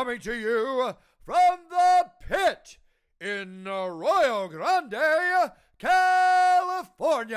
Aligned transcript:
coming 0.00 0.18
to 0.18 0.32
you 0.32 0.94
from 1.26 1.58
the 1.68 2.06
pit 2.26 2.78
in 3.20 3.68
Arroyo 3.68 4.48
Grande, 4.48 5.52
California. 5.78 7.36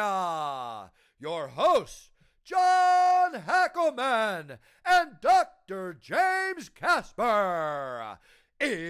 Your 1.20 1.50
hosts, 1.50 2.12
John 2.46 3.34
Hackleman 3.34 4.60
and 4.86 5.12
Dr. 5.20 5.94
James 5.94 6.70
Casper. 6.70 8.18
It's 8.62 8.86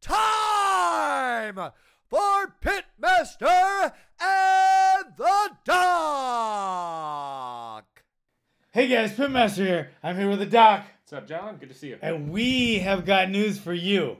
time 0.00 1.56
for 2.08 2.54
Pitmaster 2.62 3.92
and 4.18 5.16
the 5.18 5.50
Doc. 5.66 7.65
Hey 8.76 8.88
guys, 8.88 9.12
Pitmaster 9.12 9.64
here. 9.64 9.90
I'm 10.02 10.18
here 10.18 10.28
with 10.28 10.38
the 10.38 10.44
doc, 10.44 10.84
What's 11.00 11.12
up, 11.14 11.26
John? 11.26 11.56
Good 11.56 11.70
to 11.70 11.74
see 11.74 11.88
you. 11.88 11.98
and 12.02 12.28
we 12.30 12.80
have 12.80 13.06
got 13.06 13.30
news 13.30 13.58
for 13.58 13.72
you. 13.72 14.18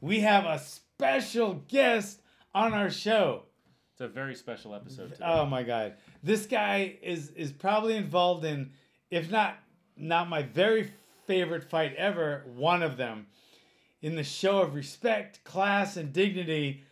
We 0.00 0.20
have 0.20 0.44
a 0.44 0.60
special 0.60 1.64
guest 1.66 2.20
on 2.54 2.74
our 2.74 2.90
show. 2.90 3.42
It's 3.90 4.00
a 4.00 4.06
very 4.06 4.36
special 4.36 4.72
episode 4.72 5.14
today. 5.14 5.24
Oh 5.26 5.46
my 5.46 5.64
god. 5.64 5.94
This 6.22 6.46
guy 6.46 6.96
is 7.02 7.30
is 7.30 7.50
probably 7.50 7.96
involved 7.96 8.44
in 8.44 8.70
if 9.10 9.32
not 9.32 9.56
not 9.96 10.28
my 10.28 10.42
very 10.42 10.92
favorite 11.26 11.68
fight 11.68 11.96
ever, 11.96 12.44
one 12.54 12.84
of 12.84 12.98
them 12.98 13.26
in 14.00 14.14
the 14.14 14.22
show 14.22 14.60
of 14.60 14.76
respect, 14.76 15.42
class 15.42 15.96
and 15.96 16.12
dignity 16.12 16.84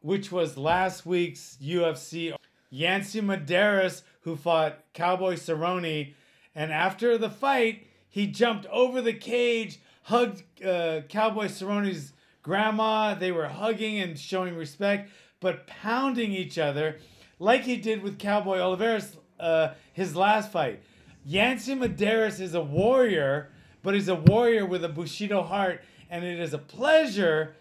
which 0.00 0.32
was 0.32 0.56
last 0.56 1.04
week's 1.04 1.58
UFC 1.62 2.34
Yancy 2.70 3.20
Medeiros 3.20 4.00
who 4.22 4.36
fought 4.36 4.78
Cowboy 4.94 5.34
Cerrone 5.34 6.14
and 6.54 6.72
after 6.72 7.16
the 7.16 7.30
fight 7.30 7.86
he 8.08 8.26
jumped 8.26 8.66
over 8.66 9.00
the 9.00 9.12
cage, 9.12 9.78
hugged 10.02 10.42
uh, 10.64 11.02
Cowboy 11.08 11.46
Cerrone's 11.46 12.12
grandma. 12.42 13.14
They 13.14 13.30
were 13.30 13.46
hugging 13.46 14.00
and 14.00 14.18
showing 14.18 14.56
respect, 14.56 15.10
but 15.38 15.66
pounding 15.66 16.32
each 16.32 16.58
other 16.58 16.98
like 17.38 17.62
he 17.62 17.76
did 17.76 18.02
with 18.02 18.18
Cowboy 18.18 18.58
Oliveira's 18.58 19.16
uh, 19.38 19.74
his 19.92 20.14
last 20.16 20.52
fight. 20.52 20.82
Yancy 21.24 21.74
Medeiros 21.74 22.40
is 22.40 22.54
a 22.54 22.60
warrior, 22.60 23.50
but 23.82 23.94
he's 23.94 24.08
a 24.08 24.14
warrior 24.14 24.66
with 24.66 24.84
a 24.84 24.88
Bushido 24.88 25.42
heart, 25.42 25.82
and 26.10 26.24
it 26.24 26.40
is 26.40 26.52
a 26.52 26.58
pleasure 26.58 27.54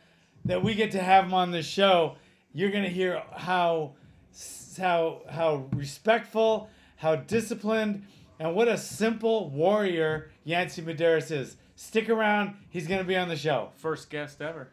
that 0.45 0.63
we 0.63 0.73
get 0.75 0.91
to 0.91 0.99
have 0.99 1.25
him 1.25 1.33
on 1.33 1.51
the 1.51 1.61
show. 1.61 2.15
You're 2.53 2.71
gonna 2.71 2.89
hear 2.89 3.21
how 3.31 3.93
how 4.77 5.21
how 5.29 5.67
respectful, 5.73 6.69
how 6.95 7.15
disciplined, 7.17 8.05
and 8.39 8.55
what 8.55 8.67
a 8.67 8.77
simple 8.77 9.49
warrior 9.49 10.31
Yancy 10.43 10.81
Medeiros 10.81 11.31
is. 11.31 11.57
Stick 11.75 12.09
around; 12.09 12.55
he's 12.69 12.87
gonna 12.87 13.03
be 13.03 13.15
on 13.15 13.29
the 13.29 13.35
show. 13.35 13.69
First 13.75 14.09
guest 14.09 14.41
ever. 14.41 14.69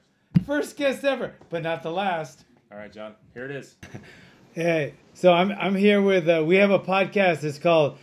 First 0.46 0.76
guest 0.76 1.04
ever, 1.04 1.34
but 1.50 1.62
not 1.62 1.82
the 1.82 1.90
last. 1.90 2.44
All 2.70 2.78
right, 2.78 2.92
John. 2.92 3.14
Here 3.34 3.44
it 3.44 3.50
is. 3.50 3.76
Hey, 4.56 4.94
so 5.12 5.34
I'm 5.34 5.52
I'm 5.52 5.74
here 5.74 6.00
with 6.00 6.26
uh, 6.30 6.42
we 6.42 6.56
have 6.56 6.70
a 6.70 6.78
podcast. 6.78 7.44
It's 7.44 7.58
called 7.58 7.98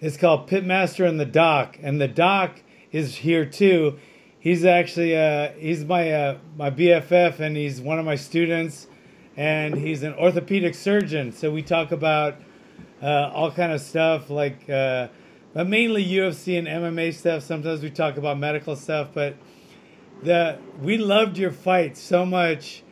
it's 0.00 0.18
called 0.18 0.50
Pitmaster 0.50 1.08
and 1.08 1.18
the 1.18 1.24
Doc, 1.24 1.78
and 1.80 1.98
the 1.98 2.08
Doc 2.08 2.60
is 2.92 3.16
here 3.16 3.46
too. 3.46 3.98
He's 4.38 4.66
actually 4.66 5.16
uh, 5.16 5.52
he's 5.52 5.82
my 5.82 6.12
uh, 6.12 6.38
my 6.58 6.68
BFF, 6.70 7.40
and 7.40 7.56
he's 7.56 7.80
one 7.80 7.98
of 7.98 8.04
my 8.04 8.16
students, 8.16 8.86
and 9.34 9.74
he's 9.74 10.02
an 10.02 10.12
orthopedic 10.12 10.74
surgeon. 10.74 11.32
So 11.32 11.50
we 11.50 11.62
talk 11.62 11.90
about 11.90 12.36
uh, 13.04 13.30
all 13.34 13.52
kind 13.52 13.72
of 13.72 13.82
stuff 13.82 14.30
like, 14.30 14.68
uh, 14.70 15.08
but 15.52 15.68
mainly 15.68 16.04
UFC 16.04 16.58
and 16.58 16.66
MMA 16.66 17.14
stuff. 17.14 17.42
Sometimes 17.44 17.82
we 17.82 17.90
talk 17.90 18.16
about 18.16 18.38
medical 18.38 18.76
stuff, 18.76 19.10
but 19.14 19.36
the 20.22 20.58
we 20.80 20.98
loved 20.98 21.38
your 21.38 21.52
fight 21.52 21.96
so 21.98 22.26
much 22.26 22.82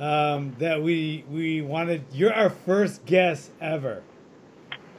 um, 0.00 0.54
that 0.58 0.82
we 0.82 1.24
we 1.30 1.62
wanted. 1.62 2.04
You're 2.12 2.32
our 2.34 2.50
first 2.50 3.04
guest 3.06 3.50
ever, 3.60 4.04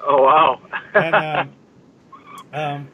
Oh 0.06 0.24
wow! 0.24 0.62
and 0.94 1.20
um, 1.22 1.53
um, 2.53 2.90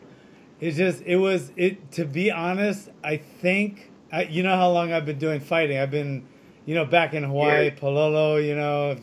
it's 0.62 0.78
just 0.78 1.04
it 1.06 1.18
was 1.18 1.52
it. 1.58 1.92
To 1.94 2.06
be 2.06 2.32
honest, 2.32 2.90
I 3.04 3.18
think 3.18 3.92
I, 4.12 4.24
you 4.24 4.44
know 4.44 4.56
how 4.58 4.72
long 4.72 4.94
I've 4.94 5.06
been 5.06 5.20
doing 5.20 5.40
fighting. 5.42 5.80
I've 5.80 5.92
been, 5.92 6.26
you 6.66 6.76
know, 6.76 6.86
back 6.86 7.14
in 7.16 7.24
Hawaii, 7.24 7.72
Yeah. 7.72 7.76
Palolo, 7.80 8.46
you 8.46 8.56
know, 8.56 8.98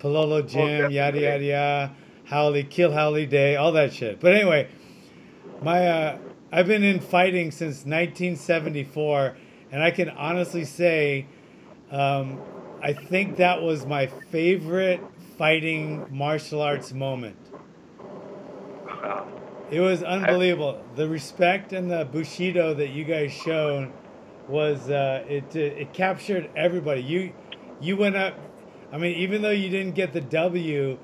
Palolo 0.00 0.46
gym, 0.46 0.90
yada 0.90 1.18
yada 1.20 1.44
yada, 1.44 1.94
haole, 2.28 2.62
Kill 2.68 2.92
haole 2.92 3.26
Day, 3.26 3.56
all 3.56 3.72
that 3.72 3.92
shit. 3.92 4.20
But 4.20 4.34
anyway, 4.34 4.68
my 5.62 5.86
uh, 5.86 6.18
I've 6.52 6.66
been 6.66 6.84
in 6.84 7.00
fighting 7.00 7.50
since 7.50 7.84
1974, 7.84 9.36
and 9.72 9.82
I 9.82 9.90
can 9.90 10.08
honestly 10.10 10.64
say, 10.64 11.26
um, 11.90 12.40
I 12.82 12.92
think 12.92 13.36
that 13.36 13.62
was 13.62 13.84
my 13.84 14.06
favorite 14.06 15.00
fighting 15.36 16.06
martial 16.10 16.62
arts 16.62 16.92
moment. 16.92 17.36
It 19.70 19.80
was 19.80 20.02
unbelievable. 20.02 20.82
The 20.94 21.08
respect 21.08 21.72
and 21.72 21.90
the 21.90 22.04
bushido 22.04 22.74
that 22.74 22.90
you 22.90 23.04
guys 23.04 23.32
showed 23.32 23.92
was 24.48 24.88
uh, 24.88 25.24
it. 25.28 25.54
It 25.56 25.92
captured 25.92 26.48
everybody. 26.54 27.02
You 27.02 27.32
you 27.80 27.96
went 27.96 28.14
up. 28.14 28.34
I 28.92 28.98
mean, 28.98 29.16
even 29.16 29.42
though 29.42 29.50
you 29.50 29.68
didn't 29.68 29.96
get 29.96 30.12
the 30.12 30.20
W, 30.20 30.96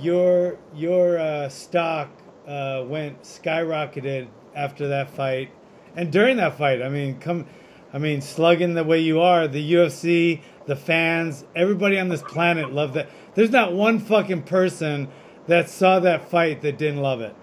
your 0.00 0.58
your 0.74 1.18
uh, 1.18 1.48
stock 1.48 2.10
uh, 2.46 2.84
went 2.86 3.22
skyrocketed 3.22 4.28
after 4.54 4.88
that 4.88 5.10
fight, 5.10 5.50
and 5.96 6.12
during 6.12 6.36
that 6.38 6.56
fight. 6.58 6.82
I 6.82 6.88
mean, 6.88 7.18
come. 7.18 7.46
I 7.92 7.98
mean, 7.98 8.20
slugging 8.20 8.74
the 8.74 8.84
way 8.84 9.00
you 9.00 9.20
are, 9.20 9.48
the 9.48 9.72
UFC, 9.72 10.42
the 10.66 10.76
fans, 10.76 11.46
everybody 11.54 11.98
on 11.98 12.08
this 12.08 12.20
planet 12.20 12.72
loved 12.72 12.94
that. 12.94 13.08
There's 13.34 13.50
not 13.50 13.72
one 13.72 14.00
fucking 14.00 14.42
person 14.42 15.08
that 15.46 15.70
saw 15.70 16.00
that 16.00 16.28
fight 16.28 16.60
that 16.62 16.76
didn't 16.78 17.00
love 17.00 17.20
it. 17.20 17.34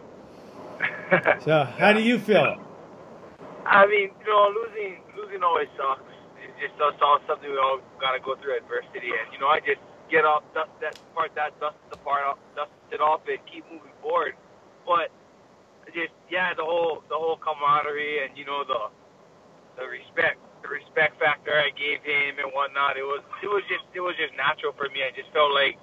So, 1.45 1.63
how 1.63 1.93
do 1.93 2.01
you 2.01 2.17
feel? 2.17 2.57
I 3.65 3.85
mean, 3.85 4.09
you 4.19 4.25
know, 4.25 4.49
losing 4.49 4.97
losing 5.15 5.43
always 5.43 5.67
sucks. 5.77 6.01
It's 6.41 6.53
just 6.59 6.73
that's 6.79 6.97
all 7.01 7.19
something 7.27 7.49
we 7.49 7.57
all 7.57 7.79
gotta 8.01 8.19
go 8.19 8.35
through 8.41 8.57
adversity, 8.57 9.13
and 9.13 9.31
you 9.31 9.39
know, 9.39 9.47
I 9.47 9.59
just 9.59 9.79
get 10.13 10.25
off 10.29 10.45
dust 10.53 10.69
that 10.85 10.93
part 11.17 11.33
that 11.35 11.57
dust 11.59 11.81
the 11.89 11.97
part 12.05 12.25
off, 12.29 12.39
dust 12.55 12.73
it 12.93 13.01
off, 13.01 13.25
and 13.25 13.41
keep 13.49 13.65
moving 13.73 13.97
forward. 14.05 14.37
But 14.85 15.09
just 15.93 16.13
yeah, 16.31 16.53
the 16.53 16.65
whole 16.65 17.03
the 17.09 17.17
whole 17.17 17.37
camaraderie 17.41 18.25
and 18.25 18.37
you 18.37 18.45
know 18.45 18.63
the 18.67 18.81
the 19.81 19.85
respect 19.87 20.39
the 20.63 20.69
respect 20.69 21.19
factor 21.19 21.53
I 21.55 21.71
gave 21.75 22.03
him 22.03 22.39
and 22.41 22.51
whatnot. 22.53 22.97
It 22.97 23.07
was 23.07 23.23
it 23.43 23.49
was 23.49 23.63
just 23.69 23.85
it 23.95 24.01
was 24.01 24.15
just 24.19 24.33
natural 24.37 24.73
for 24.77 24.89
me. 24.91 25.03
I 25.05 25.11
just 25.15 25.31
felt 25.33 25.53
like 25.53 25.77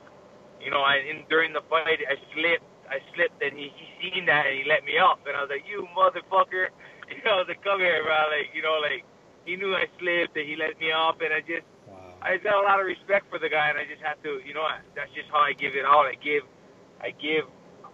you 0.61 0.71
know, 0.71 0.83
I 0.83 1.03
in 1.09 1.25
during 1.31 1.53
the 1.55 1.63
fight 1.71 2.01
I 2.05 2.17
slipped 2.35 2.67
I 2.91 3.01
slipped 3.17 3.41
and 3.43 3.57
he, 3.59 3.73
he 3.75 3.87
seen 4.13 4.27
that 4.27 4.47
and 4.47 4.59
he 4.61 4.65
let 4.69 4.85
me 4.85 4.99
up 5.01 5.21
and 5.27 5.37
I 5.37 5.43
was 5.43 5.51
like, 5.51 5.67
You 5.67 5.89
motherfucker 5.97 6.71
you 7.11 7.23
know, 7.25 7.45
to 7.45 7.55
come 7.65 7.81
here, 7.81 8.05
bro, 8.05 8.29
like, 8.31 8.53
you 8.55 8.63
know, 8.63 8.79
like 8.83 9.05
he 9.47 9.57
knew 9.57 9.75
I 9.75 9.87
slipped 10.01 10.37
and 10.37 10.47
he 10.49 10.57
let 10.57 10.79
me 10.81 10.93
up 10.93 11.21
and 11.23 11.33
I 11.35 11.41
just. 11.43 11.67
I 12.23 12.37
got 12.39 12.61
a 12.61 12.65
lot 12.67 12.81
of 12.81 12.87
respect 12.87 13.29
for 13.31 13.39
the 13.39 13.49
guy 13.49 13.71
and 13.71 13.79
I 13.79 13.85
just 13.85 14.03
have 14.03 14.23
to 14.25 14.41
you 14.45 14.55
know, 14.55 14.67
that's 14.97 15.13
just 15.13 15.29
how 15.31 15.41
I 15.41 15.53
give 15.53 15.75
it 15.75 15.85
out. 15.85 16.07
I 16.07 16.15
give 16.21 16.45
I 17.01 17.11
give 17.17 17.49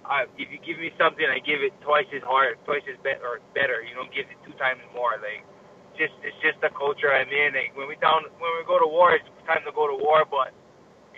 I, 0.06 0.30
if 0.38 0.48
you 0.50 0.58
give 0.62 0.78
me 0.78 0.94
something, 0.94 1.26
I 1.26 1.42
give 1.42 1.66
it 1.66 1.74
twice 1.82 2.06
as 2.14 2.22
hard, 2.22 2.62
twice 2.64 2.86
as 2.86 2.94
better, 3.02 3.26
or 3.26 3.38
better. 3.58 3.82
You 3.82 3.98
know, 3.98 4.06
give 4.14 4.30
it 4.30 4.38
two 4.46 4.54
times 4.54 4.78
more. 4.94 5.18
Like, 5.18 5.42
just 5.98 6.14
it's 6.22 6.38
just 6.38 6.62
the 6.62 6.70
culture 6.70 7.10
I'm 7.10 7.28
in. 7.28 7.58
Like, 7.58 7.74
when 7.74 7.90
we 7.90 7.98
down, 7.98 8.22
when 8.38 8.52
we 8.54 8.62
go 8.70 8.78
to 8.78 8.86
war, 8.86 9.18
it's 9.18 9.26
time 9.50 9.66
to 9.66 9.74
go 9.74 9.90
to 9.90 9.98
war. 9.98 10.22
But 10.22 10.54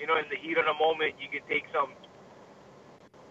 you 0.00 0.08
know, 0.08 0.16
in 0.16 0.26
the 0.32 0.40
heat 0.40 0.56
of 0.56 0.64
the 0.64 0.76
moment, 0.76 1.20
you 1.20 1.28
can 1.28 1.44
take 1.46 1.68
some. 1.70 1.92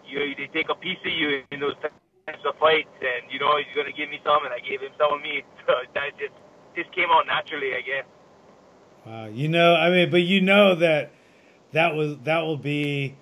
You 0.06 0.34
they 0.38 0.48
take 0.54 0.70
a 0.70 0.78
piece 0.78 1.02
of 1.02 1.12
you 1.12 1.42
in 1.50 1.58
those 1.58 1.76
types 1.82 2.44
of 2.46 2.54
fights, 2.62 2.94
and 3.02 3.26
you 3.28 3.42
know 3.42 3.58
he's 3.58 3.70
gonna 3.74 3.94
give 3.94 4.08
me 4.08 4.22
some, 4.22 4.46
and 4.46 4.54
I 4.54 4.62
gave 4.62 4.80
him 4.80 4.94
some 4.94 5.10
of 5.18 5.20
me. 5.20 5.42
So 5.66 5.74
that 5.98 6.14
just 6.22 6.34
just 6.78 6.90
came 6.94 7.10
out 7.10 7.26
naturally, 7.26 7.74
I 7.74 7.82
guess. 7.82 8.06
Wow. 9.08 9.24
You 9.24 9.48
know, 9.48 9.74
I 9.74 9.88
mean, 9.88 10.10
but 10.10 10.20
you 10.20 10.42
know 10.42 10.74
that 10.74 11.12
that 11.72 11.94
was 11.94 12.18
that 12.24 12.40
will 12.40 12.58
be 12.58 13.16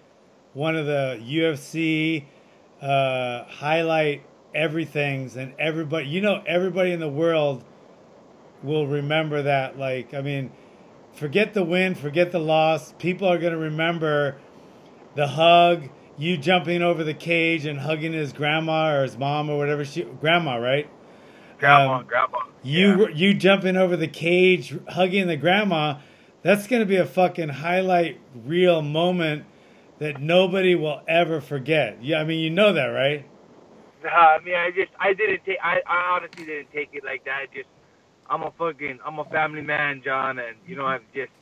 one 0.52 0.74
of 0.74 0.84
the 0.84 1.22
UFC 1.24 2.24
uh, 2.82 3.44
highlight 3.44 4.24
everything's 4.52 5.36
and 5.36 5.54
everybody. 5.60 6.08
You 6.08 6.22
know, 6.22 6.42
everybody 6.44 6.90
in 6.90 6.98
the 6.98 7.08
world 7.08 7.62
will 8.64 8.88
remember 8.88 9.42
that. 9.42 9.78
Like, 9.78 10.12
I 10.12 10.22
mean, 10.22 10.50
forget 11.12 11.54
the 11.54 11.62
win, 11.62 11.94
forget 11.94 12.32
the 12.32 12.40
loss. 12.40 12.92
People 12.98 13.28
are 13.28 13.38
gonna 13.38 13.56
remember 13.56 14.38
the 15.14 15.28
hug, 15.28 15.88
you 16.18 16.36
jumping 16.36 16.82
over 16.82 17.04
the 17.04 17.14
cage 17.14 17.64
and 17.64 17.78
hugging 17.78 18.12
his 18.12 18.32
grandma 18.32 18.92
or 18.92 19.02
his 19.04 19.16
mom 19.16 19.48
or 19.48 19.56
whatever 19.56 19.84
she 19.84 20.02
grandma, 20.02 20.56
right? 20.56 20.90
Grandma, 21.58 22.00
Um, 22.00 22.06
grandma. 22.06 22.38
You 22.62 23.08
yeah. 23.08 23.08
you 23.08 23.34
jumping 23.34 23.76
over 23.76 23.96
the 23.96 24.08
cage, 24.08 24.76
hugging 24.88 25.28
the 25.28 25.36
grandma. 25.36 25.98
That's 26.42 26.66
gonna 26.66 26.86
be 26.86 26.96
a 26.96 27.06
fucking 27.06 27.50
highlight 27.50 28.20
reel 28.34 28.82
moment 28.82 29.46
that 29.98 30.20
nobody 30.20 30.74
will 30.74 31.02
ever 31.08 31.40
forget. 31.40 31.98
Yeah, 32.02 32.20
I 32.20 32.24
mean 32.24 32.40
you 32.40 32.50
know 32.50 32.72
that, 32.74 32.86
right? 32.86 33.26
Nah, 34.04 34.10
I 34.10 34.40
mean, 34.44 34.54
I 34.56 34.70
just, 34.70 34.92
I 35.00 35.14
didn't 35.14 35.44
take, 35.46 35.58
I, 35.62 35.80
I 35.86 36.16
honestly 36.16 36.46
didn't 36.46 36.72
take 36.72 36.90
it 36.92 37.04
like 37.04 37.24
that. 37.24 37.40
I 37.44 37.46
just, 37.54 37.68
I'm 38.28 38.42
a 38.42 38.52
fucking, 38.58 39.00
I'm 39.06 39.18
a 39.18 39.24
family 39.26 39.62
man, 39.62 40.02
John, 40.04 40.38
and 40.38 40.56
you 40.66 40.76
know, 40.76 40.86
I 40.86 40.98
just 41.14 41.32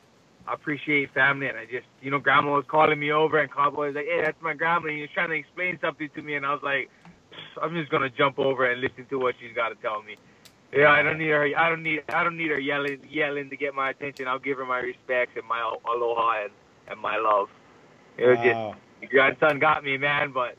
I 0.46 0.54
appreciate 0.54 1.12
family, 1.14 1.48
and 1.48 1.58
I 1.58 1.64
just, 1.66 1.86
you 2.02 2.10
know, 2.10 2.18
Grandma 2.20 2.52
was 2.54 2.66
calling 2.70 3.00
me 3.00 3.12
over, 3.12 3.38
and 3.38 3.52
Cowboy 3.52 3.88
was 3.88 3.96
like, 3.96 4.06
"Hey, 4.06 4.22
that's 4.24 4.40
my 4.42 4.54
grandma," 4.54 4.88
and 4.88 4.96
he 4.96 5.02
was 5.02 5.10
trying 5.14 5.30
to 5.30 5.36
explain 5.36 5.78
something 5.82 6.10
to 6.16 6.22
me, 6.22 6.36
and 6.36 6.46
I 6.46 6.52
was 6.52 6.62
like, 6.62 6.90
I'm 7.62 7.74
just 7.74 7.90
gonna 7.90 8.10
jump 8.10 8.38
over 8.38 8.70
and 8.70 8.80
listen 8.80 9.06
to 9.10 9.18
what 9.18 9.34
she's 9.40 9.54
got 9.54 9.70
to 9.70 9.74
tell 9.76 10.02
me. 10.02 10.16
Yeah, 10.72 10.90
I 10.90 11.02
don't 11.02 11.18
need 11.18 11.28
her. 11.28 11.48
I 11.56 11.68
don't 11.68 11.82
need. 11.82 12.02
I 12.08 12.24
don't 12.24 12.36
need 12.36 12.50
her 12.50 12.58
yelling, 12.58 13.00
yelling 13.08 13.50
to 13.50 13.56
get 13.56 13.74
my 13.74 13.90
attention. 13.90 14.26
I'll 14.28 14.38
give 14.40 14.58
her 14.58 14.64
my 14.66 14.78
respects 14.80 15.32
and 15.36 15.46
my 15.48 15.60
aloha 15.86 16.42
and, 16.44 16.52
and 16.88 17.00
my 17.00 17.16
love. 17.16 17.48
It 18.18 18.26
was 18.26 18.38
Wow. 18.38 18.76
just 19.02 19.02
your 19.02 19.10
grandson 19.10 19.58
got 19.60 19.84
me, 19.84 19.96
man. 19.98 20.32
But 20.32 20.56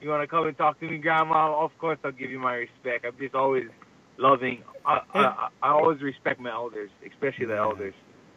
you 0.00 0.10
want 0.10 0.22
to 0.22 0.26
come 0.26 0.46
and 0.46 0.56
talk 0.58 0.78
to 0.80 0.88
me, 0.90 0.98
Grandma? 0.98 1.58
Of 1.64 1.76
course, 1.78 1.98
I'll 2.04 2.12
give 2.12 2.30
you 2.30 2.38
my 2.38 2.54
respect. 2.54 3.06
I'm 3.06 3.16
just 3.18 3.34
always 3.34 3.64
loving. 4.18 4.62
I, 4.84 5.00
I, 5.14 5.20
I, 5.24 5.48
I 5.62 5.68
always 5.70 6.02
respect 6.02 6.40
my 6.40 6.50
elders, 6.52 6.90
especially 7.06 7.46
the 7.46 7.54
Yeah. 7.54 7.60
elders. 7.62 7.94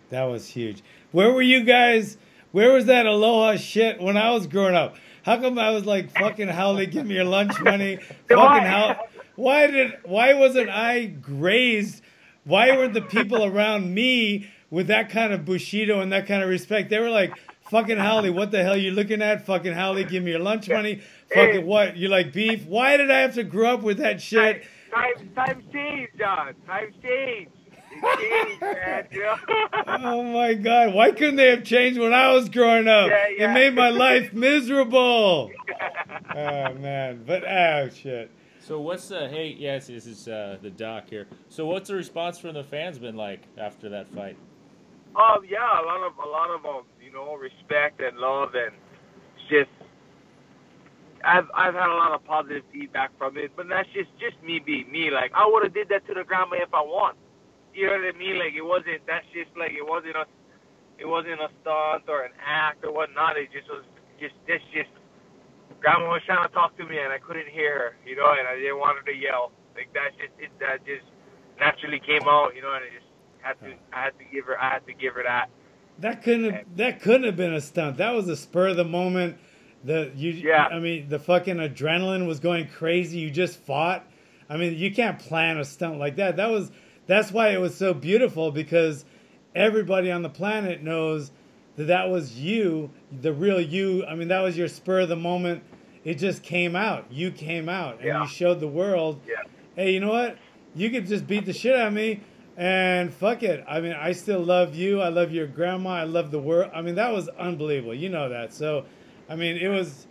That 0.09 0.23
was 0.25 0.47
huge. 0.47 0.81
Where 1.11 1.31
were 1.33 1.41
you 1.41 1.63
guys? 1.63 2.17
Where 2.53 2.71
was 2.71 2.85
that 2.85 3.05
aloha 3.05 3.57
shit 3.57 3.99
when 4.01 4.15
I 4.17 4.31
was 4.31 4.47
growing 4.47 4.75
up? 4.75 4.95
How 5.27 5.37
come 5.41 5.59
I 5.59 5.71
was 5.71 5.85
like 5.85 6.09
fucking 6.17 6.47
haole, 6.47 6.85
give 6.85 7.05
me 7.05 7.15
your 7.15 7.25
lunch 7.25 7.59
money? 7.61 7.97
fucking 8.29 8.63
how? 8.65 8.97
Why 9.35 9.67
did? 9.67 9.97
Why 10.05 10.33
wasn't 10.33 10.69
I 10.69 11.03
grazed? 11.03 12.01
Why 12.45 12.71
weren't 12.71 12.93
the 12.93 13.01
people 13.01 13.43
around 13.43 13.93
me 13.93 14.49
with 14.71 14.87
that 14.87 15.09
kind 15.09 15.33
of 15.33 15.43
bushido 15.43 15.99
and 15.99 16.13
that 16.13 16.27
kind 16.27 16.41
of 16.41 16.47
respect? 16.47 16.89
They 16.89 16.99
were 16.99 17.09
like, 17.09 17.33
fucking 17.69 17.97
haole, 17.97 18.31
what 18.31 18.51
the 18.51 18.63
hell 18.63 18.75
are 18.75 18.77
you 18.77 18.91
looking 18.91 19.21
at? 19.21 19.45
Fucking 19.45 19.73
haole, 19.73 20.01
give 20.05 20.23
me 20.23 20.31
your 20.31 20.39
lunch 20.39 20.69
money. 20.69 21.01
Fucking 21.33 21.65
what? 21.65 21.97
You 21.97 22.07
like 22.07 22.31
beef? 22.31 22.65
Why 22.65 22.95
did 22.95 23.11
I 23.11 23.19
have 23.19 23.33
to 23.33 23.43
grow 23.43 23.73
up 23.73 23.81
with 23.83 23.97
that 23.97 24.21
shit? 24.21 24.63
Times 24.93 25.29
times 25.35 25.63
change, 25.73 26.09
John. 26.17 26.53
Times 26.65 26.95
change. 27.03 27.49
It 28.03 28.19
changed, 28.19 28.61
man. 28.61 29.07
You 29.11 29.21
know? 29.21 29.35
Oh 29.87 30.23
my 30.23 30.53
God! 30.53 30.93
Why 30.93 31.11
couldn't 31.11 31.35
they 31.37 31.49
have 31.49 31.63
changed 31.63 31.99
when 31.99 32.13
I 32.13 32.33
was 32.33 32.49
growing 32.49 32.87
up? 32.87 33.09
Yeah, 33.09 33.49
It 33.49 33.53
made 33.53 33.75
my 33.75 33.89
life 33.89 34.33
miserable. 34.33 35.51
oh 36.35 36.73
man! 36.73 37.23
But 37.25 37.43
oh 37.47 37.89
shit! 37.89 38.31
So 38.59 38.79
what's 38.81 39.07
the 39.07 39.29
hey? 39.29 39.55
Yes, 39.57 39.87
this 39.87 40.05
is 40.05 40.27
uh, 40.27 40.57
the 40.61 40.69
doc 40.69 41.05
here. 41.09 41.27
So 41.49 41.65
what's 41.65 41.89
the 41.89 41.95
response 41.95 42.37
from 42.37 42.53
the 42.55 42.63
fans 42.63 42.99
been 42.99 43.15
like 43.15 43.43
after 43.57 43.89
that 43.89 44.07
fight? 44.09 44.37
Um, 45.15 45.43
yeah, 45.49 45.81
a 45.81 45.85
lot 45.85 46.05
of 46.05 46.13
a 46.17 46.29
lot 46.29 46.49
of 46.51 46.65
um, 46.65 46.83
you 47.01 47.11
know, 47.11 47.35
respect 47.35 48.01
and 48.01 48.17
love, 48.17 48.49
and 48.55 48.75
just 49.49 49.69
I've 51.23 51.47
I've 51.55 51.73
had 51.73 51.89
a 51.89 51.95
lot 51.95 52.11
of 52.13 52.23
positive 52.25 52.63
feedback 52.71 53.17
from 53.17 53.37
it, 53.37 53.51
but 53.55 53.67
that's 53.69 53.89
just 53.93 54.09
just 54.19 54.41
me 54.43 54.59
being 54.59 54.91
me. 54.91 55.09
Like 55.11 55.31
I 55.33 55.47
would 55.49 55.63
have 55.63 55.73
did 55.73 55.89
that 55.89 56.05
to 56.07 56.13
the 56.13 56.23
grandma 56.23 56.57
if 56.57 56.73
I 56.73 56.81
want. 56.81 57.17
You 57.77 57.85
know 57.85 58.01
what 58.01 58.15
I 58.15 58.17
mean? 58.17 58.39
Like 58.39 58.57
it 58.57 58.65
wasn't. 58.65 59.05
That's 59.05 59.25
just 59.37 59.53
like 59.53 59.71
it 59.77 59.85
wasn't 59.85 60.17
a 60.17 60.25
it 60.97 61.05
wasn't 61.05 61.37
a 61.37 61.49
stunt 61.61 62.09
or 62.09 62.25
an 62.25 62.33
act 62.41 62.83
or 62.83 62.91
whatnot. 62.91 63.37
It 63.37 63.53
just 63.53 63.69
was 63.69 63.85
just 64.19 64.33
this 64.47 64.61
just 64.73 64.89
grandma 65.79 66.09
was 66.09 66.23
trying 66.25 66.47
to 66.47 66.51
talk 66.53 66.75
to 66.77 66.85
me 66.85 66.97
and 66.97 67.13
I 67.13 67.19
couldn't 67.19 67.47
hear 67.49 67.93
her. 67.93 67.95
You 68.01 68.15
know, 68.15 68.33
and 68.33 68.47
I 68.47 68.55
didn't 68.55 68.79
want 68.79 68.97
her 68.97 69.05
to 69.05 69.15
yell. 69.15 69.51
Like 69.75 69.93
that 69.93 70.17
just 70.17 70.33
it 70.39 70.49
that 70.59 70.85
just 70.87 71.05
naturally 71.59 71.99
came 71.99 72.25
out. 72.27 72.55
You 72.55 72.63
know, 72.63 72.73
and 72.73 72.81
I 72.83 72.89
just 72.89 73.05
had 73.41 73.59
to 73.61 73.77
I 73.93 74.03
had 74.09 74.17
to 74.17 74.25
give 74.25 74.45
her 74.45 74.59
I 74.59 74.69
had 74.73 74.85
to 74.87 74.93
give 74.93 75.13
her 75.13 75.21
that. 75.21 75.49
That 75.99 76.23
couldn't 76.23 76.51
have, 76.51 76.65
that 76.77 77.01
couldn't 77.01 77.25
have 77.25 77.37
been 77.37 77.53
a 77.53 77.61
stunt. 77.61 77.97
That 77.97 78.15
was 78.15 78.27
a 78.27 78.35
spur 78.35 78.69
of 78.69 78.77
the 78.77 78.85
moment. 78.85 79.37
The 79.83 80.11
you 80.15 80.31
Yeah. 80.31 80.65
I 80.65 80.79
mean 80.79 81.09
the 81.09 81.19
fucking 81.19 81.57
adrenaline 81.57 82.25
was 82.25 82.39
going 82.39 82.69
crazy. 82.69 83.19
You 83.19 83.29
just 83.29 83.59
fought. 83.59 84.03
I 84.49 84.57
mean 84.57 84.75
you 84.75 84.91
can't 84.91 85.19
plan 85.19 85.59
a 85.59 85.65
stunt 85.65 85.99
like 85.99 86.15
that. 86.15 86.37
That 86.37 86.49
was 86.49 86.71
that's 87.07 87.31
why 87.31 87.49
it 87.49 87.59
was 87.59 87.75
so 87.75 87.93
beautiful 87.93 88.51
because 88.51 89.05
everybody 89.55 90.11
on 90.11 90.21
the 90.21 90.29
planet 90.29 90.83
knows 90.83 91.31
that 91.75 91.85
that 91.85 92.09
was 92.09 92.39
you, 92.39 92.89
the 93.21 93.33
real 93.33 93.61
you. 93.61 94.05
I 94.05 94.15
mean 94.15 94.27
that 94.29 94.41
was 94.41 94.57
your 94.57 94.67
spur 94.67 95.01
of 95.01 95.09
the 95.09 95.15
moment. 95.15 95.63
It 96.03 96.15
just 96.19 96.41
came 96.43 96.75
out. 96.75 97.11
You 97.11 97.31
came 97.31 97.67
out 97.69 97.95
and 97.97 98.05
Yeah. 98.05 98.21
you 98.21 98.27
showed 98.27 98.59
the 98.59 98.67
world 98.67 99.21
Yeah. 99.27 99.35
hey, 99.75 99.91
you 99.91 99.99
know 99.99 100.11
what? 100.11 100.37
You 100.75 100.89
could 100.89 101.07
just 101.07 101.27
beat 101.27 101.45
the 101.45 101.53
shit 101.53 101.75
out 101.75 101.87
of 101.87 101.93
me 101.93 102.21
and 102.55 103.13
fuck 103.13 103.43
it. 103.43 103.63
I 103.67 103.81
mean, 103.81 103.93
I 103.93 104.11
still 104.13 104.39
love 104.39 104.73
you. 104.75 105.01
I 105.01 105.09
love 105.09 105.31
your 105.31 105.47
grandma. 105.47 105.91
I 105.91 106.03
love 106.05 106.31
the 106.31 106.39
world. 106.39 106.71
I 106.73 106.81
mean, 106.81 106.95
that 106.95 107.11
was 107.13 107.27
unbelievable. 107.29 107.93
You 107.93 108.09
know 108.09 108.29
that. 108.29 108.53
So, 108.53 108.85
I 109.29 109.35
mean, 109.35 109.57
it 109.57 109.67
was, 109.67 110.07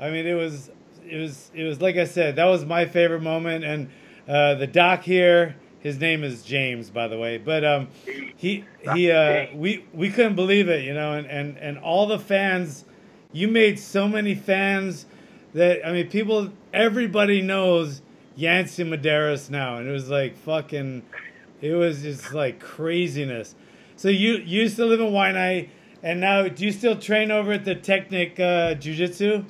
I 0.00 0.10
mean, 0.10 0.26
it 0.26 0.34
was, 0.34 0.70
it 1.08 1.16
was, 1.18 1.50
it 1.54 1.62
was 1.64 1.80
like 1.80 1.96
I 1.96 2.04
said, 2.04 2.36
that 2.36 2.46
was 2.46 2.64
my 2.64 2.86
favorite 2.86 3.22
moment. 3.22 3.64
And 3.64 3.90
uh, 4.28 4.54
the 4.56 4.66
doc 4.66 5.02
here, 5.02 5.56
his 5.84 6.00
name 6.00 6.24
is 6.24 6.42
James, 6.42 6.88
by 6.88 7.06
the 7.06 7.18
way, 7.18 7.36
but 7.36 7.62
um, 7.62 7.88
he, 8.36 8.64
he, 8.94 9.10
uh, 9.10 9.46
we, 9.54 9.84
we 9.92 10.10
couldn't 10.10 10.34
believe 10.34 10.68
it, 10.68 10.82
you 10.82 10.94
know, 10.94 11.12
and, 11.12 11.26
and, 11.26 11.58
and 11.58 11.78
all 11.78 12.06
the 12.06 12.18
fans, 12.18 12.86
you 13.32 13.46
made 13.46 13.78
so 13.78 14.08
many 14.08 14.34
fans 14.34 15.04
that, 15.52 15.86
I 15.86 15.92
mean, 15.92 16.08
people, 16.08 16.50
everybody 16.72 17.42
knows 17.42 18.00
Yancy 18.34 18.82
Medeiros 18.82 19.50
now, 19.50 19.76
and 19.76 19.86
it 19.86 19.92
was 19.92 20.08
like 20.08 20.38
fucking, 20.38 21.02
it 21.60 21.74
was 21.74 22.00
just 22.00 22.32
like 22.32 22.60
craziness. 22.60 23.54
So 23.96 24.08
you 24.08 24.38
you 24.38 24.62
used 24.62 24.76
to 24.76 24.86
live 24.86 25.00
in 25.00 25.12
Waianae, 25.12 25.68
and 26.02 26.18
now 26.18 26.48
do 26.48 26.64
you 26.64 26.72
still 26.72 26.96
train 26.96 27.30
over 27.30 27.52
at 27.52 27.64
the 27.64 27.74
Technic 27.74 28.40
uh, 28.40 28.74
Jiu 28.74 28.94
Jitsu? 28.94 29.44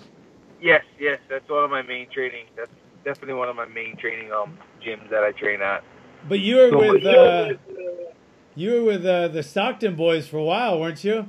Yes, 0.60 0.84
yes, 0.98 1.18
that's 1.30 1.48
one 1.48 1.64
of 1.64 1.70
my 1.70 1.82
main 1.82 2.10
training. 2.10 2.46
That's 2.56 2.70
definitely 3.04 3.34
one 3.34 3.48
of 3.48 3.56
my 3.56 3.66
main 3.66 3.96
training 3.96 4.32
um 4.32 4.58
gyms 4.84 5.08
that 5.10 5.22
I 5.22 5.32
train 5.32 5.62
at. 5.62 5.82
But 6.28 6.40
you 6.40 6.56
were 6.56 6.72
with 6.78 7.04
uh, 7.04 7.54
you 8.54 8.72
were 8.72 8.84
with 8.84 9.06
uh, 9.06 9.28
the 9.28 9.42
Stockton 9.42 9.96
boys 9.96 10.26
for 10.26 10.38
a 10.38 10.44
while, 10.44 10.80
weren't 10.80 11.04
you? 11.04 11.28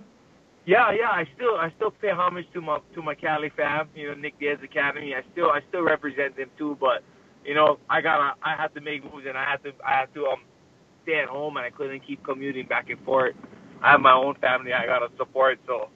Yeah, 0.65 0.92
yeah. 0.92 1.09
I 1.09 1.27
still 1.36 1.56
I 1.57 1.71
still 1.75 1.92
pay 1.92 2.12
homage 2.12 2.45
to 2.53 2.62
my 2.62 2.80
to 2.95 3.01
my 3.01 3.15
Cali 3.15 3.51
fam. 3.56 3.89
You 3.95 4.09
know, 4.09 4.13
Nick 4.15 4.39
Diaz 4.39 4.59
Academy. 4.63 5.13
I 5.15 5.21
still 5.31 5.50
I 5.50 5.62
still 5.69 5.83
represent 5.83 6.38
them 6.38 6.50
too. 6.57 6.77
But 6.80 7.03
you 7.45 7.56
know, 7.56 7.80
I 7.89 8.01
gotta 8.01 8.36
I 8.44 8.56
had 8.56 8.74
to 8.75 8.81
make 8.81 9.03
moves 9.03 9.25
and 9.27 9.38
I 9.38 9.45
had 9.50 9.63
to 9.63 9.74
I 9.86 9.92
had 9.94 10.13
to 10.15 10.25
um 10.27 10.44
stay 11.03 11.19
at 11.19 11.30
home 11.30 11.57
and 11.57 11.65
I 11.65 11.71
couldn't 11.71 12.06
keep 12.06 12.24
commuting 12.24 12.68
back 12.68 12.89
and 12.89 13.00
forth. 13.06 13.36
I 13.81 13.91
have 13.91 14.01
my 14.01 14.13
own 14.13 14.36
family 14.36 14.74
I 14.74 14.86
gotta 14.86 15.09
support. 15.18 15.59
So 15.68 15.89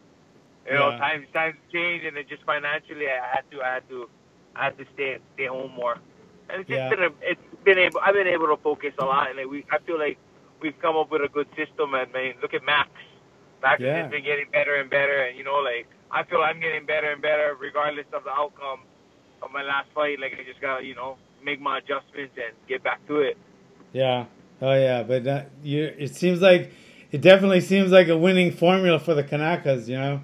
you 0.68 0.74
know, 0.74 0.92
Yeah. 0.92 0.98
times 0.98 1.28
times 1.34 1.57
change 1.74 2.04
and 2.06 2.18
it 2.18 2.30
just 2.30 2.44
financially 2.44 3.07
I 3.07 3.36
had 3.36 3.52
to 3.52 3.62
I 3.62 3.74
had 3.75 3.90
to 3.90 4.10
I 4.56 4.66
had 4.66 4.78
to 4.80 4.85
stay 4.94 5.18
stay 5.35 5.47
home 5.47 5.71
more. 5.73 5.97
And 6.49 6.61
it's 6.61 6.69
just 6.69 6.77
Yeah. 6.79 6.89
been 6.89 7.03
a, 7.03 7.09
it's 7.21 7.41
been 7.63 7.77
able 7.77 7.99
I've 8.03 8.13
been 8.15 8.27
able 8.27 8.47
to 8.47 8.57
focus 8.57 8.94
a 8.99 9.06
lot 9.06 9.29
and 9.29 9.49
we 9.49 9.65
I 9.71 9.79
feel 9.85 9.99
like 9.99 10.18
we've 10.61 10.77
come 10.81 10.97
up 10.97 11.11
with 11.11 11.21
a 11.21 11.27
good 11.29 11.47
system 11.56 11.94
and 11.94 12.11
man, 12.11 12.33
look 12.41 12.53
at 12.53 12.63
Max. 12.65 12.89
Max 13.61 13.81
Yeah. 13.81 14.03
has 14.03 14.11
been 14.11 14.23
getting 14.23 14.49
better 14.51 14.75
and 14.75 14.89
better 14.89 15.23
and 15.23 15.37
you 15.37 15.44
know 15.44 15.56
like 15.57 15.87
I 16.11 16.23
feel 16.23 16.39
I'm 16.41 16.59
getting 16.59 16.85
better 16.85 17.11
and 17.11 17.21
better 17.21 17.56
regardless 17.59 18.06
of 18.13 18.23
the 18.23 18.31
outcome 18.31 18.81
of 19.41 19.51
my 19.51 19.63
last 19.63 19.89
fight. 19.94 20.19
Like 20.19 20.33
I 20.33 20.44
just 20.44 20.59
gotta, 20.59 20.83
you 20.83 20.95
know, 20.95 21.18
make 21.44 21.61
my 21.61 21.77
adjustments 21.77 22.33
and 22.35 22.53
get 22.68 22.83
back 22.83 23.06
to 23.07 23.18
it. 23.21 23.37
Yeah. 23.94 24.25
Oh 24.61 24.73
yeah, 24.73 25.03
but 25.03 25.25
uh, 25.27 25.44
you 25.63 25.83
it 25.97 26.15
seems 26.15 26.41
like 26.41 26.71
it 27.11 27.21
definitely 27.21 27.61
seems 27.61 27.91
like 27.91 28.07
a 28.07 28.18
winning 28.18 28.51
formula 28.51 28.99
for 28.99 29.13
the 29.13 29.23
Kanakas, 29.23 29.87
you 29.87 29.97
know. 29.97 30.21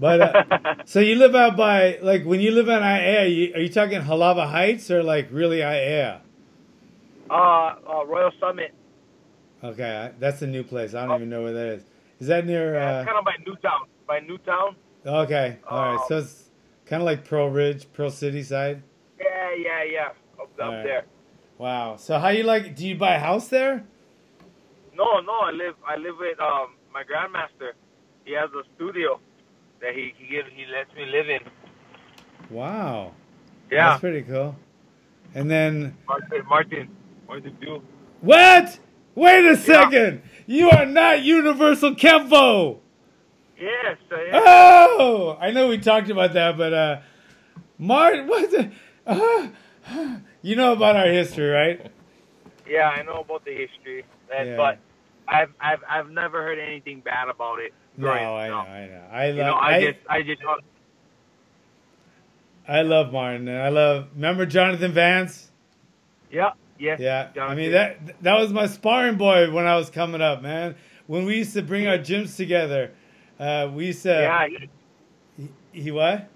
But 0.00 0.20
uh, 0.20 0.74
so 0.84 1.00
you 1.00 1.16
live 1.16 1.34
out 1.34 1.56
by 1.56 1.98
like 2.02 2.24
when 2.24 2.40
you 2.40 2.50
live 2.50 2.68
in 2.68 2.80
Aiea, 2.80 3.34
you, 3.34 3.54
are 3.54 3.60
you 3.60 3.68
talking 3.68 4.00
Halawa 4.00 4.48
Heights 4.50 4.90
or 4.90 5.02
like 5.02 5.28
really 5.30 5.58
Aiea? 5.58 6.20
uh, 7.30 7.34
uh 7.34 8.04
Royal 8.06 8.30
Summit. 8.40 8.74
Okay, 9.64 10.10
that's 10.18 10.42
a 10.42 10.46
new 10.46 10.64
place. 10.64 10.94
I 10.94 11.06
don't 11.06 11.16
even 11.16 11.30
know 11.30 11.42
where 11.42 11.52
that 11.52 11.66
is. 11.68 11.84
Is 12.18 12.26
that 12.28 12.46
near? 12.46 12.74
Yeah, 12.74 12.98
Uh, 12.98 13.04
kind 13.04 13.18
of 13.18 13.24
by 13.24 13.36
Newtown. 13.46 13.86
By 14.06 14.20
Newtown. 14.20 14.76
okay, 15.06 15.58
all 15.68 15.96
right. 15.96 16.08
So 16.08 16.18
it's 16.18 16.50
kind 16.86 17.00
of 17.00 17.06
like 17.06 17.24
Pearl 17.24 17.48
Ridge, 17.48 17.86
Pearl 17.92 18.10
City 18.10 18.42
side. 18.42 18.82
Yeah, 19.20 19.54
yeah, 19.56 19.84
yeah. 19.84 20.08
Up, 20.40 20.40
up 20.40 20.60
Alright. 20.60 20.84
there. 20.84 21.04
Wow. 21.58 21.96
So 21.96 22.18
how 22.18 22.28
you 22.30 22.42
like? 22.42 22.74
Do 22.74 22.86
you 22.86 22.96
buy 22.96 23.14
a 23.14 23.20
house 23.20 23.48
there? 23.48 23.84
No, 24.96 25.20
no, 25.20 25.32
I 25.32 25.50
live 25.52 25.74
I 25.86 25.96
live 25.96 26.16
with 26.18 26.38
um 26.40 26.74
my 26.92 27.02
grandmaster. 27.04 27.72
He 28.24 28.32
has 28.34 28.50
a 28.50 28.62
studio 28.74 29.20
that 29.82 29.94
he 29.94 30.14
he 30.16 30.26
gives 30.28 30.48
he 30.54 30.64
lets 30.72 30.94
me 30.94 31.04
live 31.06 31.28
in. 31.28 31.40
Wow. 32.50 33.12
Yeah. 33.70 33.90
That's 33.90 34.00
pretty 34.00 34.22
cool. 34.22 34.56
And 35.34 35.50
then 35.50 35.96
Martin 36.08 36.46
Martin. 36.48 36.88
Martin 37.28 37.56
Dew. 37.60 37.82
what? 38.20 38.78
Wait 39.14 39.44
a 39.44 39.56
second. 39.56 40.22
You 40.46 40.70
are 40.70 40.86
not 40.86 41.22
Universal 41.22 41.96
Kempo. 41.96 42.78
Yes, 43.60 43.96
I 44.10 44.14
am. 44.14 44.30
Oh, 44.34 45.36
I 45.40 45.50
know 45.50 45.68
we 45.68 45.78
talked 45.78 46.08
about 46.10 46.32
that, 46.32 46.56
but 46.56 46.72
uh, 46.72 47.00
Mart, 47.78 48.26
what 48.26 48.50
the? 48.50 48.70
Uh, 49.06 49.48
you 50.42 50.56
know 50.56 50.72
about 50.72 50.96
our 50.96 51.06
history, 51.06 51.48
right? 51.48 51.90
Yeah, 52.68 52.88
I 52.88 53.02
know 53.02 53.20
about 53.20 53.44
the 53.44 53.52
history. 53.54 54.04
And, 54.34 54.48
Yeah. 54.50 54.56
but 54.56 54.78
I've 55.28 55.52
I've 55.60 55.80
I've 55.88 56.10
never 56.10 56.42
heard 56.42 56.58
anything 56.58 57.00
bad 57.00 57.28
about 57.28 57.58
it. 57.60 57.72
No, 57.96 58.08
I 58.10 58.48
know. 58.48 58.54
I 58.56 58.86
know. 58.86 59.04
I 59.10 59.26
You 59.28 59.34
know, 59.36 59.42
love. 59.52 59.58
I, 59.62 59.76
I, 59.76 59.80
just 59.84 59.98
I 60.08 60.22
just 60.22 60.42
I 62.68 62.82
love 62.82 63.12
Martin. 63.12 63.48
and 63.48 63.58
I 63.58 63.68
love. 63.68 64.08
Remember 64.14 64.46
Jonathan 64.46 64.92
Vance? 64.92 65.50
Yeah, 66.30 66.52
yeah. 66.78 66.96
Yeah, 66.98 67.44
I 67.44 67.54
mean 67.54 67.72
that 67.72 68.22
that 68.22 68.38
was 68.38 68.52
my 68.52 68.66
sparring 68.66 69.16
boy 69.16 69.50
when 69.52 69.66
I 69.66 69.76
was 69.76 69.90
coming 69.90 70.20
up, 70.22 70.42
man. 70.42 70.76
When 71.06 71.24
we 71.26 71.36
used 71.36 71.52
to 71.54 71.62
bring 71.62 71.86
our 71.86 71.98
gyms 71.98 72.36
together, 72.36 72.92
uh, 73.38 73.70
we 73.72 73.86
used 73.86 74.02
to. 74.04 74.08
Yeah, 74.10 74.46
he, 74.48 75.50
He, 75.72 75.82
he 75.82 75.90
what? 75.90 76.28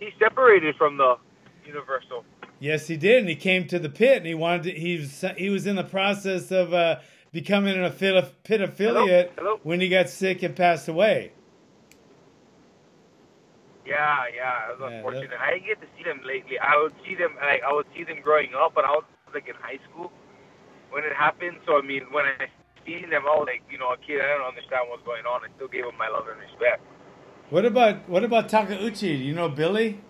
he 0.00 0.10
separated 0.18 0.76
from 0.76 0.96
the 0.98 1.16
Universal. 1.64 2.24
Yes, 2.60 2.86
he 2.86 2.96
did, 2.96 3.20
and 3.20 3.28
he 3.28 3.36
came 3.36 3.66
to 3.68 3.78
the 3.78 3.88
pit, 3.88 4.18
and 4.18 4.26
he 4.26 4.34
wanted. 4.34 4.64
To, 4.64 4.70
he 4.72 4.98
was 4.98 5.24
he 5.36 5.48
was 5.48 5.66
in 5.66 5.76
the 5.76 5.84
process 5.84 6.50
of 6.50 6.74
uh, 6.74 6.98
becoming 7.34 7.74
an 7.76 7.90
affili- 7.90 8.30
pit 8.44 8.62
affiliate 8.62 9.32
Hello? 9.36 9.60
when 9.64 9.82
he 9.82 9.90
got 9.90 10.08
sick 10.08 10.42
and 10.44 10.56
passed 10.56 10.88
away. 10.88 11.32
Yeah, 13.86 14.28
yeah, 14.34 14.70
it 14.72 14.78
was 14.80 14.90
Yeah, 14.90 14.96
unfortunate. 14.96 15.38
I 15.40 15.52
didn't 15.58 15.66
get 15.66 15.80
to 15.82 15.88
see 15.98 16.04
them 16.04 16.20
lately. 16.24 16.58
I 16.58 16.76
would 16.80 16.94
see 17.04 17.16
them 17.16 17.36
like 17.42 17.62
I 17.66 17.72
would 17.72 17.86
see 17.96 18.04
them 18.04 18.20
growing 18.22 18.54
up, 18.56 18.72
but 18.74 18.84
I 18.86 18.92
was 18.92 19.04
like 19.34 19.48
in 19.48 19.56
high 19.60 19.80
school 19.90 20.12
when 20.90 21.04
it 21.04 21.12
happened. 21.16 21.58
So 21.66 21.78
I 21.78 21.82
mean, 21.82 22.06
when 22.12 22.26
I 22.26 22.48
seen 22.86 23.10
them 23.10 23.24
all 23.28 23.44
like 23.44 23.62
you 23.70 23.78
know 23.78 23.92
a 23.92 23.98
kid, 24.00 24.22
I 24.22 24.28
don't 24.38 24.48
understand 24.48 24.88
what's 24.88 25.04
going 25.04 25.26
on. 25.26 25.44
I 25.44 25.50
still 25.56 25.68
gave 25.68 25.84
them 25.84 25.98
my 25.98 26.08
love 26.08 26.28
and 26.28 26.40
respect. 26.40 26.82
What 27.50 27.64
about 27.66 28.08
what 28.08 28.24
about 28.24 28.48
Takauchi? 28.50 29.00
Do 29.18 29.24
you 29.24 29.34
know 29.34 29.48
Billy? 29.48 30.00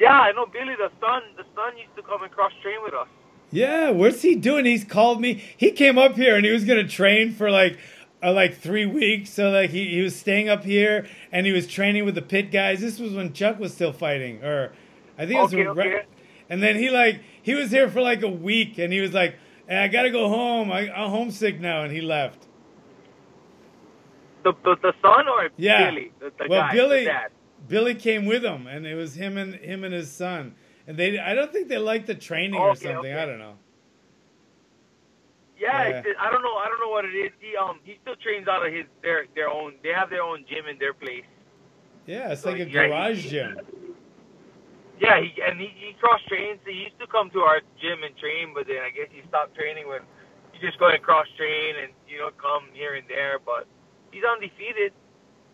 Yeah, 0.00 0.16
I 0.16 0.32
know 0.32 0.46
Billy 0.46 0.74
the 0.78 0.90
son. 1.00 1.22
The 1.36 1.44
son 1.56 1.76
used 1.78 1.94
to 1.96 2.02
come 2.02 2.22
and 2.24 2.32
cross 2.32 2.52
train 2.62 2.80
with 2.84 2.94
us. 2.94 3.08
Yeah, 3.50 3.90
what's 3.90 4.22
he 4.22 4.34
doing? 4.36 4.64
He's 4.64 4.84
called 4.84 5.20
me. 5.20 5.42
He 5.56 5.70
came 5.72 5.98
up 5.98 6.16
here 6.16 6.36
and 6.36 6.44
he 6.44 6.52
was 6.52 6.64
gonna 6.64 6.86
train 6.86 7.32
for 7.32 7.50
like 7.50 7.78
uh, 8.22 8.32
like 8.32 8.56
three 8.56 8.86
weeks. 8.86 9.30
So 9.30 9.50
like 9.50 9.70
he, 9.70 9.86
he 9.88 10.00
was 10.02 10.14
staying 10.14 10.48
up 10.48 10.64
here 10.64 11.06
and 11.32 11.46
he 11.46 11.52
was 11.52 11.66
training 11.66 12.04
with 12.04 12.14
the 12.14 12.22
pit 12.22 12.50
guys. 12.52 12.80
This 12.80 12.98
was 12.98 13.12
when 13.12 13.32
Chuck 13.32 13.58
was 13.58 13.74
still 13.74 13.92
fighting, 13.92 14.42
or 14.44 14.72
I 15.18 15.26
think 15.26 15.38
it 15.38 15.42
was 15.42 15.54
Okay, 15.54 15.66
Re- 15.66 16.02
And 16.48 16.62
then 16.62 16.76
he 16.76 16.90
like 16.90 17.22
he 17.42 17.54
was 17.54 17.70
here 17.70 17.88
for 17.88 18.00
like 18.02 18.22
a 18.22 18.28
week 18.30 18.78
and 18.78 18.92
he 18.92 19.00
was 19.00 19.12
like, 19.12 19.36
hey, 19.68 19.78
I 19.78 19.88
gotta 19.88 20.10
go 20.10 20.28
home. 20.28 20.70
I, 20.70 20.90
I'm 20.92 21.10
homesick 21.10 21.60
now, 21.60 21.82
and 21.82 21.92
he 21.92 22.00
left. 22.00 22.46
The 24.44 24.52
the, 24.64 24.76
the 24.80 24.92
son 25.02 25.28
or 25.28 25.50
Yeah. 25.56 25.90
Billy, 25.90 26.12
the, 26.20 26.32
the 26.38 26.46
Well, 26.48 26.60
guy, 26.62 26.72
Billy-. 26.72 27.08
Billy 27.68 27.94
came 27.94 28.26
with 28.26 28.44
him, 28.44 28.66
and 28.66 28.86
it 28.86 28.94
was 28.94 29.14
him 29.14 29.36
and 29.36 29.54
him 29.56 29.84
and 29.84 29.92
his 29.92 30.10
son. 30.10 30.54
And 30.90 30.98
they, 30.98 31.20
I 31.20 31.34
don't 31.36 31.52
think 31.52 31.68
they 31.68 31.78
like 31.78 32.06
the 32.06 32.16
training 32.16 32.58
or 32.58 32.70
Okay, 32.70 32.86
something. 32.86 33.12
okay. 33.12 33.14
I 33.14 33.24
don't 33.24 33.38
know. 33.38 33.54
Yeah, 35.56 35.88
Yeah. 35.88 36.02
I 36.18 36.30
don't 36.32 36.42
know. 36.42 36.56
I 36.56 36.66
don't 36.68 36.80
know 36.80 36.88
what 36.90 37.04
it 37.04 37.14
is. 37.14 37.30
He 37.38 37.54
um 37.56 37.78
he 37.84 37.96
still 38.02 38.16
trains 38.16 38.48
out 38.48 38.66
of 38.66 38.72
his 38.72 38.86
their 39.02 39.26
their 39.36 39.48
own. 39.48 39.74
They 39.84 39.90
have 39.90 40.10
their 40.10 40.22
own 40.24 40.44
gym 40.50 40.66
in 40.66 40.78
their 40.80 40.92
place. 40.92 41.22
Yeah, 42.06 42.32
it's 42.32 42.42
So, 42.42 42.50
like 42.50 42.60
a 42.60 42.64
yeah, 42.64 42.82
he- 42.82 42.88
garage 42.88 43.30
gym. 43.30 43.60
Yeah, 44.98 45.20
he 45.20 45.30
and 45.46 45.60
he, 45.60 45.68
he 45.78 45.92
cross 46.00 46.20
trains. 46.26 46.58
He 46.66 46.72
used 46.90 46.98
to 46.98 47.06
come 47.06 47.30
to 47.30 47.40
our 47.40 47.60
gym 47.80 48.02
and 48.02 48.16
train, 48.18 48.50
but 48.52 48.66
then 48.66 48.78
I 48.82 48.90
guess 48.90 49.06
he 49.12 49.22
stopped 49.28 49.54
training 49.54 49.86
when 49.86 50.00
he 50.52 50.58
just 50.58 50.76
go 50.80 50.88
and 50.88 51.00
cross 51.02 51.26
train 51.36 51.76
and 51.84 51.92
you 52.08 52.18
know 52.18 52.30
come 52.36 52.64
here 52.72 52.94
and 52.96 53.06
there. 53.08 53.38
But 53.38 53.68
he's 54.10 54.24
undefeated. 54.24 54.92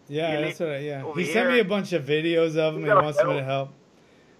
Yeah, 0.09 0.37
He 0.39 0.43
that's 0.45 0.61
what. 0.61 0.71
I, 0.71 0.79
yeah, 0.79 1.05
he 1.15 1.25
sent 1.27 1.51
me 1.51 1.59
a 1.59 1.65
bunch 1.65 1.93
of 1.93 2.05
videos 2.05 2.57
of 2.57 2.77
him. 2.77 2.85
He 2.87 2.89
wants 2.89 3.23
me 3.23 3.35
to 3.35 3.45
help. 3.45 3.75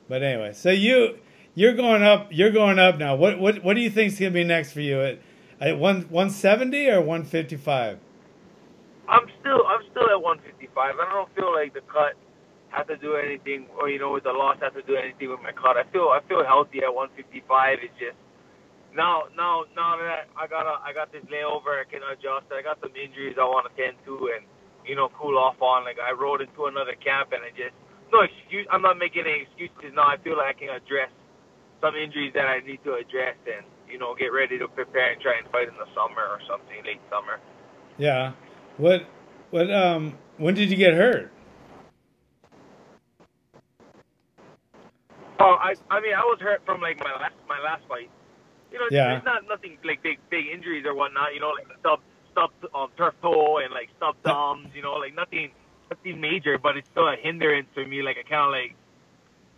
But 0.09 0.23
anyway, 0.23 0.53
so 0.53 0.71
you 0.71 1.19
you're 1.55 1.75
going 1.75 2.03
up. 2.03 2.29
You're 2.31 2.51
going 2.51 2.79
up 2.79 2.99
now. 2.99 3.17
What 3.17 3.39
what 3.39 3.65
what 3.65 3.75
do 3.75 3.81
you 3.81 3.91
think's 3.91 4.19
gonna 4.19 4.31
be 4.31 4.45
next 4.45 4.73
for 4.73 4.81
you 4.81 5.01
at 5.03 5.19
at 5.61 5.79
one 5.79 6.03
one 6.03 6.31
seventy 6.31 6.89
or 6.89 7.01
one 7.01 7.25
fifty 7.25 7.57
five? 7.57 7.99
I'm 9.09 9.27
still 9.41 9.63
I'm 9.67 9.83
still 9.91 10.11
at 10.11 10.21
155. 10.21 10.75
I 10.99 11.15
don't 11.15 11.31
feel 11.35 11.55
like 11.55 11.75
the 11.75 11.81
cut 11.87 12.19
has 12.75 12.87
to 12.89 12.97
do 12.99 13.15
anything, 13.15 13.67
or 13.79 13.89
you 13.89 13.99
know, 13.99 14.13
with 14.13 14.25
the 14.25 14.35
loss 14.35 14.59
has 14.61 14.75
to 14.75 14.83
do 14.83 14.99
anything 14.99 15.31
with 15.31 15.41
my 15.43 15.53
cut. 15.53 15.79
I 15.79 15.87
feel 15.95 16.11
I 16.11 16.21
feel 16.27 16.45
healthy 16.45 16.83
at 16.83 16.91
155. 16.93 17.79
It's 17.83 17.95
just 17.99 18.19
now 18.95 19.31
now 19.39 19.65
now 19.79 19.95
that 19.97 20.27
I 20.35 20.47
got 20.51 20.67
a, 20.67 20.83
I 20.83 20.93
got 20.93 21.15
this 21.15 21.23
layover, 21.31 21.79
I 21.79 21.87
can 21.87 22.03
adjust. 22.03 22.51
I 22.51 22.63
got 22.63 22.83
some 22.83 22.93
injuries 22.99 23.39
I 23.39 23.47
want 23.47 23.71
to 23.71 23.73
tend 23.79 23.97
to 24.11 24.35
and 24.35 24.43
you 24.83 24.99
know 24.99 25.09
cool 25.15 25.39
off 25.39 25.63
on. 25.63 25.87
Like 25.87 26.03
I 26.03 26.11
rode 26.11 26.43
into 26.43 26.67
another 26.67 26.99
camp 26.99 27.31
and 27.31 27.47
I 27.47 27.55
just 27.55 27.79
no 28.13 28.21
excuse. 28.23 28.67
I'm 28.71 28.83
not 28.83 28.99
making 28.99 29.25
any 29.27 29.43
excuses 29.47 29.95
now. 29.95 30.09
I 30.09 30.17
feel 30.23 30.37
like 30.37 30.57
I 30.57 30.59
can 30.59 30.71
address 30.71 31.11
some 31.81 31.95
injuries 31.97 32.33
that 32.35 32.47
I 32.47 32.61
need 32.61 32.81
to 32.85 32.95
address 32.95 33.37
and 33.47 33.67
you 33.91 33.99
know 33.99 34.15
get 34.15 34.33
ready 34.33 34.59
to 34.59 34.69
prepare 34.69 35.13
and 35.13 35.21
try 35.21 35.39
and 35.39 35.49
fight 35.53 35.69
in 35.69 35.77
the 35.77 35.89
summer 35.95 36.23
or 36.25 36.41
something 36.49 36.85
late 36.85 37.03
summer. 37.11 37.39
Yeah. 37.99 38.33
What 38.77 39.07
what 39.51 39.71
um 39.73 40.19
when 40.39 40.55
did 40.55 40.71
you 40.71 40.77
get 40.77 40.95
hurt? 40.95 41.33
Oh, 45.41 45.57
I 45.61 45.75
I 45.91 46.01
mean 46.01 46.15
I 46.15 46.23
was 46.25 46.39
hurt 46.41 46.63
from 46.67 46.81
like 46.81 46.99
my 47.01 47.13
last 47.21 47.35
my 47.49 47.61
last 47.61 47.83
fight. 47.89 48.11
You 48.73 48.79
know, 48.79 48.87
Yeah. 48.91 49.09
there's 49.11 49.25
not 49.25 49.45
nothing 49.49 49.79
like 49.85 50.03
big 50.03 50.19
big 50.31 50.47
injuries 50.53 50.85
or 50.87 50.95
whatnot. 50.95 51.35
You 51.35 51.41
know, 51.41 51.51
like 51.51 51.69
stub 51.81 52.01
stub 52.33 52.51
um, 52.75 52.89
turf 52.97 53.15
toe 53.23 53.59
and 53.59 53.73
like 53.73 53.89
stub 53.97 54.17
thumbs. 54.25 54.69
You 54.75 54.83
know, 54.83 54.95
like 54.95 55.15
nothing 55.15 55.51
nothing 55.91 56.21
major, 56.21 56.59
but 56.59 56.77
it's 56.77 56.89
still 56.89 57.09
a 57.09 57.17
hindrance 57.17 57.69
for 57.75 57.85
me. 57.85 58.03
Like 58.03 58.17
I 58.19 58.29
kind 58.29 58.43
of 58.47 58.51
like, 58.51 58.75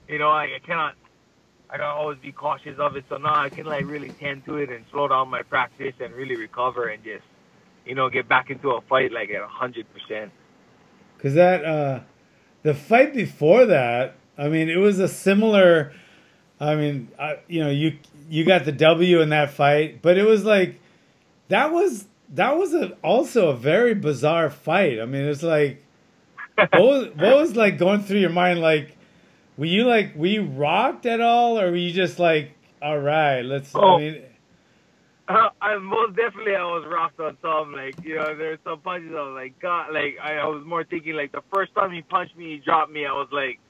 you 0.09 0.19
know, 0.19 0.31
like 0.31 0.51
I 0.55 0.65
cannot. 0.65 0.95
I 1.71 1.77
gotta 1.77 1.93
always 1.93 2.19
be 2.19 2.33
cautious 2.33 2.79
of 2.79 2.97
it. 2.97 3.05
So 3.11 3.19
now 3.19 3.35
I 3.35 3.51
can 3.51 3.67
like 3.67 3.85
really 3.85 4.09
tend 4.09 4.47
to 4.47 4.57
it 4.57 4.71
and 4.71 4.87
slow 4.91 5.07
down 5.09 5.29
my 5.29 5.43
practice 5.43 5.93
and 6.01 6.15
really 6.15 6.35
recover 6.35 6.89
and 6.89 7.05
just, 7.05 7.25
you 7.85 7.95
know, 7.95 8.09
get 8.09 8.27
back 8.27 8.49
into 8.49 8.71
a 8.71 8.81
fight 8.81 9.13
like 9.13 9.29
at 9.31 9.43
a 9.43 9.47
hundred 9.47 9.87
percent. 9.93 10.33
Cause 11.19 11.35
that 11.35 11.65
uh, 11.65 12.01
the 12.63 12.73
fight 12.73 13.13
before 13.13 13.67
that, 13.67 14.17
I 14.39 14.49
mean, 14.49 14.71
it 14.71 14.79
was 14.79 14.99
a 14.99 15.09
similar. 15.09 15.93
I 16.61 16.75
mean, 16.75 17.09
I, 17.19 17.39
you 17.49 17.63
know, 17.63 17.71
you 17.71 17.99
you 18.31 18.45
got 18.47 18.65
the 18.65 18.73
W 18.73 19.21
in 19.21 19.29
that 19.29 19.51
fight, 19.51 20.01
but 20.01 20.17
it 20.17 20.25
was 20.25 20.45
like 20.45 20.81
that 21.49 21.73
was 21.73 22.07
that 22.31 22.57
was 22.57 22.73
a, 22.75 22.93
also 23.03 23.51
a 23.51 23.57
very 23.57 23.95
bizarre 23.95 24.49
fight. 24.49 25.01
I 25.01 25.05
mean, 25.05 25.25
it's 25.25 25.43
like 25.43 25.83
what 26.59 26.73
was, 26.75 27.07
what 27.17 27.37
was 27.37 27.57
like 27.57 27.79
going 27.79 28.03
through 28.03 28.21
your 28.21 28.31
mind? 28.31 28.61
Like, 28.61 28.97
were 29.57 29.67
you 29.67 29.85
like 29.85 30.15
were 30.17 30.27
you 30.27 30.45
rocked 30.45 31.07
at 31.07 31.21
all, 31.21 31.59
or 31.61 31.71
were 31.71 31.77
you 31.77 31.93
just 31.93 32.19
like, 32.19 32.53
all 32.83 32.99
right, 32.99 33.43
let's? 33.43 33.75
Oh. 33.75 33.97
I 33.97 33.99
mean, 33.99 34.23
Uh, 35.29 35.51
I 35.61 35.77
most 35.79 36.17
definitely 36.17 36.57
I 36.57 36.65
was 36.65 36.87
rocked 36.91 37.21
on 37.21 37.37
some 37.43 37.73
like 37.73 37.97
you 38.05 38.17
know 38.17 38.35
there's 38.37 38.59
some 38.65 38.81
punches 38.81 39.13
I 39.17 39.23
was 39.23 39.35
like 39.35 39.59
God 39.61 39.93
like 39.93 40.19
I, 40.23 40.37
I 40.39 40.47
was 40.47 40.65
more 40.67 40.85
thinking 40.85 41.15
like 41.15 41.33
the 41.33 41.43
first 41.53 41.75
time 41.75 41.93
he 41.93 42.03
punched 42.03 42.37
me 42.37 42.53
he 42.53 42.59
dropped 42.59 42.93
me 42.93 43.07
I 43.07 43.13
was 43.13 43.29
like 43.33 43.61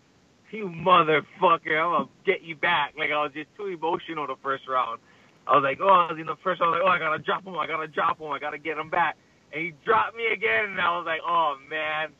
you 0.53 0.67
motherfucker 0.69 1.77
I'm 1.79 1.93
gonna 1.93 2.09
get 2.25 2.43
you 2.43 2.57
back 2.57 2.95
like 2.99 3.11
I 3.11 3.23
was 3.23 3.33
just 3.35 3.49
too 3.57 3.67
emotional 3.67 4.27
the 4.27 4.37
first 4.43 4.69
round 4.69 5.01
I 5.47 5.55
was 5.57 5.65
like 5.65 5.79
oh 5.83 5.89
I 5.89 6.13
was 6.13 6.21
in 6.21 6.27
the 6.27 6.37
first 6.45 6.61
round 6.61 6.75
I 6.75 6.79
was 6.79 6.85
like 6.85 7.01
oh 7.01 7.05
I 7.05 7.11
gotta 7.11 7.23
drop 7.23 7.45
him 7.45 7.57
I 7.59 7.67
gotta 7.67 7.89
drop 7.89 8.21
him 8.21 8.31
I 8.31 8.39
gotta 8.39 8.59
get 8.59 8.79
him 8.79 8.91
back 8.91 9.17
and 9.53 9.63
he 9.63 9.73
dropped 9.85 10.17
me 10.17 10.27
again 10.33 10.67
and 10.71 10.81
I 10.81 10.97
was 10.97 11.07
like 11.07 11.21
oh 11.27 11.57
man 11.69 12.11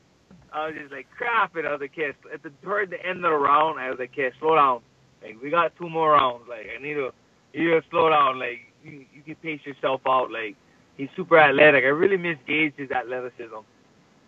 I 0.53 0.67
was 0.67 0.77
just 0.81 0.93
like 0.93 1.07
crap 1.17 1.57
and 1.57 1.67
I 1.67 1.73
was 1.73 1.81
like 1.81 1.93
okay 1.93 2.13
at 2.33 2.43
the 2.43 2.51
toward 2.63 2.91
the 2.91 3.05
end 3.05 3.25
of 3.25 3.31
the 3.31 3.37
round 3.37 3.79
I 3.79 3.91
was 3.91 3.99
like 3.99 4.13
okay 4.13 4.31
slow 4.41 4.55
down 4.57 4.81
like 5.23 5.37
we 5.43 5.51
got 5.51 5.77
two 5.77 5.89
more 5.89 6.13
rounds 6.13 6.45
like 6.49 6.67
I 6.75 6.83
need 6.83 6.95
to 6.95 7.11
you 7.53 7.75
need 7.75 7.81
to 7.81 7.83
slow 7.91 8.11
down 8.11 8.39
like 8.39 8.69
you, 8.85 9.05
you 9.13 9.23
can 9.23 9.35
pace 9.37 9.61
yourself 9.65 10.01
out. 10.07 10.31
Like 10.31 10.57
he's 10.97 11.09
super 11.17 11.39
athletic. 11.39 11.85
I 11.85 11.89
really 11.89 12.17
misgauged 12.17 12.75
his 12.77 12.91
athleticism. 12.91 13.57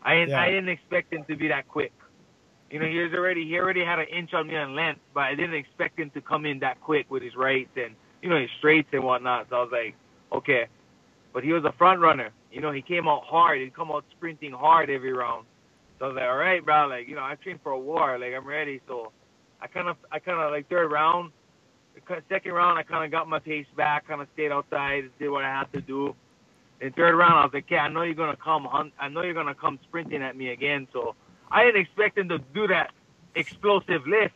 I 0.02 0.14
didn't, 0.14 0.30
Yeah. 0.30 0.40
I 0.40 0.46
didn't 0.50 0.68
expect 0.68 1.12
him 1.12 1.24
to 1.28 1.36
be 1.36 1.48
that 1.48 1.68
quick. 1.68 1.92
You 2.70 2.78
know, 2.78 2.86
he 2.86 2.98
was 2.98 3.12
already 3.12 3.44
he 3.44 3.58
already 3.58 3.84
had 3.84 3.98
an 3.98 4.06
inch 4.06 4.32
on 4.32 4.46
me 4.46 4.56
on 4.56 4.74
length, 4.74 5.00
but 5.12 5.24
I 5.24 5.34
didn't 5.34 5.54
expect 5.54 5.98
him 5.98 6.10
to 6.10 6.20
come 6.20 6.46
in 6.46 6.60
that 6.60 6.80
quick 6.80 7.10
with 7.10 7.22
his 7.22 7.34
rights 7.36 7.70
and 7.76 7.94
you 8.22 8.28
know 8.28 8.38
his 8.40 8.50
straights 8.58 8.88
and 8.92 9.02
whatnot. 9.02 9.48
So 9.50 9.56
I 9.56 9.60
was 9.60 9.72
like, 9.72 9.94
okay, 10.32 10.66
but 11.32 11.42
he 11.42 11.52
was 11.52 11.64
a 11.64 11.72
front 11.72 12.00
runner. 12.00 12.30
You 12.52 12.60
know, 12.60 12.70
he 12.70 12.82
came 12.82 13.08
out 13.08 13.24
hard. 13.24 13.60
He'd 13.60 13.74
come 13.74 13.90
out 13.90 14.04
sprinting 14.12 14.52
hard 14.52 14.88
every 14.90 15.12
round. 15.12 15.46
So 16.00 16.06
I 16.06 16.08
was 16.08 16.16
like, 16.16 16.24
all 16.24 16.36
right, 16.36 16.64
bro. 16.64 16.88
Like 16.88 17.06
you 17.06 17.14
know, 17.14 17.22
I 17.22 17.36
trained 17.36 17.60
for 17.62 17.70
a 17.70 17.78
war. 17.78 18.18
Like 18.18 18.32
I'm 18.34 18.46
ready. 18.46 18.80
So 18.88 19.12
I 19.60 19.68
kind 19.68 19.88
of 19.88 19.96
I 20.10 20.18
kind 20.18 20.40
of 20.40 20.50
like 20.50 20.68
third 20.68 20.90
round 20.90 21.30
second 22.28 22.52
round, 22.52 22.78
I 22.78 22.82
kind 22.82 23.04
of 23.04 23.10
got 23.10 23.28
my 23.28 23.38
pace 23.38 23.66
back, 23.76 24.08
kind 24.08 24.20
of 24.20 24.28
stayed 24.34 24.52
outside, 24.52 25.04
did 25.18 25.30
what 25.30 25.44
I 25.44 25.50
had 25.50 25.72
to 25.72 25.80
do. 25.80 26.14
In 26.80 26.92
third 26.92 27.14
round, 27.14 27.34
I 27.34 27.44
was 27.44 27.52
like, 27.52 27.70
yeah, 27.70 27.84
I 27.84 27.88
know 27.88 28.02
you're 28.02 28.14
gonna 28.14 28.36
come 28.36 28.64
hunt. 28.64 28.92
I 28.98 29.08
know 29.08 29.22
you're 29.22 29.34
gonna 29.34 29.54
come 29.54 29.78
sprinting 29.84 30.22
at 30.22 30.36
me 30.36 30.50
again. 30.50 30.88
So 30.92 31.14
I 31.50 31.64
didn't 31.64 31.82
expect 31.82 32.18
him 32.18 32.28
to 32.30 32.38
do 32.38 32.66
that 32.68 32.92
explosive 33.34 34.06
lift. 34.06 34.34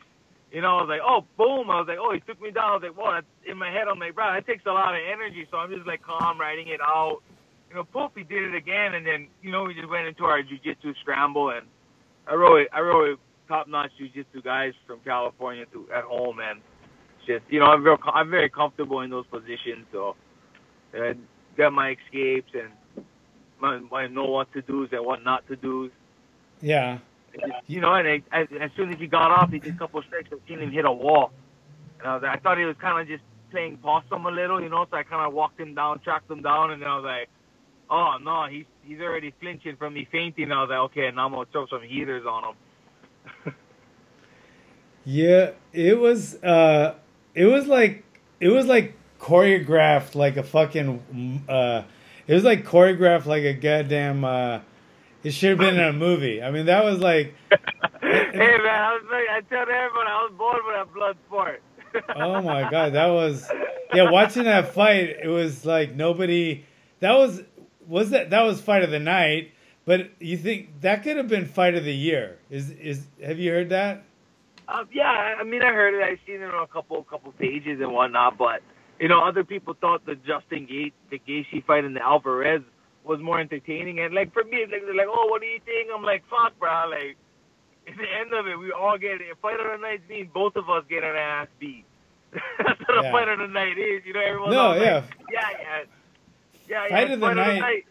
You 0.51 0.61
know, 0.61 0.77
I 0.77 0.81
was 0.81 0.89
like, 0.89 1.01
oh, 1.03 1.25
boom. 1.37 1.69
I 1.69 1.79
was 1.79 1.87
like, 1.87 1.97
oh, 1.99 2.13
he 2.13 2.19
took 2.21 2.39
me 2.41 2.51
down. 2.51 2.69
I 2.69 2.73
was 2.73 2.83
like, 2.83 2.97
whoa. 2.97 3.13
That's, 3.13 3.25
in 3.45 3.57
my 3.57 3.69
head, 3.71 3.87
I'm 3.87 3.99
like, 3.99 4.15
bro, 4.15 4.31
that 4.31 4.45
takes 4.45 4.65
a 4.67 4.71
lot 4.71 4.93
of 4.93 5.01
energy. 5.11 5.47
So 5.49 5.57
I'm 5.57 5.73
just 5.73 5.87
like 5.87 6.03
calm, 6.03 6.39
riding 6.39 6.67
it 6.67 6.79
out. 6.81 7.21
You 7.75 7.81
know, 7.81 7.87
poof, 7.91 8.11
he 8.15 8.23
did 8.23 8.41
it 8.41 8.55
again, 8.55 8.93
and 8.93 9.05
then 9.05 9.27
you 9.41 9.51
know 9.51 9.63
we 9.63 9.73
just 9.73 9.89
went 9.89 10.07
into 10.07 10.23
our 10.23 10.41
jujitsu 10.41 10.95
scramble, 11.01 11.49
and 11.49 11.67
I 12.25 12.35
rode, 12.35 12.69
I 12.71 12.79
rode 12.79 13.19
top-notch 13.49 13.91
jujitsu 13.99 14.41
guys 14.41 14.71
from 14.87 15.01
California 15.01 15.65
to 15.73 15.85
at 15.93 16.05
home, 16.05 16.39
and 16.39 16.61
just 17.27 17.43
you 17.49 17.59
know 17.59 17.65
I'm 17.65 17.83
very 17.83 17.97
I'm 18.05 18.29
very 18.29 18.47
comfortable 18.47 19.01
in 19.01 19.09
those 19.09 19.25
positions. 19.27 19.87
So 19.91 20.15
I 20.93 21.15
got 21.57 21.73
my 21.73 21.97
escapes 21.97 22.53
and 22.53 23.05
my, 23.59 23.81
I 23.91 24.07
know 24.07 24.23
what 24.23 24.53
to 24.53 24.61
do 24.61 24.87
and 24.89 25.05
what 25.05 25.25
not 25.25 25.45
to 25.49 25.57
do. 25.57 25.91
yeah. 27.37 27.59
You 27.67 27.81
know, 27.81 27.93
and 27.93 28.07
I, 28.07 28.23
as, 28.31 28.47
as 28.57 28.71
soon 28.77 28.93
as 28.93 28.99
he 28.99 29.07
got 29.07 29.31
off, 29.31 29.51
he 29.51 29.59
did 29.59 29.75
a 29.75 29.77
couple 29.77 29.99
of 29.99 30.05
strikes. 30.05 30.29
I 30.31 30.37
seen 30.47 30.59
him 30.59 30.71
hit 30.71 30.85
a 30.85 30.91
wall. 30.93 31.33
And 31.99 32.07
I, 32.07 32.13
was, 32.15 32.23
I 32.23 32.37
thought 32.37 32.57
he 32.57 32.63
was 32.63 32.77
kind 32.79 33.01
of 33.01 33.07
just 33.09 33.23
playing 33.51 33.75
possum 33.79 34.25
a 34.25 34.31
little, 34.31 34.61
you 34.61 34.69
know. 34.69 34.87
So 34.89 34.95
I 34.95 35.03
kind 35.03 35.27
of 35.27 35.33
walked 35.33 35.59
him 35.59 35.75
down, 35.75 35.99
tracked 35.99 36.31
him 36.31 36.41
down, 36.41 36.71
and 36.71 36.81
then 36.81 36.87
I 36.87 36.95
was 36.95 37.03
like, 37.03 37.29
"Oh 37.89 38.17
no, 38.21 38.47
he's 38.49 38.65
he's 38.83 38.99
already 38.99 39.33
flinching 39.39 39.75
from 39.77 39.93
me 39.93 40.07
feinting." 40.11 40.51
I 40.51 40.61
was 40.61 40.69
like, 40.69 40.79
"Okay, 40.91 41.11
now 41.15 41.25
I'm 41.25 41.31
gonna 41.31 41.45
throw 41.51 41.67
some 41.67 41.81
heaters 41.81 42.25
on 42.25 42.43
him." 42.43 43.53
Yeah, 45.05 45.51
it 45.71 45.99
was. 45.99 46.35
Uh, 46.43 46.95
it 47.35 47.45
was 47.45 47.67
like 47.67 48.03
it 48.39 48.49
was 48.49 48.65
like 48.65 48.95
choreographed 49.19 50.15
like 50.15 50.35
a 50.35 50.43
fucking. 50.43 51.43
Uh, 51.47 51.83
it 52.27 52.33
was 52.33 52.43
like 52.43 52.65
choreographed 52.65 53.27
like 53.27 53.43
a 53.43 53.53
goddamn. 53.53 54.25
Uh, 54.25 54.61
it 55.23 55.31
should 55.31 55.51
have 55.51 55.59
been 55.59 55.75
in 55.75 55.83
a 55.83 55.93
movie. 55.93 56.41
I 56.41 56.49
mean, 56.49 56.65
that 56.65 56.83
was 56.83 56.99
like. 56.99 57.35
hey 58.01 58.57
man, 58.57 58.81
I 58.81 58.99
was 58.99 59.03
like, 59.11 59.29
I 59.29 59.41
tell 59.47 59.61
everyone 59.61 60.07
I 60.07 60.27
was 60.27 60.33
born 60.35 60.57
with 60.65 60.75
a 60.75 60.85
blood 60.91 61.17
sport. 61.27 61.61
oh 62.15 62.41
my 62.41 62.69
god, 62.69 62.93
that 62.93 63.07
was 63.07 63.47
yeah. 63.93 64.09
Watching 64.09 64.45
that 64.45 64.73
fight, 64.73 65.17
it 65.23 65.29
was 65.29 65.65
like 65.65 65.93
nobody. 65.93 66.65
That 66.99 67.13
was 67.13 67.43
was 67.87 68.09
that 68.11 68.29
that 68.31 68.41
was 68.43 68.61
fight 68.61 68.83
of 68.83 68.91
the 68.91 68.99
night. 68.99 69.51
But 69.85 70.09
you 70.19 70.35
think 70.37 70.81
that 70.81 71.03
could 71.03 71.15
have 71.17 71.27
been 71.27 71.45
fight 71.45 71.75
of 71.75 71.83
the 71.83 71.93
year? 71.93 72.37
Is 72.49 72.71
is 72.71 73.05
have 73.23 73.37
you 73.39 73.51
heard 73.51 73.69
that? 73.69 74.03
Um, 74.67 74.87
yeah, 74.91 75.35
I 75.39 75.43
mean, 75.43 75.61
I 75.61 75.71
heard 75.71 75.93
it. 75.93 76.01
I've 76.03 76.17
seen 76.25 76.41
it 76.41 76.51
on 76.53 76.63
a 76.63 76.67
couple 76.67 77.03
couple 77.03 77.31
pages 77.33 77.79
and 77.81 77.91
whatnot. 77.93 78.37
But 78.37 78.61
you 78.99 79.07
know, 79.07 79.23
other 79.23 79.43
people 79.43 79.75
thought 79.79 80.05
the 80.05 80.15
Justin 80.15 80.65
Gate, 80.65 80.93
the 81.11 81.19
Gaethje 81.19 81.63
fight 81.65 81.83
and 81.85 81.95
the 81.95 82.01
Alvarez 82.03 82.63
was 83.03 83.19
more 83.21 83.39
entertaining. 83.39 83.99
And 83.99 84.15
like 84.15 84.33
for 84.33 84.43
me, 84.43 84.61
like 84.61 84.81
they're 84.85 84.95
like, 84.95 85.07
"Oh, 85.07 85.27
what 85.29 85.41
do 85.41 85.47
you 85.47 85.59
think?" 85.63 85.89
I'm 85.95 86.01
like, 86.03 86.23
"Fuck, 86.29 86.57
bro!" 86.59 86.89
Like 86.89 87.15
at 87.87 87.95
the 87.95 88.07
end 88.19 88.33
of 88.33 88.47
it, 88.47 88.57
we 88.57 88.71
all 88.71 88.97
get 88.97 89.21
it. 89.21 89.37
Fight 89.39 89.59
of 89.59 89.67
the 89.71 89.77
night 89.77 90.01
means 90.09 90.29
both 90.33 90.55
of 90.55 90.67
us 90.67 90.83
get 90.89 91.03
an 91.03 91.15
ass 91.15 91.47
beat. 91.59 91.85
That's 92.57 92.79
what 92.87 93.03
Yeah. 93.03 93.09
a 93.09 93.11
fight 93.11 93.29
of 93.29 93.37
the 93.37 93.47
night 93.47 93.77
is. 93.77 94.01
You 94.03 94.13
know, 94.13 94.21
everyone's 94.21 94.53
No, 94.55 94.73
yeah. 94.73 94.95
like, 94.95 95.03
yeah, 95.31 95.49
yeah, 95.61 95.83
yeah, 96.69 96.87
Fight 96.89 97.07
yeah. 97.07 97.13
of 97.13 97.19
the 97.19 97.33
night- 97.33 97.85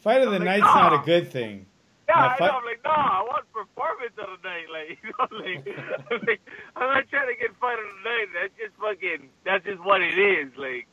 Fight 0.00 0.22
of 0.22 0.30
the 0.32 0.38
like, 0.40 0.46
night's 0.60 0.62
not 0.74 0.92
a 0.94 0.98
good 1.06 1.30
thing. 1.30 1.66
Yeah, 2.08 2.14
Now, 2.16 2.28
I 2.30 2.38
fight- 2.38 2.50
know. 2.50 2.58
I'm 2.58 2.64
like, 2.64 2.80
no, 2.84 2.90
I 2.90 3.22
want 3.22 3.52
performance 3.52 4.12
of 4.18 4.42
the 4.42 4.48
night. 4.48 4.66
Like, 4.72 4.98
you 5.04 5.10
know, 5.10 5.38
like, 5.38 6.08
I'm, 6.10 6.26
like, 6.26 6.40
I'm 6.76 6.88
not 6.94 7.08
trying 7.08 7.28
to 7.28 7.40
get 7.40 7.56
fight 7.60 7.78
of 7.78 7.84
the 7.84 8.08
night. 8.10 8.26
That's 8.34 8.52
just 8.58 8.74
fucking. 8.80 9.28
That's 9.44 9.64
just 9.64 9.84
what 9.84 10.02
it 10.02 10.18
is. 10.18 10.48
Like, 10.56 10.86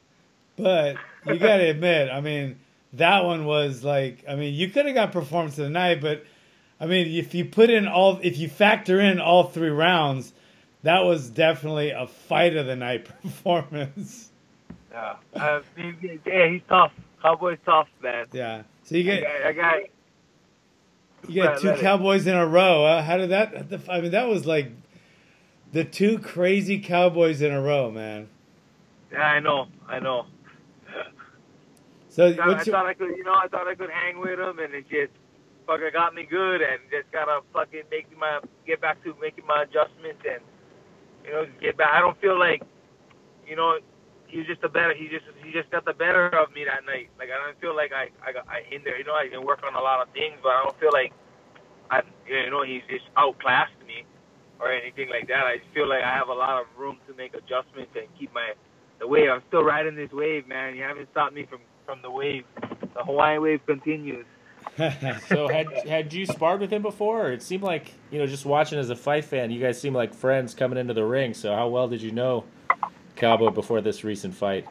But 0.58 0.98
you 1.26 1.40
got 1.40 1.58
to 1.58 1.70
admit, 1.70 2.10
I 2.12 2.22
mean, 2.22 2.60
that 2.94 3.26
one 3.26 3.46
was 3.46 3.84
like, 3.84 4.24
I 4.30 4.36
mean, 4.36 4.54
you 4.54 4.70
could 4.70 4.86
have 4.86 4.96
got 4.96 5.12
performance 5.12 5.58
of 5.58 5.64
the 5.66 5.70
night, 5.72 6.02
but 6.02 6.24
I 6.80 6.86
mean, 6.86 7.08
if 7.08 7.34
you 7.34 7.46
put 7.46 7.70
in 7.72 7.88
all, 7.88 8.20
if 8.22 8.38
you 8.38 8.48
factor 8.48 9.00
in 9.02 9.20
all 9.20 9.46
three 9.46 9.70
rounds, 9.70 10.34
that 10.84 11.04
was 11.04 11.30
definitely 11.30 11.90
a 11.90 12.06
fight 12.08 12.56
of 12.56 12.68
the 12.68 12.76
night 12.76 13.06
performance. 13.24 14.30
yeah, 14.92 15.16
uh, 15.36 15.62
yeah, 16.26 16.48
he's 16.48 16.62
tough. 16.70 16.92
Cowboy's 17.22 17.58
tough, 17.66 17.88
man. 18.02 18.28
Yeah. 18.32 18.64
So 18.84 18.96
you 18.96 19.12
I 19.12 19.16
get 19.16 19.24
got, 19.24 19.46
I 19.46 19.54
got 19.54 19.76
you 21.28 21.44
got 21.44 21.60
two 21.60 21.74
Cowboys 21.74 22.28
in 22.28 22.36
a 22.36 22.48
row. 22.48 22.86
Uh, 22.86 23.02
how 23.02 23.18
did 23.18 23.30
that? 23.30 23.54
I 23.90 24.02
mean, 24.02 24.12
that 24.12 24.28
was 24.28 24.46
like 24.46 24.72
the 25.72 25.84
two 25.84 26.20
crazy 26.20 26.80
Cowboys 26.80 27.42
in 27.42 27.52
a 27.52 27.62
row, 27.62 27.92
man. 27.92 28.30
yeah, 29.12 29.22
I 29.22 29.40
know, 29.40 29.68
I 29.88 30.00
know. 30.00 30.26
So 32.10 32.28
I, 32.28 32.38
I 32.42 32.48
what's 32.48 32.66
your, 32.66 32.76
thought 32.76 32.88
I 32.88 32.94
could, 32.94 33.16
you 33.16 33.24
know, 33.24 33.34
I 33.34 33.48
thought 33.48 33.68
I 33.68 33.76
could 33.76 33.90
hang 33.92 34.20
with 34.20 34.40
him, 34.40 34.60
and 34.60 34.74
it 34.74 34.90
just 34.90 35.12
fucking 35.68 35.90
got 35.94 36.16
me 36.16 36.24
good, 36.24 36.62
and 36.62 36.80
just 36.90 37.12
gotta 37.12 37.42
fucking 37.54 37.84
make 37.92 38.18
my 38.18 38.40
get 38.66 38.82
back 38.82 39.04
to 39.04 39.16
making 39.22 39.46
my 39.46 39.64
adjustments, 39.64 40.22
and 40.28 40.42
you 41.26 41.32
know, 41.32 41.46
get 41.62 41.78
back. 41.78 41.90
I 41.94 42.00
don't 42.00 42.20
feel 42.20 42.38
like, 42.38 42.64
you 43.48 43.56
know, 43.56 43.78
he's 44.30 44.46
just 44.46 44.64
a 44.64 44.70
better. 44.70 44.94
He 44.94 45.08
just 45.08 45.26
he 45.44 45.52
just 45.52 45.70
got 45.72 45.86
the 45.86 45.94
better 45.94 46.28
of 46.28 46.54
me 46.54 46.64
that 46.66 46.86
night. 46.86 47.10
Like 47.18 47.30
I 47.30 47.38
don't 47.44 47.60
feel 47.60 47.76
like 47.76 47.92
I 47.92 48.10
I 48.26 48.32
got 48.32 48.48
I 48.48 48.62
hinder. 48.70 48.96
You 48.98 49.04
know, 49.04 49.16
I 49.16 49.28
can 49.28 49.46
work 49.46 49.62
on 49.66 49.76
a 49.76 49.82
lot 49.82 50.02
of 50.02 50.14
things, 50.14 50.36
but 50.42 50.50
I 50.50 50.64
don't 50.64 50.80
feel 50.80 50.94
like 50.94 51.12
I 51.92 52.02
you 52.28 52.50
know 52.50 52.64
he's 52.64 52.84
just 52.90 53.06
outclassed 53.18 53.74
me 53.86 54.06
or 54.60 54.72
anything 54.72 55.10
like 55.10 55.28
that. 55.28 55.46
I 55.46 55.58
just 55.58 55.70
feel 55.74 55.90
like 55.90 56.04
I 56.04 56.14
have 56.14 56.30
a 56.30 56.34
lot 56.34 56.62
of 56.62 56.68
room 56.78 56.98
to 57.08 57.14
make 57.16 57.34
adjustments 57.34 57.92
and 57.96 58.08
keep 58.18 58.34
my 58.34 58.54
the 59.00 59.08
wave. 59.08 59.30
I'm 59.30 59.42
still 59.48 59.64
riding 59.64 59.96
this 59.96 60.12
wave, 60.12 60.48
man. 60.48 60.76
You 60.76 60.84
haven't 60.84 61.10
stopped 61.12 61.34
me 61.34 61.46
from 61.46 61.60
from 61.86 62.02
the 62.02 62.12
wave. 62.12 62.46
The 62.94 63.04
Hawaiian 63.04 63.42
wave 63.42 63.66
continues. 63.66 64.26
So 65.28 65.50
had 65.50 65.68
had 65.88 66.14
you 66.14 66.26
sparred 66.26 66.62
with 66.62 66.72
him 66.72 66.82
before? 66.82 67.32
It 67.32 67.42
seemed 67.42 67.64
like 67.64 67.94
you 68.12 68.20
know, 68.20 68.26
just 68.26 68.46
watching 68.46 68.80
as 68.80 68.90
a 68.90 68.96
fight 68.96 69.26
fan, 69.26 69.52
you 69.52 69.60
guys 69.60 69.80
seem 69.80 69.94
like 69.94 70.14
friends 70.14 70.54
coming 70.54 70.78
into 70.78 70.94
the 70.94 71.04
ring. 71.04 71.34
So 71.34 71.54
how 71.54 71.68
well 71.68 71.88
did 71.90 72.02
you 72.02 72.12
know 72.12 72.46
Before 73.20 73.82
this 73.82 74.06
recent 74.06 74.34
fight? 74.34 74.66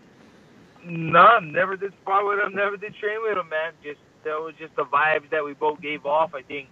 No, 0.83 1.39
never 1.39 1.77
did 1.77 1.93
spar 2.01 2.25
with 2.25 2.39
him. 2.39 2.55
Never 2.55 2.79
did 2.79 2.95
train 2.97 3.19
with 3.23 3.37
him, 3.37 3.49
man. 3.51 3.73
Just 3.83 4.01
that 4.25 4.41
was 4.41 4.55
just 4.59 4.75
the 4.75 4.85
vibes 4.85 5.29
that 5.31 5.45
we 5.45 5.53
both 5.53 5.81
gave 5.83 6.07
off. 6.07 6.33
I 6.35 6.41
think, 6.43 6.69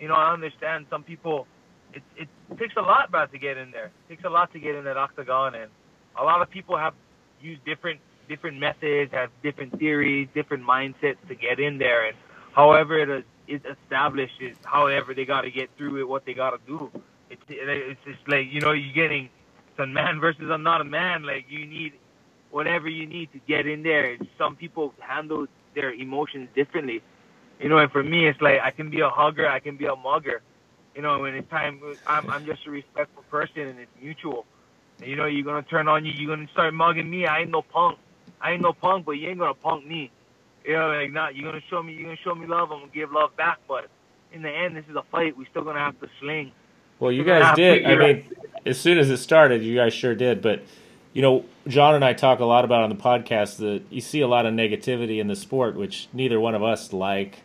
you 0.00 0.08
know, 0.08 0.14
I 0.14 0.32
understand 0.32 0.86
some 0.90 1.04
people. 1.04 1.46
It 1.94 2.02
it 2.16 2.28
takes 2.58 2.74
a 2.76 2.80
lot, 2.80 3.12
bro, 3.12 3.26
to 3.26 3.38
get 3.38 3.56
in 3.56 3.70
there. 3.70 3.86
It 3.86 4.08
takes 4.08 4.24
a 4.24 4.30
lot 4.30 4.52
to 4.52 4.58
get 4.58 4.74
in 4.74 4.84
that 4.84 4.96
octagon, 4.96 5.54
and 5.54 5.70
a 6.18 6.24
lot 6.24 6.42
of 6.42 6.50
people 6.50 6.76
have 6.76 6.94
used 7.40 7.64
different 7.64 8.00
different 8.28 8.58
methods, 8.58 9.12
have 9.12 9.30
different 9.44 9.78
theories, 9.78 10.26
different 10.34 10.64
mindsets 10.64 11.18
to 11.28 11.36
get 11.36 11.60
in 11.60 11.78
there, 11.78 12.08
and 12.08 12.16
however 12.52 12.98
it 12.98 13.08
is 13.08 13.24
is 13.46 13.60
established 13.64 14.40
is 14.40 14.56
however 14.64 15.14
they 15.14 15.24
got 15.24 15.42
to 15.42 15.52
get 15.52 15.70
through 15.76 16.00
it, 16.00 16.08
what 16.08 16.24
they 16.24 16.34
got 16.34 16.50
to 16.50 16.58
do. 16.66 16.90
It's 17.30 17.42
it's 17.48 18.00
just 18.04 18.26
like 18.26 18.46
you 18.50 18.60
know, 18.60 18.72
you're 18.72 18.92
getting 18.92 19.28
man 19.86 20.20
versus 20.24 20.50
I'm 20.50 20.62
not 20.62 20.80
a 20.80 20.84
man. 20.84 21.24
Like 21.24 21.46
you 21.48 21.66
need 21.66 21.94
whatever 22.50 22.88
you 22.88 23.06
need 23.06 23.32
to 23.32 23.40
get 23.48 23.66
in 23.66 23.82
there. 23.82 24.16
Some 24.38 24.56
people 24.56 24.94
handle 25.00 25.46
their 25.74 25.92
emotions 25.92 26.48
differently. 26.54 27.02
You 27.60 27.68
know, 27.68 27.78
and 27.78 27.90
for 27.90 28.02
me, 28.02 28.26
it's 28.26 28.40
like 28.40 28.60
I 28.60 28.70
can 28.70 28.90
be 28.90 29.00
a 29.00 29.08
hugger, 29.08 29.48
I 29.48 29.60
can 29.60 29.76
be 29.76 29.86
a 29.86 29.96
mugger. 29.96 30.42
You 30.94 31.02
know, 31.02 31.20
when 31.20 31.34
it's 31.34 31.48
time, 31.48 31.80
I'm, 32.06 32.28
I'm 32.28 32.44
just 32.44 32.66
a 32.66 32.70
respectful 32.70 33.22
person, 33.30 33.62
and 33.62 33.78
it's 33.78 33.90
mutual. 34.00 34.44
And, 35.00 35.08
you 35.08 35.16
know, 35.16 35.26
you're 35.26 35.44
gonna 35.44 35.62
turn 35.62 35.88
on 35.88 36.04
you, 36.04 36.12
you're 36.12 36.34
gonna 36.34 36.48
start 36.52 36.74
mugging 36.74 37.08
me. 37.08 37.26
I 37.26 37.40
ain't 37.40 37.50
no 37.50 37.62
punk. 37.62 37.98
I 38.40 38.52
ain't 38.52 38.62
no 38.62 38.72
punk, 38.72 39.06
but 39.06 39.12
you 39.12 39.28
ain't 39.28 39.38
gonna 39.38 39.54
punk 39.54 39.86
me. 39.86 40.10
You 40.64 40.74
know, 40.74 40.88
like 40.88 41.12
not. 41.12 41.34
You're 41.34 41.50
gonna 41.50 41.64
show 41.70 41.82
me, 41.82 41.94
you're 41.94 42.04
gonna 42.04 42.16
show 42.22 42.34
me 42.34 42.46
love. 42.46 42.72
I'm 42.72 42.80
gonna 42.80 42.92
give 42.92 43.12
love 43.12 43.34
back. 43.36 43.60
But 43.66 43.88
in 44.32 44.42
the 44.42 44.50
end, 44.50 44.76
this 44.76 44.84
is 44.90 44.96
a 44.96 45.02
fight. 45.10 45.36
We 45.36 45.46
still 45.46 45.62
gonna 45.64 45.78
have 45.78 45.98
to 46.00 46.08
sling. 46.20 46.52
Well, 46.98 47.12
you 47.12 47.24
guys 47.24 47.56
did. 47.56 47.84
I 47.84 47.96
mean, 47.96 48.30
as 48.66 48.78
soon 48.80 48.98
as 48.98 49.10
it 49.10 49.18
started, 49.18 49.62
you 49.62 49.76
guys 49.76 49.92
sure 49.94 50.14
did. 50.14 50.40
But 50.42 50.62
you 51.12 51.20
know, 51.22 51.44
John 51.68 51.94
and 51.94 52.04
I 52.04 52.12
talk 52.14 52.40
a 52.40 52.44
lot 52.44 52.64
about 52.64 52.82
on 52.84 52.88
the 52.90 52.96
podcast 52.96 53.58
that 53.58 53.82
you 53.90 54.00
see 54.00 54.20
a 54.20 54.26
lot 54.28 54.46
of 54.46 54.54
negativity 54.54 55.20
in 55.20 55.26
the 55.26 55.36
sport, 55.36 55.76
which 55.76 56.08
neither 56.12 56.40
one 56.40 56.54
of 56.54 56.62
us 56.62 56.92
like. 56.92 57.40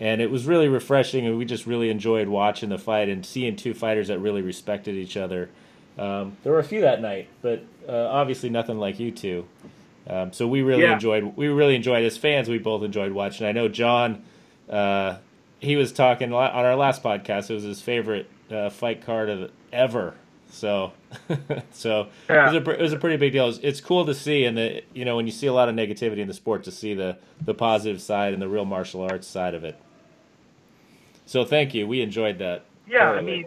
And 0.00 0.20
it 0.20 0.30
was 0.30 0.46
really 0.46 0.68
refreshing, 0.68 1.26
and 1.26 1.36
we 1.36 1.44
just 1.44 1.66
really 1.66 1.90
enjoyed 1.90 2.28
watching 2.28 2.68
the 2.68 2.78
fight 2.78 3.08
and 3.08 3.26
seeing 3.26 3.56
two 3.56 3.74
fighters 3.74 4.06
that 4.06 4.20
really 4.20 4.42
respected 4.42 4.94
each 4.94 5.16
other. 5.16 5.50
Um, 5.98 6.36
there 6.44 6.52
were 6.52 6.60
a 6.60 6.64
few 6.64 6.82
that 6.82 7.02
night, 7.02 7.26
but 7.42 7.64
uh, 7.88 8.06
obviously 8.08 8.48
nothing 8.48 8.78
like 8.78 9.00
you 9.00 9.10
two. 9.10 9.46
Um, 10.08 10.32
so 10.32 10.46
we 10.46 10.62
really 10.62 10.84
Yeah. 10.84 10.92
enjoyed. 10.94 11.36
We 11.36 11.48
really 11.48 11.74
enjoyed 11.74 12.04
as 12.04 12.16
fans. 12.16 12.48
We 12.48 12.58
both 12.58 12.84
enjoyed 12.84 13.10
watching. 13.10 13.44
I 13.48 13.50
know 13.52 13.66
John. 13.66 14.22
Uh, 14.70 15.16
he 15.58 15.74
was 15.74 15.92
talking 15.92 16.32
on 16.32 16.50
our 16.52 16.76
last 16.76 17.02
podcast. 17.02 17.50
It 17.50 17.54
was 17.54 17.64
his 17.64 17.82
favorite 17.82 18.30
uh, 18.52 18.70
fight 18.70 19.04
card 19.04 19.28
of 19.28 19.50
ever. 19.72 20.14
So, 20.50 20.92
so 21.72 22.08
Yeah. 22.28 22.50
it, 22.50 22.66
was 22.66 22.68
a, 22.68 22.70
it 22.78 22.82
was 22.82 22.92
a 22.92 22.98
pretty 22.98 23.16
big 23.16 23.32
deal. 23.32 23.48
It's, 23.48 23.58
it's 23.58 23.80
cool 23.80 24.06
to 24.06 24.14
see, 24.14 24.44
and 24.44 24.56
the 24.56 24.82
you 24.94 25.04
know 25.04 25.16
when 25.16 25.26
you 25.26 25.32
see 25.32 25.46
a 25.46 25.52
lot 25.52 25.68
of 25.68 25.74
negativity 25.74 26.18
in 26.18 26.28
the 26.28 26.34
sport, 26.34 26.64
to 26.64 26.70
see 26.70 26.94
the 26.94 27.18
the 27.44 27.54
positive 27.54 28.00
side 28.00 28.32
and 28.32 28.40
the 28.42 28.48
real 28.48 28.64
martial 28.64 29.02
arts 29.02 29.26
side 29.26 29.54
of 29.54 29.64
it. 29.64 29.78
So 31.26 31.44
thank 31.44 31.74
you. 31.74 31.86
We 31.86 32.00
enjoyed 32.00 32.38
that. 32.38 32.64
Yeah, 32.88 33.10
I 33.10 33.20
mean, 33.20 33.44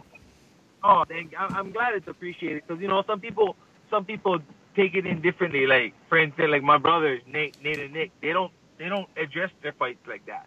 oh, 0.84 1.04
thank, 1.08 1.34
I- 1.38 1.48
I'm 1.48 1.72
glad 1.72 1.96
it's 1.96 2.08
appreciated 2.08 2.64
because 2.68 2.82
you 2.82 2.88
know 2.88 3.04
some 3.08 3.20
people, 3.20 3.56
some 3.90 4.06
people 4.06 4.40
take 4.76 4.94
it 4.96 5.06
in 5.08 5.22
differently. 5.22 5.66
Like 5.66 5.94
for 6.08 6.18
instance, 6.20 6.50
like 6.52 6.62
my 6.64 6.78
brothers 6.78 7.22
Nate, 7.28 7.58
Nate 7.64 7.80
and 7.80 7.94
Nick, 7.94 8.12
they 8.22 8.32
don't, 8.34 8.52
they 8.78 8.88
don't 8.90 9.10
address 9.18 9.50
their 9.64 9.74
fights 9.74 10.06
like 10.08 10.26
that. 10.28 10.46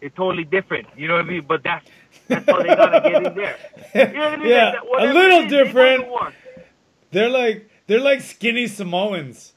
It's 0.00 0.14
totally 0.16 0.44
different. 0.44 0.86
You 0.96 1.08
know 1.08 1.14
what 1.14 1.24
I 1.24 1.28
mean? 1.28 1.44
But 1.46 1.62
that's 1.64 1.86
that's 2.28 2.46
how 2.48 2.62
they 2.62 2.68
gotta 2.68 3.00
get 3.10 3.26
in 3.26 3.34
there. 3.34 3.56
You 3.94 4.12
know 4.18 4.30
what 4.30 4.32
I 4.32 4.36
mean? 4.36 4.48
yeah, 4.48 4.74
a 4.98 5.06
little 5.12 5.40
it 5.40 5.44
is, 5.46 5.50
they 5.50 5.64
different. 5.64 6.08
war. 6.08 6.32
They're 7.10 7.28
like 7.30 7.68
they're 7.86 8.00
like 8.00 8.20
skinny 8.20 8.66
Samoans. 8.66 9.54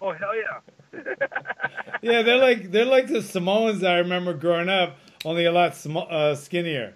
Oh 0.00 0.12
hell 0.12 0.30
yeah! 0.36 1.00
Yeah, 2.02 2.22
they're 2.22 2.38
like 2.38 2.70
they're 2.72 2.84
like 2.84 3.06
the 3.06 3.22
Samoans 3.22 3.82
I 3.84 3.98
remember 3.98 4.34
growing 4.34 4.68
up, 4.68 4.96
only 5.24 5.44
a 5.44 5.52
lot 5.52 5.76
sm- 5.76 5.96
uh, 5.98 6.34
skinnier. 6.34 6.94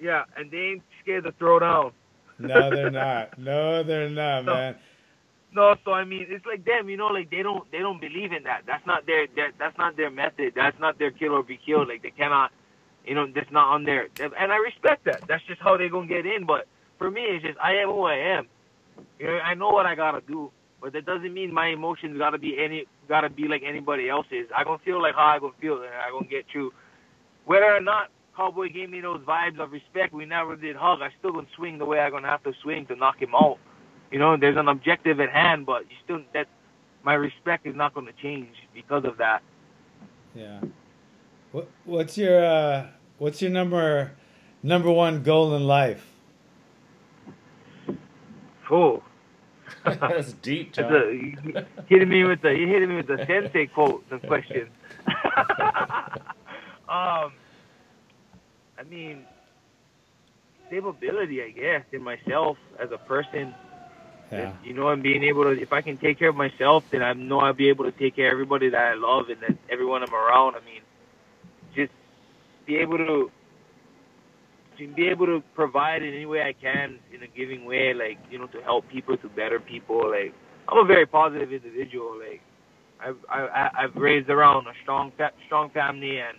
yeah, 0.00 0.24
and 0.36 0.50
they 0.50 0.58
ain't 0.58 0.82
scared 1.02 1.24
to 1.24 1.32
throw 1.32 1.58
down. 1.58 1.92
No, 2.38 2.70
they're 2.70 2.90
not. 2.90 3.38
No, 3.38 3.82
they're 3.82 4.08
not, 4.08 4.44
No. 4.46 4.54
man. 4.54 4.76
No, 5.54 5.76
so 5.84 5.92
I 5.92 6.04
mean, 6.04 6.26
it's 6.30 6.46
like 6.46 6.64
them, 6.64 6.88
you 6.90 6.96
know, 6.96 7.08
like 7.08 7.30
they 7.30 7.42
don't 7.42 7.70
they 7.72 7.78
don't 7.80 8.00
believe 8.00 8.32
in 8.32 8.44
that. 8.44 8.62
That's 8.66 8.86
not 8.86 9.06
their, 9.06 9.26
their 9.34 9.52
that's 9.58 9.78
not 9.78 9.96
their 9.96 10.10
method. 10.10 10.54
That's 10.56 10.78
not 10.80 10.98
their 10.98 11.10
kill 11.12 11.32
or 11.34 11.42
be 11.44 11.58
killed. 11.64 11.88
Like 11.88 12.02
they 12.02 12.10
cannot 12.12 12.52
you 13.06 13.14
know, 13.14 13.26
that's 13.34 13.50
not 13.52 13.68
on 13.74 13.84
there. 13.84 14.08
And 14.20 14.52
I 14.52 14.56
respect 14.56 15.04
that. 15.06 15.22
That's 15.28 15.44
just 15.46 15.60
how 15.62 15.76
they're 15.76 15.90
gonna 15.90 16.06
get 16.08 16.26
in. 16.26 16.46
But 16.46 16.66
for 16.98 17.10
me, 17.10 17.22
it's 17.22 17.44
just 17.44 17.58
I 17.60 17.74
am 17.76 17.88
who 17.88 18.02
I 18.04 18.16
am. 18.16 18.48
You 19.18 19.28
know, 19.28 19.38
I 19.38 19.54
know 19.54 19.70
what 19.70 19.86
I 19.86 19.94
gotta 19.94 20.22
do, 20.26 20.52
but 20.82 20.92
that 20.94 21.06
doesn't 21.06 21.34
mean 21.34 21.52
my 21.54 21.68
emotions 21.68 22.18
gotta 22.18 22.38
be 22.38 22.56
any 22.62 22.86
gotta 23.08 23.30
be 23.30 23.48
like 23.48 23.62
anybody 23.66 24.08
else's. 24.10 24.48
I 24.56 24.64
gonna 24.64 24.78
feel 24.84 25.02
like 25.02 25.14
how 25.14 25.26
I 25.26 25.38
gonna 25.40 25.54
feel, 25.60 25.76
and 25.76 25.86
I 25.94 26.10
gonna 26.12 26.26
get 26.28 26.46
through. 26.52 26.72
Whether 27.46 27.66
or 27.76 27.80
not 27.80 28.08
Cowboy 28.36 28.70
gave 28.72 28.90
me 28.90 29.00
those 29.00 29.22
vibes 29.22 29.60
of 29.60 29.72
respect, 29.72 30.14
we 30.14 30.26
never 30.26 30.56
did 30.56 30.76
hug. 30.76 31.00
I 31.02 31.10
still 31.18 31.32
gonna 31.32 31.46
swing 31.56 31.78
the 31.78 31.86
way 31.86 32.00
I 32.00 32.10
gonna 32.10 32.28
have 32.28 32.42
to 32.44 32.52
swing 32.62 32.86
to 32.86 32.96
knock 32.96 33.20
him 33.22 33.34
out. 33.34 33.58
You 34.10 34.18
know, 34.18 34.36
there's 34.36 34.56
an 34.56 34.68
objective 34.68 35.20
at 35.20 35.30
hand, 35.30 35.66
but 35.66 35.82
you 35.82 35.96
still 36.04 36.20
that 36.34 36.48
my 37.02 37.14
respect 37.14 37.66
is 37.66 37.76
not 37.76 37.94
gonna 37.94 38.12
change 38.20 38.54
because 38.74 39.04
of 39.04 39.18
that. 39.18 39.42
Yeah. 40.34 40.60
What 41.52 41.68
what's 41.84 42.18
your 42.18 42.44
uh, 42.44 42.86
what's 43.18 43.40
your 43.40 43.50
number 43.50 44.12
number 44.62 44.90
one 44.90 45.22
goal 45.22 45.54
in 45.54 45.66
life? 45.66 46.06
Oh. 48.70 49.02
That's 49.84 50.32
deep, 50.34 50.74
That's 50.74 50.90
a, 50.90 51.12
you 51.14 51.36
hitting 51.86 52.08
me 52.08 52.24
with 52.24 52.42
the 52.42 52.50
you 52.50 52.66
hitting 52.66 52.88
me 52.88 52.96
with 52.96 53.06
the 53.06 53.24
sensei 53.26 53.66
quote 53.66 54.08
the 54.10 54.18
question. 54.18 54.68
um, 56.88 57.32
I 58.76 58.82
mean, 58.88 59.24
stability, 60.66 61.42
I 61.42 61.50
guess, 61.50 61.84
in 61.92 62.02
myself 62.02 62.58
as 62.78 62.90
a 62.92 62.98
person. 62.98 63.54
Yeah. 64.32 64.54
You 64.64 64.74
know, 64.74 64.88
and 64.88 65.02
being 65.02 65.24
able 65.24 65.44
to, 65.44 65.60
if 65.60 65.72
I 65.72 65.80
can 65.82 65.96
take 65.96 66.18
care 66.18 66.28
of 66.28 66.36
myself, 66.36 66.84
then 66.90 67.02
I 67.02 67.12
know 67.12 67.40
I'll 67.40 67.52
be 67.52 67.68
able 67.68 67.84
to 67.84 67.92
take 67.92 68.16
care 68.16 68.28
of 68.28 68.32
everybody 68.32 68.68
that 68.70 68.80
I 68.80 68.94
love 68.94 69.28
and 69.28 69.40
that 69.42 69.56
everyone 69.70 70.02
I'm 70.02 70.14
around. 70.14 70.54
I 70.54 70.64
mean, 70.64 70.82
just 71.74 71.92
be 72.66 72.76
able 72.76 72.98
to, 72.98 73.30
to 74.78 74.88
be 74.94 75.08
able 75.08 75.26
to 75.26 75.42
provide 75.54 76.02
in 76.02 76.14
any 76.14 76.26
way 76.26 76.42
I 76.42 76.52
can 76.52 76.98
in 77.12 77.22
a 77.22 77.26
giving 77.26 77.64
way, 77.64 77.92
like 77.92 78.18
you 78.30 78.38
know, 78.38 78.46
to 78.48 78.62
help 78.62 78.88
people, 78.88 79.16
to 79.16 79.28
better 79.28 79.58
people. 79.58 80.10
Like 80.10 80.32
I'm 80.68 80.78
a 80.78 80.84
very 80.84 81.06
positive 81.06 81.52
individual. 81.52 82.16
Like 82.18 82.40
I've 83.00 83.16
I, 83.28 83.70
I've 83.78 83.96
raised 83.96 84.30
around 84.30 84.66
a 84.68 84.72
strong 84.82 85.12
fa- 85.16 85.32
strong 85.46 85.70
family, 85.70 86.18
and 86.20 86.38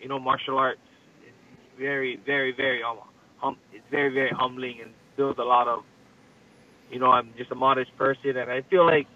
you 0.00 0.08
know, 0.08 0.18
martial 0.18 0.58
arts. 0.58 0.80
It's 1.26 1.78
very 1.78 2.16
very 2.26 2.52
very 2.52 2.82
um, 2.82 2.98
hum, 3.38 3.56
it's 3.72 3.84
very 3.90 4.12
very 4.12 4.30
humbling 4.30 4.80
and 4.82 4.90
builds 5.16 5.38
a 5.38 5.42
lot 5.44 5.66
of 5.66 5.84
you 6.90 6.98
know, 6.98 7.10
I'm 7.10 7.32
just 7.38 7.50
a 7.50 7.54
modest 7.54 7.96
person, 7.96 8.36
and 8.36 8.50
I 8.50 8.62
feel 8.62 8.84
like 8.84 9.06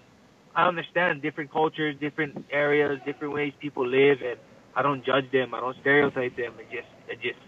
I 0.55 0.67
understand 0.69 1.23
different 1.23 1.53
cultures, 1.53 1.97
different 2.01 2.45
areas, 2.51 3.01
different 3.05 3.35
ways 3.35 3.53
people 3.61 3.87
live, 3.87 4.19
and 4.23 4.39
I 4.77 4.83
don't 4.83 5.05
judge 5.05 5.31
them. 5.33 5.55
I 5.55 5.61
don't 5.61 5.77
stereotype 5.81 6.37
them. 6.37 6.55
I 6.59 6.63
just, 6.75 6.89
I 7.11 7.15
just, 7.15 7.39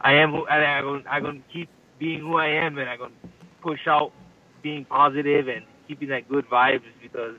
I 0.00 0.12
am 0.14 0.32
who, 0.32 0.46
and 0.46 0.64
I'm 0.64 0.84
gonna, 0.84 1.02
I'm 1.10 1.22
gonna 1.22 1.40
keep 1.52 1.68
being 1.98 2.20
who 2.20 2.36
I 2.36 2.48
am, 2.48 2.78
and 2.78 2.88
I'm 2.88 2.98
gonna 2.98 3.14
push 3.62 3.86
out 3.86 4.12
being 4.62 4.84
positive 4.84 5.48
and 5.48 5.64
keeping 5.88 6.08
that 6.10 6.28
good 6.28 6.46
vibes 6.48 6.82
because 7.02 7.36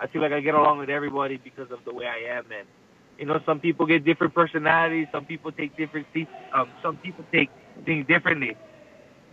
I 0.00 0.08
feel 0.08 0.22
like 0.22 0.32
I 0.32 0.40
get 0.40 0.54
along 0.54 0.78
with 0.78 0.90
everybody 0.90 1.36
because 1.36 1.70
of 1.70 1.78
the 1.84 1.94
way 1.94 2.06
I 2.06 2.36
am, 2.36 2.46
and 2.56 2.66
you 3.18 3.26
know, 3.26 3.40
some 3.46 3.60
people 3.60 3.86
get 3.86 4.04
different 4.04 4.34
personalities, 4.34 5.06
some 5.12 5.24
people 5.24 5.52
take 5.52 5.76
different, 5.76 6.06
um, 6.52 6.68
some 6.82 6.96
people 6.96 7.24
take 7.32 7.48
things 7.84 8.06
differently 8.08 8.56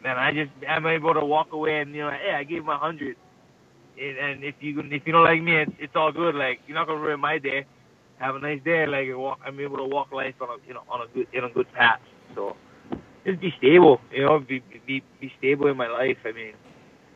and 0.04 0.20
I 0.20 0.32
just 0.34 0.52
I'm 0.68 0.86
able 0.86 1.14
to 1.14 1.26
walk 1.26 1.52
away 1.54 1.80
and 1.82 1.94
you 1.96 2.02
know, 2.02 2.12
hey, 2.12 2.34
I 2.36 2.44
gave 2.44 2.68
a 2.68 2.78
hundred, 2.78 3.18
and, 4.00 4.18
and 4.18 4.44
if 4.44 4.56
you 4.60 4.80
if 4.80 5.06
you 5.06 5.14
don't 5.14 5.24
like 5.24 5.42
me, 5.42 5.58
it's, 5.58 5.72
it's 5.80 5.96
all 5.96 6.12
good. 6.12 6.36
Like 6.36 6.62
you're 6.68 6.76
not 6.76 6.88
gonna 6.88 7.00
ruin 7.00 7.20
my 7.20 7.38
day. 7.38 7.66
Have 8.20 8.36
a 8.36 8.40
nice 8.40 8.62
day. 8.64 8.86
Like 8.86 9.08
walk, 9.12 9.40
I'm 9.46 9.60
able 9.60 9.78
to 9.78 9.86
walk 9.86 10.12
life 10.12 10.36
on 10.42 10.50
a 10.50 10.68
you 10.68 10.74
know 10.74 10.84
on 10.90 11.02
a 11.02 11.08
good 11.14 11.28
in 11.34 11.44
a 11.44 11.50
good 11.50 11.72
path. 11.74 12.00
So 12.36 12.56
just 13.26 13.40
be 13.40 13.54
stable. 13.58 14.02
You 14.12 14.26
know, 14.26 14.40
be 14.40 14.64
be 14.86 15.04
be 15.20 15.32
stable 15.38 15.68
in 15.68 15.78
my 15.78 15.88
life. 15.88 16.18
I 16.26 16.32
mean, 16.32 16.54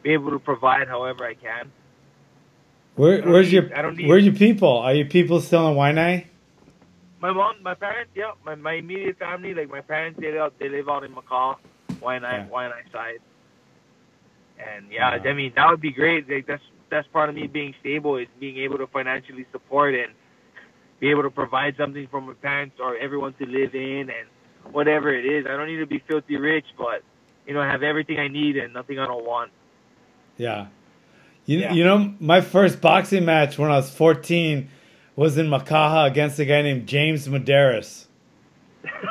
be 0.03 0.11
able 0.11 0.31
to 0.31 0.39
provide 0.39 0.87
however 0.87 1.25
I 1.25 1.33
can. 1.33 1.71
Where, 2.95 3.21
where's 3.23 3.47
need- 3.47 3.53
your 3.53 3.77
I 3.77 3.81
don't 3.81 3.97
need- 3.97 4.07
where's 4.07 4.25
your 4.25 4.35
people? 4.35 4.69
Are 4.79 4.93
your 4.93 5.07
people 5.07 5.41
still 5.41 5.67
in 5.69 5.75
Waianae? 5.75 6.27
My 7.19 7.31
mom, 7.31 7.55
my 7.63 7.73
parents, 7.73 8.11
yeah, 8.15 8.31
my 8.45 8.55
my 8.55 8.73
immediate 8.73 9.17
family, 9.17 9.53
like 9.53 9.69
my 9.69 9.81
parents, 9.81 10.19
they 10.19 10.31
live 10.31 10.53
they 10.59 10.69
live 10.69 10.87
out 10.87 11.03
in 11.03 11.11
Macau, 11.13 11.55
Waianae, 12.05 12.21
Yeah. 12.21 12.47
Waianae 12.53 12.91
side. 12.91 13.19
And 14.59 14.85
yeah, 14.91 15.17
Wow. 15.17 15.29
I 15.29 15.33
mean 15.33 15.51
that 15.55 15.67
would 15.69 15.81
be 15.81 15.91
great. 15.91 16.29
Like 16.29 16.47
that's 16.47 16.63
that's 16.91 17.07
part 17.07 17.29
of 17.29 17.35
me 17.35 17.47
being 17.47 17.73
stable 17.81 18.17
is 18.17 18.27
being 18.39 18.57
able 18.57 18.77
to 18.77 18.87
financially 18.87 19.45
support 19.51 19.95
and 19.95 20.13
be 20.99 21.09
able 21.09 21.23
to 21.23 21.29
provide 21.29 21.75
something 21.77 22.07
for 22.09 22.21
my 22.21 22.33
parents 22.33 22.75
or 22.79 22.95
everyone 22.97 23.33
to 23.33 23.45
live 23.45 23.73
in 23.75 24.09
and 24.17 24.27
whatever 24.73 25.13
it 25.13 25.25
is. 25.25 25.45
I 25.49 25.57
don't 25.57 25.67
need 25.67 25.79
to 25.79 25.85
be 25.87 26.01
filthy 26.07 26.37
rich, 26.37 26.65
but 26.77 27.01
you 27.45 27.53
know, 27.53 27.61
have 27.61 27.83
everything 27.83 28.17
I 28.19 28.27
need 28.27 28.55
and 28.57 28.73
nothing 28.73 28.97
I 28.99 29.05
don't 29.05 29.25
want. 29.25 29.51
Yeah. 30.37 30.67
You, 31.45 31.59
Yeah. 31.59 31.73
you 31.73 31.83
know, 31.83 32.13
my 32.19 32.41
first 32.41 32.81
boxing 32.81 33.25
match 33.25 33.57
when 33.59 33.69
I 33.71 33.75
was 33.75 33.89
14 33.93 34.69
was 35.15 35.37
in 35.37 35.47
Makaha 35.47 36.07
against 36.07 36.39
a 36.39 36.45
guy 36.45 36.61
named 36.61 36.87
James 36.87 37.27
Medeiros. 37.27 38.05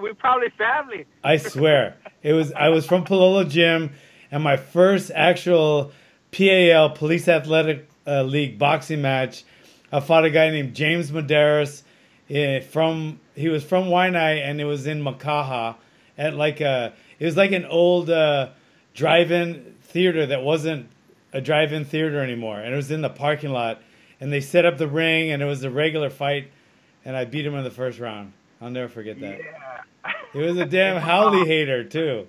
we're 0.00 0.14
probably 0.14 0.48
family. 0.56 1.06
I 1.22 1.36
swear. 1.36 1.96
It 2.22 2.32
was 2.32 2.52
I 2.52 2.68
was 2.68 2.86
from 2.86 3.04
Palolo 3.04 3.48
Gym 3.48 3.92
and 4.30 4.42
my 4.42 4.56
first 4.56 5.10
actual 5.14 5.92
PAL 6.32 6.90
Police 6.90 7.28
Athletic 7.28 7.88
uh, 8.06 8.22
League 8.22 8.58
boxing 8.58 9.02
match. 9.02 9.44
I 9.92 10.00
fought 10.00 10.24
a 10.24 10.30
guy 10.30 10.50
named 10.50 10.74
James 10.74 11.10
Medeiros 11.10 11.82
eh, 12.30 12.60
from 12.60 13.20
he 13.34 13.48
was 13.48 13.64
from 13.64 13.84
Waianae 13.84 14.40
and 14.42 14.60
it 14.60 14.64
was 14.64 14.86
in 14.86 15.02
Makaha 15.02 15.76
at 16.18 16.34
like 16.34 16.60
a 16.60 16.92
it 17.18 17.24
was 17.24 17.36
like 17.36 17.52
an 17.52 17.64
old 17.66 18.10
uh, 18.10 18.50
drive-in 18.94 19.74
theater 19.82 20.26
that 20.26 20.42
wasn't 20.42 20.88
a 21.32 21.40
drive-in 21.40 21.84
theater 21.84 22.20
anymore 22.20 22.58
and 22.58 22.72
it 22.72 22.76
was 22.76 22.90
in 22.90 23.02
the 23.02 23.10
parking 23.10 23.50
lot 23.50 23.80
and 24.20 24.32
they 24.32 24.40
set 24.40 24.64
up 24.64 24.78
the 24.78 24.88
ring 24.88 25.30
and 25.30 25.42
it 25.42 25.46
was 25.46 25.62
a 25.62 25.70
regular 25.70 26.10
fight 26.10 26.50
and 27.04 27.16
I 27.16 27.24
beat 27.24 27.46
him 27.46 27.54
in 27.54 27.64
the 27.64 27.70
first 27.70 27.98
round. 28.00 28.32
I'll 28.60 28.70
never 28.70 28.88
forget 28.88 29.20
that. 29.20 29.38
Yeah. 29.38 30.12
He 30.32 30.38
was 30.40 30.56
a 30.56 30.64
damn 30.66 31.00
haole 31.00 31.44
hater 31.44 31.84
too. 31.84 32.26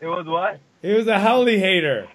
It 0.00 0.06
was 0.06 0.26
what? 0.26 0.60
He 0.82 0.92
was 0.92 1.06
a 1.06 1.18
haole 1.18 1.46
hater. 1.46 2.08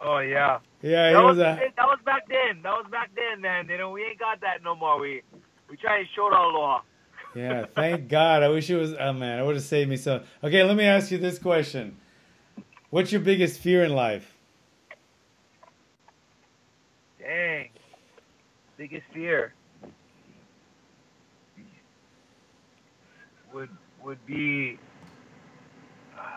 Oh 0.00 0.18
yeah. 0.18 0.58
Yeah, 0.80 1.08
he 1.08 1.14
That 1.14 1.22
was 1.24 1.36
was, 1.36 1.38
a. 1.38 1.60
that 1.76 1.86
was 1.86 1.98
back 2.04 2.28
then. 2.28 2.62
That 2.62 2.70
was 2.70 2.86
back 2.90 3.10
then, 3.16 3.40
man. 3.40 3.68
You 3.68 3.78
know, 3.78 3.90
we 3.90 4.04
ain't 4.04 4.18
got 4.18 4.40
that 4.42 4.62
no 4.62 4.74
more. 4.76 5.00
We 5.00 5.22
we 5.68 5.76
try 5.76 5.98
and 5.98 6.08
show 6.14 6.28
the 6.30 6.36
law. 6.36 6.82
Yeah, 7.34 7.66
thank 7.74 8.08
God. 8.08 8.42
I 8.42 8.48
wish 8.48 8.70
it 8.70 8.76
was. 8.76 8.94
Oh 8.98 9.12
man, 9.12 9.38
it 9.38 9.44
would 9.44 9.54
have 9.56 9.64
saved 9.64 9.90
me 9.90 9.96
so. 9.98 10.22
Okay, 10.42 10.62
let 10.64 10.76
me 10.76 10.84
ask 10.84 11.10
you 11.10 11.18
this 11.18 11.38
question: 11.38 11.96
What's 12.90 13.12
your 13.12 13.20
biggest 13.20 13.60
fear 13.60 13.84
in 13.84 13.92
life? 13.92 14.34
Dang. 17.20 17.68
Biggest 18.78 19.04
fear 19.12 19.52
would 24.04 24.24
be 24.26 24.78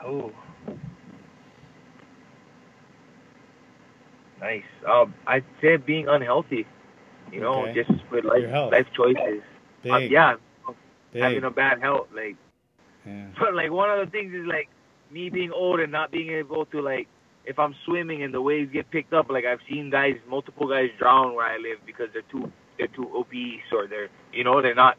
oh 0.06 0.32
nice. 4.39 4.63
Um, 4.88 5.13
I'd 5.28 5.45
say 5.62 5.78
being 5.78 6.08
unhealthy. 6.08 6.65
You 7.32 7.41
know, 7.41 7.63
Okay. 7.63 7.84
just 7.84 7.91
with 8.12 8.26
life 8.26 8.43
life 8.71 8.88
choices. 8.95 9.41
Uh, 9.89 9.97
yeah, 9.97 10.36
big. 11.13 11.24
having 11.24 11.43
a 11.43 11.52
bad 11.52 11.82
health, 11.82 12.08
like 12.13 12.36
yeah. 13.06 13.28
But 13.39 13.56
like 13.56 13.71
one 13.71 13.89
of 13.89 14.06
the 14.06 14.12
things 14.12 14.34
is 14.34 14.45
like 14.45 14.69
me 15.12 15.30
being 15.30 15.52
old 15.52 15.80
and 15.80 15.91
not 15.91 16.12
being 16.12 16.30
able 16.32 16.65
to 16.67 16.82
like 16.82 17.08
if 17.45 17.58
I'm 17.58 17.76
swimming 17.86 18.24
and 18.24 18.34
the 18.34 18.41
waves 18.41 18.71
get 18.71 18.89
picked 18.91 19.13
up, 19.13 19.30
like 19.30 19.45
I've 19.45 19.60
seen 19.69 19.89
guys, 19.89 20.15
multiple 20.30 20.67
guys 20.67 20.89
drown 21.00 21.34
where 21.36 21.45
I 21.45 21.58
live 21.58 21.80
because 21.86 22.08
they're 22.13 22.30
too 22.32 22.52
they're 22.78 22.88
too 22.88 23.10
obese 23.15 23.62
or 23.71 23.88
they're 23.88 24.10
you 24.34 24.43
know 24.43 24.62
they're 24.62 24.76
not 24.76 24.97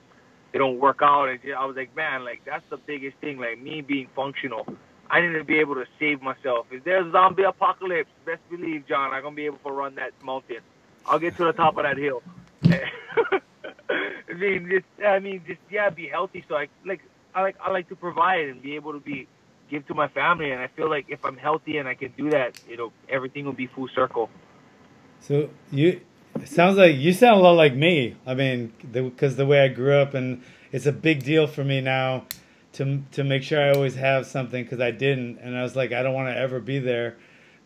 they 0.53 0.59
don't 0.59 0.79
work 0.79 1.01
out. 1.03 1.29
And 1.29 1.41
I 1.57 1.65
was 1.65 1.77
like, 1.77 1.95
man, 1.97 2.25
like 2.25 2.43
that's 2.45 2.65
the 2.71 2.77
biggest 2.77 3.17
thing. 3.19 3.39
Like 3.39 3.61
me 3.61 3.81
being 3.81 4.09
functional, 4.15 4.67
I 5.11 5.21
need 5.21 5.33
to 5.39 5.45
be 5.45 5.59
able 5.59 5.75
to 5.75 5.85
save 5.99 6.23
myself. 6.23 6.67
If 6.71 6.85
there's 6.85 7.07
a 7.07 7.11
zombie 7.11 7.43
apocalypse, 7.43 8.11
best 8.25 8.41
believe, 8.51 8.87
John, 8.87 9.13
I'm 9.13 9.23
gonna 9.23 9.35
be 9.35 9.47
able 9.47 9.59
to 9.59 9.71
run 9.71 9.95
that 9.97 10.13
mountain. 10.23 10.61
I'll 11.07 11.19
get 11.19 11.37
to 11.37 11.45
the 11.45 11.53
top 11.53 11.77
of 11.77 11.85
that 11.85 11.97
hill. 11.97 12.23
I 12.65 14.35
mean, 14.35 14.71
just 14.71 15.07
I 15.07 15.19
mean, 15.19 15.43
just 15.47 15.61
yeah, 15.71 15.91
be 15.91 16.07
healthy. 16.07 16.45
So 16.49 16.55
I 16.55 16.69
like 16.85 17.01
I 17.35 17.43
like 17.43 17.57
I 17.61 17.71
like 17.71 17.89
to 17.89 17.97
provide 17.97 18.49
and 18.49 18.63
be 18.63 18.77
able 18.77 18.93
to 18.93 19.01
be 19.01 19.27
give 19.71 19.87
to 19.89 19.95
my 19.95 20.09
family. 20.09 20.51
And 20.51 20.61
I 20.61 20.69
feel 20.69 20.89
like 20.89 21.07
if 21.09 21.25
I'm 21.25 21.37
healthy 21.37 21.79
and 21.79 21.89
I 21.89 21.95
can 21.95 22.13
do 22.17 22.31
that, 22.31 22.55
you 22.69 22.77
know, 22.77 22.93
everything 23.09 23.47
will 23.47 23.53
be 23.53 23.67
full 23.67 23.89
circle. 23.95 24.31
So 25.21 25.51
you 25.71 26.01
it 26.37 26.49
sounds 26.49 26.77
like 26.77 26.97
you 26.97 27.13
sound 27.13 27.41
a 27.41 27.43
lot 27.43 27.53
like 27.53 27.75
me. 27.75 28.17
I 28.27 28.35
mean, 28.35 28.73
because 28.91 29.37
the, 29.37 29.47
way 29.47 29.61
I 29.61 29.69
grew 29.69 29.95
up, 29.95 30.15
and 30.15 30.43
it's 30.71 30.87
a 30.87 30.93
big 30.93 31.25
deal 31.25 31.47
for 31.47 31.65
me 31.65 31.81
now 31.81 32.25
to 32.75 33.03
to 33.13 33.25
make 33.25 33.43
sure 33.43 33.61
I 33.61 33.73
always 33.73 33.95
have 33.97 34.27
something 34.27 34.63
because 34.65 34.81
I 34.81 34.91
didn't, 34.91 35.39
and 35.39 35.57
I 35.57 35.63
was 35.63 35.77
like, 35.77 35.93
I 35.93 36.03
don't 36.03 36.15
want 36.15 36.29
to 36.29 36.37
ever 36.37 36.61
be 36.61 36.79
there. 36.79 37.17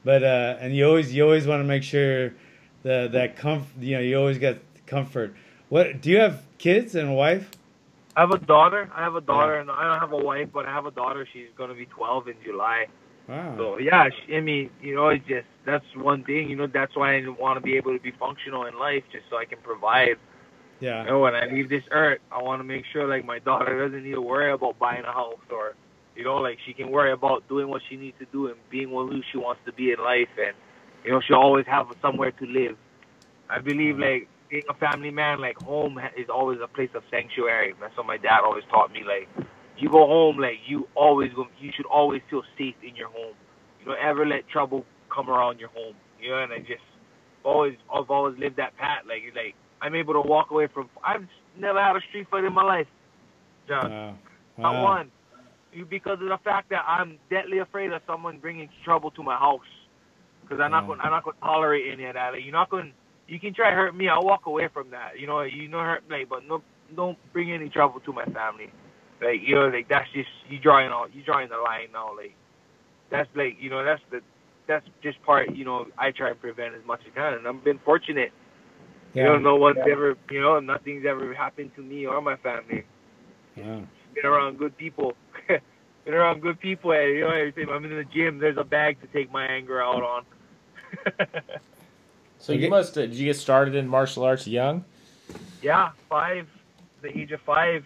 But 0.04 0.22
uh, 0.22 0.56
and 0.60 0.74
you 0.74 0.86
always 0.86 1.14
you 1.14 1.24
always 1.24 1.46
want 1.46 1.60
to 1.60 1.64
make 1.64 1.82
sure 1.82 2.34
the 2.82 3.08
that 3.12 3.36
comfort. 3.36 3.80
you 3.80 3.96
know 3.96 4.02
you 4.02 4.18
always 4.18 4.38
get 4.38 4.60
comfort. 4.86 5.34
What 5.68 6.00
do 6.00 6.10
you 6.10 6.20
have 6.20 6.42
kids 6.58 6.94
and 6.94 7.08
a 7.08 7.12
wife? 7.12 7.50
I 8.16 8.20
have 8.20 8.30
a 8.30 8.38
daughter. 8.38 8.90
I 8.94 9.02
have 9.02 9.14
a 9.14 9.20
daughter, 9.20 9.56
and 9.56 9.70
I 9.70 9.82
don't 9.84 10.00
have 10.00 10.12
a 10.12 10.24
wife, 10.24 10.48
but 10.52 10.64
I 10.64 10.72
have 10.72 10.86
a 10.86 10.90
daughter. 10.90 11.26
She's 11.32 11.48
gonna 11.56 11.74
be 11.74 11.86
12 11.86 12.28
in 12.28 12.34
July. 12.44 12.86
Wow. 13.28 13.54
So 13.56 13.78
yeah, 13.78 14.08
I 14.34 14.40
mean, 14.40 14.70
you 14.80 14.94
know, 14.94 15.08
it's 15.08 15.26
just 15.26 15.46
that's 15.64 15.84
one 15.96 16.24
thing. 16.24 16.48
You 16.48 16.56
know, 16.56 16.66
that's 16.66 16.96
why 16.96 17.16
I 17.16 17.28
want 17.28 17.56
to 17.56 17.60
be 17.60 17.76
able 17.76 17.92
to 17.96 18.02
be 18.02 18.12
functional 18.12 18.64
in 18.66 18.78
life, 18.78 19.04
just 19.12 19.24
so 19.30 19.36
I 19.38 19.44
can 19.44 19.58
provide. 19.62 20.16
You 20.98 21.04
Yeah. 21.04 21.04
know, 21.04 21.20
when 21.20 21.34
I 21.34 21.46
leave 21.46 21.68
this 21.68 21.84
earth, 21.90 22.20
I 22.30 22.42
want 22.42 22.60
to 22.60 22.64
make 22.64 22.84
sure 22.92 23.06
like 23.08 23.24
my 23.24 23.38
daughter 23.38 23.84
doesn't 23.84 24.04
need 24.04 24.12
to 24.14 24.20
worry 24.22 24.52
about 24.52 24.78
buying 24.78 25.04
a 25.04 25.12
house 25.12 25.40
or, 25.50 25.74
you 26.14 26.24
know, 26.24 26.36
like 26.36 26.58
she 26.66 26.72
can 26.74 26.90
worry 26.90 27.12
about 27.12 27.48
doing 27.48 27.68
what 27.68 27.82
she 27.88 27.96
needs 27.96 28.18
to 28.18 28.26
do 28.26 28.48
and 28.48 28.56
being 28.70 28.90
what 28.90 29.10
she 29.32 29.38
wants 29.38 29.62
to 29.66 29.72
be 29.72 29.92
in 29.92 29.98
life, 29.98 30.28
and 30.38 30.54
you 31.04 31.10
know, 31.12 31.20
she'll 31.20 31.36
always 31.36 31.66
have 31.66 31.86
somewhere 32.02 32.32
to 32.32 32.46
live. 32.46 32.76
I 33.48 33.60
believe 33.60 33.96
mm-hmm. 33.96 34.02
like 34.02 34.28
being 34.50 34.64
a 34.68 34.74
family 34.74 35.10
man, 35.10 35.40
like 35.40 35.56
home 35.58 35.98
is 36.16 36.28
always 36.28 36.60
a 36.62 36.68
place 36.68 36.90
of 36.94 37.02
sanctuary. 37.10 37.74
That's 37.80 37.96
what 37.96 38.06
my 38.06 38.16
dad 38.18 38.40
always 38.44 38.64
taught 38.70 38.92
me. 38.92 39.02
Like 39.04 39.28
you 39.78 39.88
go 39.90 40.06
home, 40.06 40.38
like 40.38 40.58
you 40.66 40.88
always 40.94 41.32
go, 41.34 41.46
you 41.60 41.70
should 41.76 41.86
always 41.86 42.22
feel 42.30 42.42
safe 42.58 42.74
in 42.82 42.96
your 42.96 43.08
home. 43.08 43.34
You 43.80 43.86
don't 43.86 43.98
ever 43.98 44.26
let 44.26 44.48
trouble 44.48 44.84
come 45.14 45.30
around 45.30 45.60
your 45.60 45.70
home. 45.70 45.94
You 46.20 46.30
know, 46.30 46.42
and 46.42 46.52
I 46.52 46.58
just 46.60 46.82
always, 47.44 47.76
I've 47.94 48.10
always 48.10 48.38
lived 48.38 48.56
that 48.56 48.76
path. 48.76 49.02
Like, 49.06 49.22
like 49.34 49.54
I'm 49.82 49.94
able 49.94 50.14
to 50.14 50.20
walk 50.20 50.50
away 50.50 50.68
from. 50.72 50.88
I've 51.04 51.26
never 51.58 51.80
had 51.80 51.96
a 51.96 52.00
street 52.08 52.28
fight 52.30 52.44
in 52.44 52.52
my 52.52 52.64
life, 52.64 52.86
John. 53.68 53.90
Wow. 53.90 54.18
Not 54.58 54.74
Wow. 54.76 54.82
one. 54.82 55.12
You 55.72 55.84
because 55.84 56.18
of 56.22 56.28
the 56.28 56.38
fact 56.44 56.70
that 56.70 56.84
I'm 56.86 57.18
deadly 57.30 57.58
afraid 57.58 57.92
of 57.92 58.02
someone 58.06 58.38
bringing 58.38 58.68
trouble 58.84 59.10
to 59.12 59.22
my 59.22 59.36
house. 59.36 59.60
Because 60.42 60.60
I'm 60.60 60.70
not 60.70 60.84
Wow. 60.84 60.88
going. 60.88 61.00
I'm 61.00 61.10
not 61.10 61.24
going 61.24 61.36
to 61.36 61.42
tolerate 61.42 61.92
any 61.92 62.04
of 62.06 62.14
that. 62.14 62.32
Like, 62.32 62.44
you're 62.44 62.52
not 62.52 62.70
going. 62.70 62.92
You 63.28 63.40
can 63.40 63.54
try 63.54 63.70
to 63.70 63.76
hurt 63.76 63.96
me. 63.96 64.08
I'll 64.08 64.24
walk 64.24 64.46
away 64.46 64.68
from 64.72 64.90
that. 64.90 65.18
You 65.18 65.26
know. 65.26 65.42
You 65.42 65.68
know 65.68 65.80
hurt 65.80 66.08
me, 66.08 66.24
but 66.28 66.46
no, 66.46 66.62
don't 66.94 67.18
bring 67.32 67.52
any 67.52 67.68
trouble 67.68 68.00
to 68.00 68.12
my 68.12 68.24
family. 68.26 68.72
Like 69.20 69.40
you 69.42 69.54
know, 69.54 69.68
like 69.68 69.88
that's 69.88 70.10
just 70.12 70.28
you 70.48 70.58
drawing 70.58 70.90
all. 70.90 71.08
You 71.08 71.22
drawing 71.22 71.48
the 71.48 71.56
line 71.58 71.88
now. 71.92 72.14
Like 72.16 72.34
that's 73.10 73.28
like 73.34 73.56
you 73.60 73.70
know 73.70 73.84
that's 73.84 74.02
the 74.10 74.20
that's 74.66 74.86
just 75.02 75.22
part. 75.22 75.54
You 75.54 75.64
know, 75.64 75.86
I 75.98 76.10
try 76.10 76.30
and 76.30 76.40
prevent 76.40 76.74
as 76.74 76.84
much 76.86 77.00
as 77.06 77.12
I 77.12 77.20
can, 77.20 77.34
and 77.34 77.48
I've 77.48 77.64
been 77.64 77.78
fortunate. 77.78 78.32
Yeah. 79.14 79.22
You 79.22 79.28
know, 79.30 79.36
Yeah. 79.36 79.42
no 79.42 79.56
one's 79.56 79.78
ever. 79.90 80.16
You 80.30 80.40
know, 80.40 80.60
nothing's 80.60 81.06
ever 81.06 81.32
happened 81.34 81.74
to 81.76 81.82
me 81.82 82.06
or 82.06 82.20
my 82.20 82.36
family 82.36 82.84
Yeah. 83.56 83.80
been 84.14 84.26
around 84.26 84.58
good 84.58 84.76
people. 84.76 85.16
been 85.48 86.14
around 86.14 86.40
good 86.42 86.60
people. 86.60 86.92
And, 86.92 87.14
you 87.14 87.20
know, 87.22 87.30
every 87.30 87.52
time 87.52 87.70
I'm 87.70 87.84
in 87.84 87.96
the 87.96 88.04
gym, 88.04 88.38
there's 88.38 88.58
a 88.58 88.64
bag 88.64 89.00
to 89.00 89.06
take 89.08 89.30
my 89.32 89.46
anger 89.46 89.82
out 89.82 90.02
on. 90.02 90.24
So 92.38 92.52
Okay. 92.52 92.62
you 92.64 92.70
must. 92.70 92.96
Uh, 92.96 93.02
did 93.02 93.14
you 93.14 93.24
get 93.24 93.36
started 93.36 93.74
in 93.74 93.88
martial 93.88 94.22
arts 94.22 94.46
young? 94.46 94.84
yeah, 95.62 95.90
five, 96.08 96.46
the 97.02 97.08
age 97.18 97.32
of 97.32 97.40
five. 97.40 97.84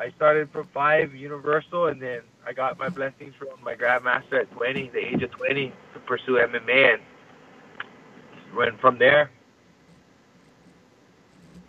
I 0.00 0.10
started 0.16 0.50
from 0.50 0.66
five, 0.72 1.14
Universal, 1.14 1.88
and 1.88 2.00
then 2.00 2.20
I 2.46 2.54
got 2.54 2.78
my 2.78 2.88
blessings 2.88 3.34
from 3.38 3.48
my 3.62 3.74
grandmaster 3.74 4.40
at 4.40 4.50
20, 4.52 4.88
the 4.94 4.98
age 4.98 5.22
of 5.22 5.30
20, 5.32 5.68
to 5.92 6.00
pursue 6.06 6.38
MMA, 6.38 6.94
and 6.94 7.02
went 8.56 8.80
from 8.80 8.96
there. 8.98 9.30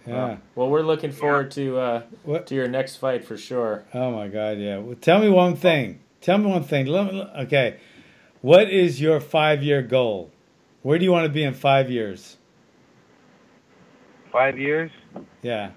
Yeah. 0.07 0.37
Well, 0.55 0.69
we're 0.69 0.81
looking 0.81 1.11
forward 1.11 1.51
to 1.51 1.77
uh, 1.77 2.01
What? 2.23 2.47
to 2.47 2.55
your 2.55 2.69
next 2.69 2.95
fight 2.95 3.25
for 3.25 3.35
sure. 3.37 3.83
Oh 3.93 4.11
my 4.11 4.29
God. 4.29 4.57
Yeah. 4.57 4.77
Well, 4.77 4.95
tell 4.95 5.19
me 5.19 5.29
one 5.29 5.55
thing. 5.57 5.99
Tell 6.21 6.37
me 6.37 6.49
one 6.49 6.63
thing. 6.63 6.85
Let 6.85 7.13
me, 7.13 7.21
okay. 7.41 7.81
What 8.39 8.69
is 8.69 9.01
your 9.01 9.19
five-year 9.19 9.81
goal? 9.83 10.31
Where 10.83 10.97
do 10.97 11.03
you 11.03 11.11
want 11.11 11.25
to 11.25 11.31
be 11.31 11.43
in 11.43 11.53
five 11.53 11.91
years? 11.91 12.37
Five 14.31 14.57
years. 14.57 14.89
Yeah. 15.41 15.71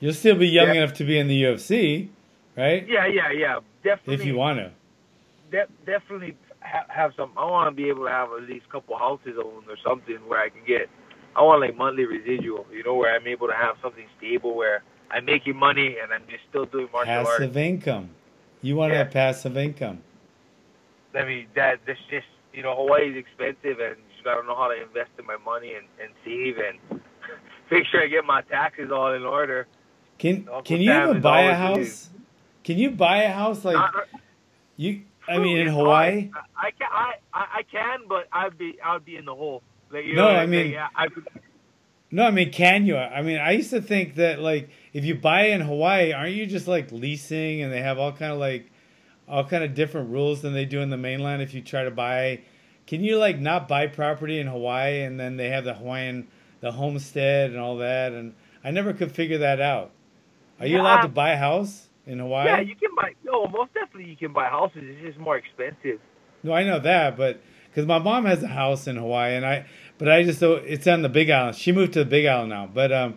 You'll 0.00 0.12
still 0.14 0.36
be 0.36 0.48
young 0.48 0.68
Yeah. 0.68 0.82
enough 0.82 0.94
to 0.94 1.04
be 1.04 1.18
in 1.18 1.28
the 1.28 1.42
UFC, 1.42 2.08
right? 2.56 2.86
Yeah, 2.86 3.06
yeah, 3.06 3.30
yeah. 3.30 3.58
Definitely. 3.82 4.14
If 4.14 4.24
you 4.24 4.36
want 4.36 4.58
to. 4.58 4.70
de- 5.50 5.66
definitely 5.86 6.36
ha- 6.60 6.86
have 6.88 7.12
some. 7.16 7.30
I 7.36 7.44
want 7.44 7.66
to 7.68 7.70
be 7.82 7.88
able 7.88 8.04
to 8.04 8.10
have 8.10 8.28
at 8.32 8.42
least 8.48 8.66
a 8.68 8.72
couple 8.72 8.96
houses 8.98 9.34
owned 9.42 9.66
or 9.68 9.76
something 9.84 10.16
where 10.28 10.40
I 10.40 10.48
can 10.50 10.60
get. 10.66 10.88
I 11.36 11.42
want 11.42 11.60
like 11.60 11.76
monthly 11.76 12.04
residual, 12.04 12.66
you 12.72 12.82
know, 12.84 12.94
where 12.94 13.14
I'm 13.14 13.26
able 13.26 13.46
to 13.48 13.54
have 13.54 13.76
something 13.82 14.04
stable 14.18 14.54
where 14.56 14.82
I'm 15.10 15.24
making 15.24 15.56
money 15.56 15.96
and 16.02 16.12
I'm 16.12 16.22
just 16.28 16.42
still 16.50 16.64
doing 16.66 16.88
martial 16.92 17.12
arts. 17.14 17.30
Passive 17.30 17.56
income. 17.56 18.10
You 18.60 18.76
want 18.76 18.90
to 18.90 18.94
Yeah. 18.96 19.04
have 19.04 19.12
passive 19.12 19.56
income. 19.56 20.02
I 21.14 21.24
mean, 21.24 21.46
that 21.54 21.80
that's 21.86 21.98
just 22.10 22.26
you 22.52 22.62
know 22.62 22.74
Hawaii 22.76 23.10
is 23.10 23.16
expensive 23.16 23.78
and 23.80 23.96
you 24.16 24.24
got 24.24 24.40
to 24.40 24.46
know 24.46 24.54
how 24.56 24.68
to 24.68 24.80
invest 24.82 25.10
in 25.18 25.26
my 25.26 25.36
money 25.44 25.74
and 25.74 25.86
and 26.02 26.10
save 26.24 26.56
and 26.58 27.00
make 27.70 27.86
sure 27.86 28.02
I 28.02 28.08
get 28.08 28.24
my 28.24 28.42
taxes 28.42 28.90
all 28.92 29.14
in 29.14 29.22
order. 29.24 29.66
Can 30.18 30.36
Uncle 30.48 30.62
can 30.62 30.80
you 30.80 30.90
Sam 30.90 31.10
even 31.10 31.22
buy 31.22 31.42
a 31.42 31.54
house? 31.54 32.08
Can 32.64 32.78
you 32.78 32.90
buy 32.90 33.22
a 33.22 33.32
house 33.32 33.64
like 33.64 33.76
Not- 33.76 33.94
uh, 33.94 34.18
you? 34.76 35.02
I 35.28 35.38
mean, 35.38 35.58
in 35.58 35.68
Hawaii. 35.68 36.30
I, 36.34 36.68
I 36.68 36.70
can 36.70 36.88
I, 36.90 37.12
I 37.34 37.62
can, 37.70 38.00
but 38.08 38.28
I'd 38.32 38.56
be 38.58 38.78
I'd 38.84 39.04
be 39.04 39.16
in 39.16 39.24
the 39.24 39.34
hole. 39.34 39.62
Like, 39.90 40.04
you 40.04 40.14
No, 40.16 40.28
I 40.28 40.46
mean- 40.46 40.72
yeah, 40.72 40.88
I, 40.96 41.08
No, 42.10 42.24
I 42.26 42.30
mean, 42.30 42.50
can 42.50 42.86
you? 42.86 42.96
I 42.96 43.22
mean, 43.22 43.38
I 43.38 43.52
used 43.52 43.70
to 43.70 43.80
think 43.80 44.16
that 44.16 44.40
like 44.40 44.70
if 44.92 45.04
you 45.04 45.14
buy 45.14 45.46
in 45.48 45.60
Hawaii, 45.60 46.12
aren't 46.12 46.34
you 46.34 46.46
just 46.46 46.66
like 46.66 46.90
leasing 46.90 47.62
and 47.62 47.72
they 47.72 47.80
have 47.82 47.98
all 47.98 48.12
kind 48.12 48.32
of 48.32 48.38
like 48.38 48.70
all 49.28 49.44
kind 49.44 49.62
of 49.62 49.74
different 49.74 50.10
rules 50.10 50.40
than 50.42 50.54
they 50.54 50.64
do 50.64 50.80
in 50.80 50.90
the 50.90 50.96
mainland 50.96 51.42
if 51.42 51.52
you 51.52 51.60
try 51.60 51.84
to 51.84 51.90
buy 51.90 52.40
can 52.86 53.04
you 53.04 53.18
like 53.18 53.38
not 53.38 53.68
buy 53.68 53.86
property 53.86 54.40
in 54.40 54.46
Hawaii 54.46 55.02
and 55.02 55.20
then 55.20 55.36
they 55.36 55.50
have 55.50 55.64
the 55.64 55.74
Hawaiian 55.74 56.26
the 56.60 56.72
homestead 56.72 57.50
and 57.50 57.58
all 57.60 57.76
that 57.76 58.12
and 58.12 58.34
I 58.64 58.70
never 58.70 58.92
could 58.94 59.12
figure 59.12 59.38
that 59.38 59.60
out. 59.60 59.90
Are 60.60 60.66
you 60.66 60.80
allowed 60.80 61.02
to 61.02 61.08
buy 61.08 61.30
a 61.30 61.36
house 61.36 61.88
in 62.06 62.18
Hawaii? 62.18 62.46
Yeah, 62.46 62.60
you 62.60 62.74
can 62.74 62.90
buy. 62.96 63.12
No, 63.24 63.46
most 63.46 63.72
definitely 63.74 64.10
you 64.10 64.16
can 64.16 64.32
buy 64.32 64.46
houses. 64.46 64.82
It's 64.84 65.00
just 65.06 65.18
more 65.18 65.36
expensive. 65.36 66.00
No, 66.42 66.52
I 66.52 66.64
know 66.64 66.78
that, 66.80 67.16
but 67.16 67.40
because 67.70 67.86
my 67.86 67.98
mom 67.98 68.24
has 68.24 68.42
a 68.42 68.48
house 68.48 68.86
in 68.86 68.96
Hawaii, 68.96 69.34
and 69.34 69.44
I, 69.46 69.66
but 69.98 70.08
I 70.08 70.22
just 70.22 70.40
don't- 70.40 70.64
it's 70.66 70.86
on 70.86 71.02
the 71.02 71.08
Big 71.08 71.30
Island. 71.30 71.56
She 71.56 71.72
moved 71.72 71.92
to 71.94 72.00
the 72.00 72.04
Big 72.10 72.26
Island 72.26 72.50
now, 72.50 72.68
but 72.72 72.92
um, 72.92 73.16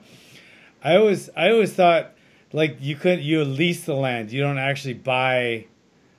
I 0.84 0.96
always 0.98 1.30
I 1.36 1.50
always 1.52 1.74
thought 1.74 2.12
like 2.54 2.78
you 2.80 2.96
could 2.96 3.22
you 3.22 3.44
lease 3.44 3.86
the 3.86 3.96
land, 3.96 4.32
you 4.32 4.42
don't 4.42 4.58
actually 4.58 4.96
buy 4.96 5.66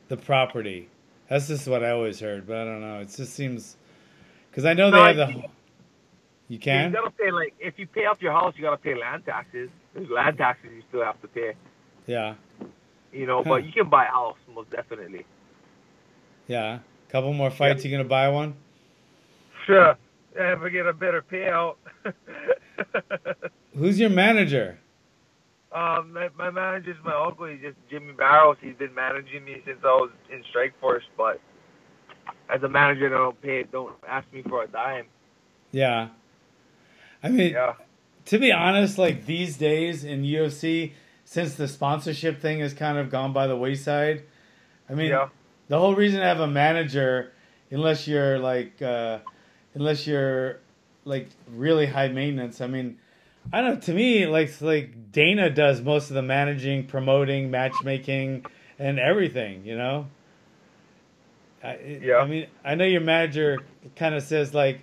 the 0.09 0.17
property. 0.17 0.89
That's 1.29 1.49
just 1.49 1.67
what 1.69 1.83
I 1.85 1.91
always 1.91 2.21
heard, 2.21 2.47
but 2.47 2.57
I 2.59 2.65
don't 2.65 2.81
know. 2.81 3.01
It 3.01 3.07
just 3.17 3.33
seems 3.35 3.77
because 4.51 4.65
I 4.65 4.75
know 4.75 4.91
they 4.91 4.99
have 4.99 5.17
the. 5.17 5.25
I- 5.27 5.51
You 6.49 6.59
can. 6.59 6.91
You 6.93 6.99
gotta 6.99 7.11
pay 7.11 7.31
like 7.31 7.55
if 7.59 7.79
you 7.79 7.87
pay 7.87 8.05
off 8.07 8.21
your 8.21 8.33
house, 8.33 8.55
you 8.57 8.63
gotta 8.63 8.77
pay 8.77 8.95
land 8.95 9.25
taxes. 9.25 9.71
There's 9.95 10.09
land 10.11 10.39
taxes 10.39 10.71
you 10.75 10.83
still 10.89 11.05
have 11.05 11.21
to 11.23 11.29
pay. 11.29 11.53
Yeah, 12.07 12.35
You 13.13 13.27
know, 13.27 13.43
Huh. 13.43 13.51
but 13.51 13.65
you 13.65 13.73
can 13.73 13.89
buy 13.89 14.07
a 14.07 14.11
house 14.11 14.37
most 14.55 14.71
definitely. 14.71 15.25
yeah. 16.49 16.79
Couple 17.09 17.33
more 17.35 17.51
fights, 17.51 17.85
you 17.85 17.91
gonna 17.91 18.05
buy 18.09 18.29
one? 18.29 18.55
Sure. 19.67 19.97
Ever 20.37 20.71
get 20.71 20.87
a 20.87 20.95
better 20.95 21.21
payout? 21.23 21.77
Who's 23.77 24.01
your 24.01 24.09
manager? 24.11 24.79
um, 25.73 26.13
my, 26.15 26.31
my 26.39 26.51
manager's 26.51 26.97
my 27.05 27.15
uncle. 27.15 27.47
He's 27.47 27.61
just 27.61 27.77
Jimmy 27.91 28.13
Barrows. 28.15 28.57
He's 28.63 28.75
been 28.77 28.95
managing 28.95 29.45
me 29.45 29.63
since 29.67 29.79
I 29.85 29.89
was 29.89 30.11
in 30.33 30.43
Strikeforce. 30.53 31.03
But 31.19 31.39
as 32.49 32.63
a 32.63 32.69
manager, 32.69 33.09
they 33.11 33.15
don't 33.15 33.41
pay. 33.43 33.63
Don't 33.65 33.93
ask 34.09 34.27
me 34.33 34.43
for 34.49 34.63
a 34.65 34.69
dime. 34.69 35.05
Yeah. 35.71 36.09
I 37.23 37.29
mean, 37.29 37.53
Yeah. 37.53 37.75
To 38.27 38.39
be 38.39 38.53
honest, 38.53 38.99
like 38.99 39.27
these 39.27 39.57
days 39.57 40.05
in 40.05 40.23
UFC, 40.23 40.93
since 41.25 41.55
the 41.55 41.69
sponsorship 41.69 42.41
thing 42.41 42.61
has 42.61 42.75
kind 42.75 42.99
of 42.99 43.11
gone 43.11 43.33
by 43.33 43.47
the 43.47 43.57
wayside, 43.57 44.23
I 44.89 44.95
mean, 44.95 45.11
yeah. 45.11 45.29
the 45.69 45.79
whole 45.79 45.95
reason 45.95 46.21
to 46.21 46.27
have 46.27 46.41
a 46.41 46.47
manager, 46.47 47.33
unless 47.71 48.07
you're 48.07 48.39
like, 48.39 48.81
uh, 48.83 49.19
unless 49.75 50.07
you're 50.07 50.59
like 51.05 51.29
really 51.49 51.87
high 51.87 52.09
maintenance, 52.09 52.61
I 52.61 52.67
mean, 52.67 52.99
I 53.53 53.61
don't 53.61 53.75
know. 53.75 53.81
To 53.81 53.95
me, 53.95 54.27
like 54.27 54.61
like 54.61 55.11
Dana 55.11 55.51
does 55.51 55.81
most 55.81 56.11
of 56.11 56.15
the 56.15 56.23
managing, 56.23 56.87
promoting, 56.87 57.51
matchmaking, 57.51 58.47
and 58.79 58.99
everything. 58.99 59.65
You 59.65 59.77
know. 59.77 60.07
I, 61.63 61.99
Yeah. 62.03 62.17
I 62.19 62.27
mean, 62.27 62.47
I 62.65 62.75
know 62.75 62.85
your 62.85 63.01
manager 63.01 63.59
kind 63.97 64.15
of 64.15 64.23
says 64.23 64.53
like, 64.55 64.83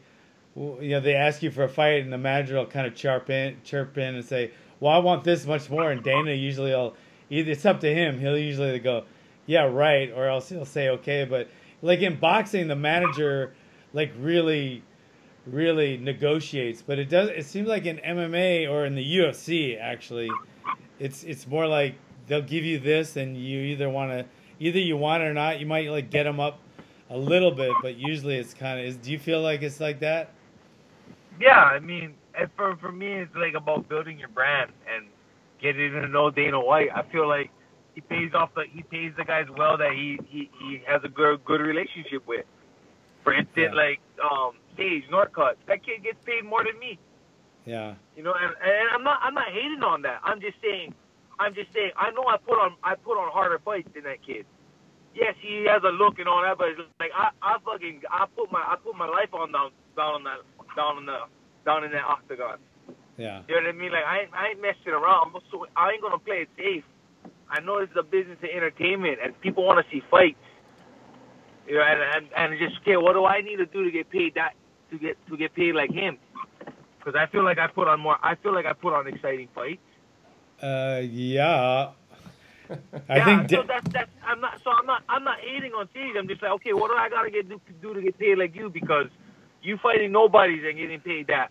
you 0.60 0.90
know, 0.90 1.00
they 1.00 1.16
ask 1.16 1.42
you 1.42 1.52
for 1.52 1.64
a 1.64 1.70
fight, 1.70 2.04
and 2.04 2.12
the 2.12 2.18
manager 2.18 2.56
will 2.56 2.66
kind 2.66 2.86
of 2.86 2.94
chirp 2.94 3.30
in, 3.30 3.58
chirp 3.64 3.98
in, 3.98 4.16
and 4.16 4.26
say, 4.26 4.52
"Well, 4.80 4.92
I 4.92 4.98
want 4.98 5.24
this 5.24 5.46
much 5.46 5.70
more." 5.70 5.90
And 5.92 6.04
Dana 6.04 6.34
usually 6.34 6.72
will 6.72 6.96
either 7.30 7.52
it's 7.52 7.66
up 7.66 7.80
to 7.82 7.94
him. 7.94 8.20
He'll 8.20 8.38
usually 8.38 8.78
go, 8.80 9.06
"Yeah, 9.46 9.64
right," 9.64 10.12
or 10.14 10.28
else 10.28 10.50
he'll 10.50 10.66
say, 10.66 10.90
"Okay." 10.90 11.26
But 11.26 11.48
like 11.82 12.02
in 12.02 12.18
boxing, 12.18 12.68
the 12.68 12.76
manager 12.76 13.54
like 13.94 14.12
really, 14.20 14.84
really 15.46 15.98
negotiates. 15.98 16.82
But 16.82 17.00
it 17.00 17.10
does. 17.10 17.30
It 17.30 17.46
seems 17.46 17.70
like 17.70 17.86
in 17.86 17.98
MMA 18.00 18.70
or 18.70 18.86
in 18.86 18.96
the 18.96 19.18
UFC, 19.18 19.80
actually, 19.80 20.30
it's 21.00 21.24
it's 21.24 21.48
more 21.48 21.68
like 21.68 21.96
they'll 22.28 22.42
give 22.42 22.66
you 22.66 22.80
this, 22.80 23.16
and 23.16 23.38
you 23.38 23.60
either 23.62 23.90
want 23.90 24.12
to 24.12 24.26
either 24.60 24.80
you 24.80 24.98
want 24.98 25.24
it 25.24 25.28
or 25.28 25.34
not. 25.34 25.62
You 25.62 25.66
might 25.66 25.90
like 25.90 26.10
get 26.10 26.24
them 26.24 26.42
up 26.42 26.60
a 27.10 27.18
little 27.18 27.52
bit, 27.52 27.72
but 27.82 27.96
usually 27.96 28.36
it's 28.36 28.54
kind 28.54 28.78
of. 28.78 28.86
Is 28.86 28.98
do 28.98 29.10
you 29.12 29.20
feel 29.20 29.42
like 29.42 29.62
it's 29.62 29.80
like 29.80 30.02
that? 30.02 30.34
Yeah, 31.40 31.64
I 31.64 31.80
mean, 31.80 32.16
for 32.58 32.76
for 32.78 32.92
me, 32.92 33.14
it's 33.14 33.36
like 33.36 33.56
about 33.56 33.90
building 33.90 34.20
your 34.20 34.30
brand, 34.30 34.72
and 34.94 35.08
getting 35.62 35.92
to 35.94 36.08
know 36.08 36.32
Dana 36.32 36.60
White. 36.60 36.90
I 36.96 37.04
feel 37.12 37.28
like 37.28 37.52
he 37.96 38.02
pays 38.02 38.32
off 38.34 38.52
the 38.56 38.64
he 38.72 38.84
pays 38.84 39.14
the 39.18 39.26
guys 39.26 39.46
well 39.58 39.78
that 39.78 39.94
he 39.94 40.20
he, 40.28 40.50
he 40.60 40.82
has 40.88 41.02
a 41.04 41.10
good 41.10 41.44
good 41.46 41.62
relationship 41.62 42.28
with. 42.28 42.46
For 43.24 43.34
instance, 43.34 43.74
Yeah. 43.74 43.74
like 43.76 44.02
um 44.24 44.54
Sage 44.78 45.06
Northcutt, 45.12 45.56
that 45.68 45.86
kid 45.86 46.04
gets 46.04 46.18
paid 46.26 46.46
more 46.46 46.64
than 46.64 46.80
me. 46.80 47.00
Yeah. 47.66 47.96
You 48.16 48.24
know, 48.24 48.34
and, 48.34 48.54
and 48.64 48.90
I'm 48.94 49.04
not 49.04 49.20
I'm 49.24 49.34
not 49.36 49.50
hating 49.52 49.84
on 49.84 50.02
that. 50.04 50.22
I'm 50.24 50.42
just 50.42 50.58
saying 50.62 50.94
I'm 51.40 51.54
just 51.56 51.74
saying 51.74 51.92
I 51.98 52.12
know 52.12 52.26
I 52.28 52.38
put 52.38 52.60
on 52.60 52.76
I 52.84 52.96
put 52.96 53.18
on 53.18 53.32
harder 53.32 53.60
fights 53.64 53.90
than 53.94 54.04
that 54.04 54.26
kid. 54.26 54.46
Yes, 55.16 55.36
he 55.42 55.66
has 55.68 55.82
a 55.84 55.90
look 55.92 56.20
and 56.20 56.28
all 56.30 56.42
that, 56.44 56.58
but 56.58 56.70
it's 56.70 56.82
like 57.00 57.12
I 57.16 57.30
I 57.42 57.58
fucking 57.66 58.02
I 58.12 58.26
put 58.36 58.52
my 58.52 58.60
I 58.62 58.76
put 58.84 58.96
my 58.96 59.08
life 59.08 59.34
on 59.34 59.52
down 59.52 59.72
down 59.98 60.16
on 60.16 60.24
that 60.26 60.40
down 60.80 60.98
in 60.98 61.06
the 61.06 61.20
down 61.66 61.84
in 61.84 61.92
that 61.92 62.06
octagon. 62.06 62.58
Yeah. 63.18 63.42
You 63.48 63.56
know 63.56 63.68
what 63.68 63.76
I 63.76 63.78
mean? 63.78 63.92
Like 63.92 64.06
I 64.06 64.20
ain't, 64.22 64.34
I 64.34 64.48
ain't 64.50 64.62
messing 64.62 64.94
around. 64.94 65.36
I'm 65.36 65.42
so 65.52 65.68
I 65.76 65.92
ain't 65.92 66.02
gonna 66.02 66.20
play 66.20 66.48
it 66.48 66.50
safe. 66.58 66.86
I 67.50 67.60
know 67.60 67.80
is 67.80 67.90
a 67.98 68.04
business 68.04 68.38
of 68.42 68.50
entertainment, 68.50 69.20
and 69.22 69.40
people 69.42 69.66
want 69.66 69.84
to 69.84 69.92
see 69.92 70.02
fights. 70.10 70.38
You 71.68 71.76
know, 71.76 71.82
and, 71.82 72.02
and 72.02 72.52
and 72.52 72.60
just 72.60 72.80
okay, 72.82 72.96
what 72.96 73.14
do 73.14 73.26
I 73.26 73.42
need 73.42 73.58
to 73.58 73.66
do 73.66 73.84
to 73.84 73.92
get 73.92 74.10
paid 74.10 74.36
that 74.36 74.54
to 74.92 74.98
get 74.98 75.18
to 75.28 75.36
get 75.36 75.54
paid 75.54 75.76
like 75.76 75.92
him? 75.92 76.18
Because 76.98 77.16
I 77.16 77.26
feel 77.28 77.44
like 77.44 77.60
I 77.60 77.68
put 77.68 77.88
on 77.88 78.00
more. 78.00 78.18
I 78.24 78.36
feel 78.36 78.54
like 78.54 78.66
I 78.66 78.74
put 78.74 78.94
on 78.94 79.08
exciting 79.08 79.50
fights. 79.54 79.82
Uh, 80.62 81.02
yeah. 81.04 81.92
I 83.10 83.18
yeah, 83.18 83.26
think. 83.26 83.50
so 83.50 83.64
that's 83.68 83.90
that's. 83.90 84.12
I'm 84.24 84.40
not. 84.40 84.62
So 84.64 84.72
I'm 84.72 84.86
not. 84.86 85.04
I'm 85.10 85.24
not 85.24 85.40
hating 85.40 85.74
on 85.74 85.90
Sage. 85.94 86.16
I'm 86.18 86.28
just 86.28 86.42
like, 86.42 86.52
okay, 86.52 86.74
what 86.74 86.90
do 86.90 86.98
I 86.98 87.10
gotta 87.10 87.32
get 87.32 87.50
do, 87.50 87.60
do 87.82 87.94
to 87.94 88.02
get 88.02 88.18
paid 88.18 88.38
like 88.38 88.56
you? 88.56 88.70
Because 88.70 89.08
you 89.62 89.78
fighting 89.82 90.12
nobodies 90.12 90.64
and 90.68 90.78
getting 90.78 91.00
paid 91.00 91.28
that, 91.28 91.50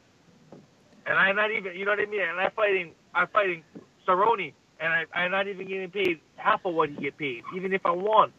and 1.06 1.18
I'm 1.18 1.36
not 1.36 1.50
even. 1.50 1.74
You 1.76 1.84
know 1.84 1.92
what 1.92 2.00
I 2.00 2.06
mean? 2.06 2.22
And 2.22 2.40
I'm 2.40 2.50
fighting. 2.52 2.92
I'm 3.14 3.28
fighting 3.28 3.62
Cerrone, 4.06 4.52
and 4.80 4.92
I, 4.92 5.04
I'm 5.14 5.30
not 5.30 5.48
even 5.48 5.68
getting 5.68 5.90
paid 5.90 6.20
half 6.36 6.64
of 6.64 6.74
what 6.74 6.90
he 6.90 6.96
get 6.96 7.16
paid, 7.18 7.42
even 7.56 7.72
if 7.72 7.84
I 7.84 7.90
won. 7.92 8.32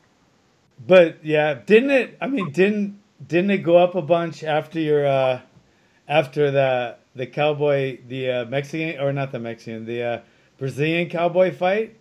But 0.86 1.24
yeah, 1.24 1.56
didn't 1.66 1.92
it? 1.92 2.18
I 2.22 2.28
mean, 2.28 2.52
didn't 2.52 3.00
didn't 3.26 3.52
it 3.52 3.58
go 3.60 3.78
up 3.78 3.96
a 3.96 4.02
bunch 4.02 4.44
after 4.44 4.80
your 4.80 5.06
uh, 5.06 5.42
after 6.08 6.52
the 6.52 6.98
the 7.16 7.28
cowboy, 7.28 8.00
the 8.08 8.32
uh, 8.32 8.46
Mexican 8.46 9.00
or 9.02 9.12
not 9.14 9.32
the 9.32 9.40
Mexican, 9.40 9.86
the 9.86 10.04
uh, 10.04 10.22
Brazilian 10.58 11.10
cowboy 11.10 11.54
fight? 11.54 11.98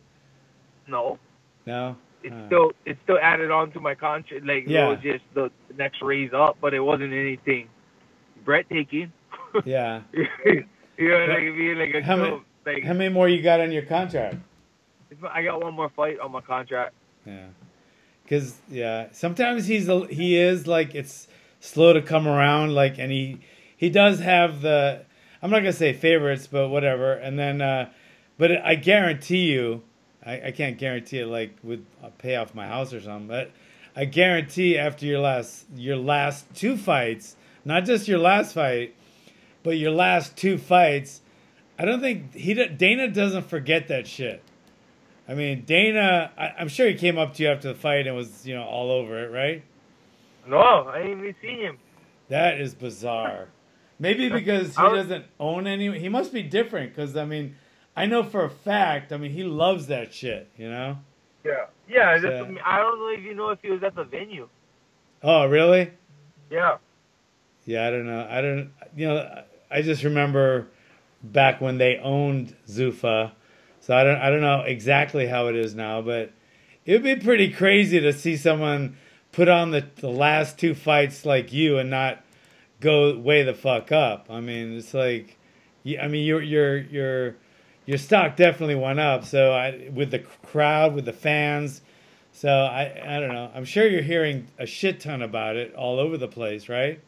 No, 0.87 1.19
No. 1.67 1.97
It's 2.23 2.35
Uh, 2.35 2.47
still 2.47 2.73
it's 2.85 3.01
still 3.05 3.19
added 3.21 3.51
on 3.51 3.71
to 3.73 3.81
my 3.81 3.95
contract. 3.95 4.45
Like 4.45 4.65
Yeah. 4.67 4.87
it 4.87 4.89
was 4.91 5.01
just 5.01 5.25
the 5.35 5.51
next 5.77 6.03
raise 6.03 6.33
up, 6.33 6.57
but 6.61 6.75
it 6.75 6.81
wasn't 6.81 7.13
anything 7.13 7.69
breathtaking. 8.45 9.13
Yeah. 9.65 10.03
you 10.13 11.09
know, 11.09 11.25
like 11.27 11.39
I 11.39 11.51
mean, 11.51 11.79
like 11.79 11.95
a 11.95 12.03
How 12.03 12.17
many- 12.17 12.43
like 12.67 12.85
How 12.85 12.93
many 12.93 13.09
more 13.13 13.29
you 13.29 13.41
got 13.43 13.61
on 13.61 13.73
your 13.73 13.83
contract? 13.85 14.37
I 15.33 15.43
got 15.43 15.63
one 15.63 15.73
more 15.75 15.89
fight 15.89 16.21
on 16.21 16.33
my 16.33 16.43
contract. 16.43 16.93
Yeah. 17.25 17.47
Cause 18.29 18.61
yeah, 18.69 19.07
sometimes 19.13 19.67
he's 19.67 19.89
a, 19.89 20.07
he 20.07 20.37
is 20.37 20.67
like 20.67 20.95
it's 20.95 21.29
slow 21.61 21.95
to 21.95 22.03
come 22.03 22.29
around. 22.29 22.75
Like, 22.75 22.99
and 22.99 23.11
he 23.11 23.39
he 23.75 23.89
does 23.89 24.21
have 24.21 24.61
the 24.61 25.05
I'm 25.41 25.51
not 25.51 25.61
gonna 25.61 25.73
say 25.73 25.95
favorites, 25.95 26.47
but 26.47 26.69
whatever. 26.69 27.15
And 27.15 27.39
then, 27.39 27.63
uh, 27.63 27.89
but 28.37 28.51
I 28.53 28.75
guarantee 28.75 29.51
you, 29.51 29.83
I, 30.29 30.49
I 30.49 30.51
can't 30.53 30.77
guarantee 30.77 31.21
it 31.21 31.27
like 31.27 31.57
with 31.63 31.85
uh, 32.03 32.07
I'll 32.07 32.11
pay 32.13 32.37
off 32.37 32.55
my 32.55 32.67
house 32.67 32.93
or 32.93 33.01
something, 33.01 33.29
but 33.29 33.51
I 33.97 34.05
guarantee 34.05 34.77
after 34.77 35.07
your 35.07 35.21
last 35.21 35.65
your 35.75 35.97
last 35.97 36.47
two 36.55 36.77
fights, 36.77 37.35
not 37.65 37.85
just 37.87 38.07
your 38.07 38.19
last 38.19 38.53
fight, 38.53 38.95
but 39.63 39.79
your 39.79 39.91
last 39.91 40.37
two 40.37 40.59
fights, 40.59 41.23
I 41.79 41.87
don't 41.87 42.01
think 42.01 42.35
he 42.35 42.53
Dana 42.53 43.09
doesn't 43.09 43.49
forget 43.49 43.89
that 43.89 44.07
shit. 44.07 44.43
I 45.27 45.35
mean, 45.35 45.65
Dana, 45.65 46.31
I, 46.37 46.55
I'm 46.59 46.69
sure 46.69 46.89
he 46.89 46.95
came 46.95 47.19
up 47.19 47.35
to 47.35 47.43
you 47.43 47.51
after 47.51 47.69
the 47.69 47.75
fight 47.75 48.07
and 48.07 48.17
was, 48.17 48.47
you 48.47 48.55
know, 48.55 48.65
all 48.65 48.91
over 48.91 49.25
it, 49.25 49.31
right? 49.31 49.63
No, 50.47 50.89
I 50.89 51.03
didn't 51.03 51.21
even 51.21 51.35
see 51.43 51.61
him. 51.61 51.79
That 52.29 52.61
is 52.61 52.75
bizarre. 52.75 53.49
Maybe 53.99 54.29
because 54.31 54.75
he 54.75 54.83
doesn't 54.83 55.27
own 55.39 55.67
any. 55.67 55.99
He 55.99 56.09
must 56.09 56.33
be 56.33 56.43
different 56.43 56.95
because, 56.95 57.15
I 57.17 57.27
mean, 57.27 57.57
I 57.99 58.07
know 58.07 58.23
for 58.23 58.45
a 58.45 58.51
fact, 58.51 59.13
I 59.13 59.17
mean, 59.17 59.33
he 59.33 59.43
loves 59.43 59.89
that 59.89 60.15
shit, 60.15 60.49
you 60.57 60.71
know? 60.71 60.99
Yeah. 61.45 61.67
Yeah, 61.89 62.11
I 62.11 62.79
don't 62.79 62.99
know 62.99 63.09
if 63.09 63.25
you 63.25 63.35
know 63.35 63.51
if 63.51 63.61
he 63.61 63.71
was 63.71 63.83
at 63.83 63.95
the 63.95 64.05
venue. 64.05 64.49
Oh, 65.23 65.47
really? 65.47 65.91
Yeah. 66.51 66.77
Yeah, 67.65 67.89
I 67.89 67.91
don't 67.91 68.07
know. 68.07 68.27
I 68.31 68.41
don't, 68.41 68.71
you 68.97 69.09
know, 69.09 69.43
I 69.71 69.83
just 69.83 70.05
remember 70.05 70.69
back 71.23 71.61
when 71.61 71.79
they 71.79 71.99
owned 71.99 72.55
Zuffa. 72.69 73.33
So 73.81 73.97
I 73.97 74.05
don't, 74.05 74.19
I 74.19 74.31
don't 74.31 74.43
know 74.43 74.61
exactly 74.61 75.27
how 75.27 75.49
it 75.49 75.57
is 75.57 75.75
now, 75.75 76.01
but 76.01 76.31
it 76.87 76.93
would 76.93 77.03
be 77.03 77.17
pretty 77.17 77.51
crazy 77.51 77.99
to 78.01 78.13
see 78.13 78.37
someone 78.37 78.97
put 79.33 79.49
on 79.49 79.73
the, 79.73 79.85
the 79.97 80.11
last 80.11 80.57
two 80.59 80.75
fights 80.75 81.27
like 81.27 81.53
you 81.53 81.79
and 81.79 81.91
not 81.91 82.23
go 82.81 83.19
way 83.19 83.43
the 83.43 83.55
fuck 83.55 83.91
up. 83.91 84.27
I 84.31 84.41
mean, 84.41 84.77
it's 84.77 84.95
like, 84.95 85.37
I 86.01 86.07
mean, 86.07 86.25
you're 86.25 86.43
you're 86.43 86.77
your 86.77 86.91
your 86.91 87.37
your 87.89 87.97
stock 87.97 88.37
definitely 88.37 88.75
went 88.75 89.01
up. 89.01 89.25
So 89.25 89.53
I 89.53 89.89
with 89.91 90.11
the 90.11 90.19
crowd, 90.19 90.95
with 90.95 91.07
the 91.07 91.13
fans. 91.15 91.81
So 92.33 92.51
I 92.51 93.17
I 93.17 93.19
don't 93.19 93.33
know. 93.33 93.51
I'm 93.55 93.65
sure 93.65 93.89
you're 93.89 94.03
hearing 94.03 94.47
a 94.59 94.67
shit 94.67 95.01
ton 95.01 95.23
about 95.23 95.57
it 95.57 95.75
all 95.75 95.99
over 95.99 96.19
the 96.19 96.29
place, 96.29 96.69
right? 96.69 97.01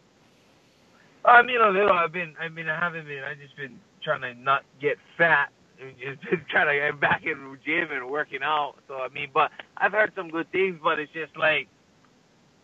I 1.22 1.42
mean, 1.42 1.60
a 1.60 1.68
little. 1.68 1.92
I've 1.92 2.12
been. 2.12 2.34
I 2.40 2.48
mean, 2.48 2.66
I 2.66 2.78
haven't 2.78 3.06
been. 3.06 3.22
I've 3.22 3.38
just 3.38 3.54
been 3.58 3.78
trying 4.02 4.22
to 4.22 4.32
not 4.32 4.62
get 4.80 4.96
fat. 5.18 5.50
and 5.82 5.92
Just 5.98 6.22
been 6.22 6.46
trying 6.50 6.68
to 6.68 6.92
get 6.92 6.98
back 6.98 7.24
in 7.26 7.32
the 7.38 7.58
gym 7.62 7.92
and 7.92 8.08
working 8.10 8.40
out. 8.42 8.76
So 8.88 8.94
I 8.94 9.08
mean, 9.10 9.28
but 9.34 9.50
I've 9.76 9.92
heard 9.92 10.12
some 10.16 10.30
good 10.30 10.50
things. 10.50 10.78
But 10.82 10.98
it's 10.98 11.12
just 11.12 11.36
like 11.36 11.68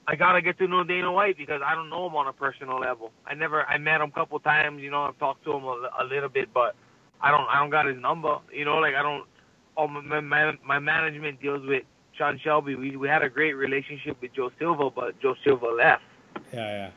I 0.09 0.17
gotta 0.17 0.41
get 0.41 0.57
to 0.61 0.67
know 0.67 0.85
Dana 0.85 1.13
White 1.13 1.37
because 1.37 1.61
I 1.63 1.75
don't 1.75 1.91
know 1.91 2.07
him 2.07 2.17
on 2.17 2.29
a 2.29 2.33
personal 2.33 2.81
level. 2.81 3.13
I 3.27 3.35
never. 3.35 3.63
I 3.67 3.77
met 3.77 4.01
him 4.01 4.09
a 4.09 4.13
couple 4.13 4.41
times. 4.41 4.81
You 4.81 4.91
know, 4.91 5.03
I've 5.03 5.19
talked 5.19 5.45
to 5.45 5.53
him 5.53 5.65
a, 5.65 5.91
a 6.01 6.05
little 6.05 6.31
bit, 6.31 6.49
but 6.55 6.77
I 7.21 7.31
don't. 7.31 7.47
I 7.49 7.59
don't 7.61 7.71
got 7.71 7.87
his 7.87 8.01
number. 8.01 8.39
You 8.53 8.65
know, 8.65 8.77
like 8.77 8.95
I 8.95 9.03
don't. 9.03 9.25
Oh, 9.77 9.89
my 9.89 10.21
my, 10.21 10.53
my 10.65 10.79
management 10.79 11.41
deals 11.41 11.67
with 11.67 11.85
Sean 12.17 12.39
Shelby. 12.43 12.75
We 12.75 12.97
we 12.97 13.09
had 13.09 13.23
a 13.23 13.29
great 13.29 13.55
relationship 13.55 14.21
with 14.21 14.33
Joe 14.35 14.51
Silva, 14.59 14.91
but 14.91 15.21
Joe 15.21 15.35
Silva 15.45 15.67
left. 15.67 16.03
Yeah, 16.53 16.61
yeah. 16.61 16.91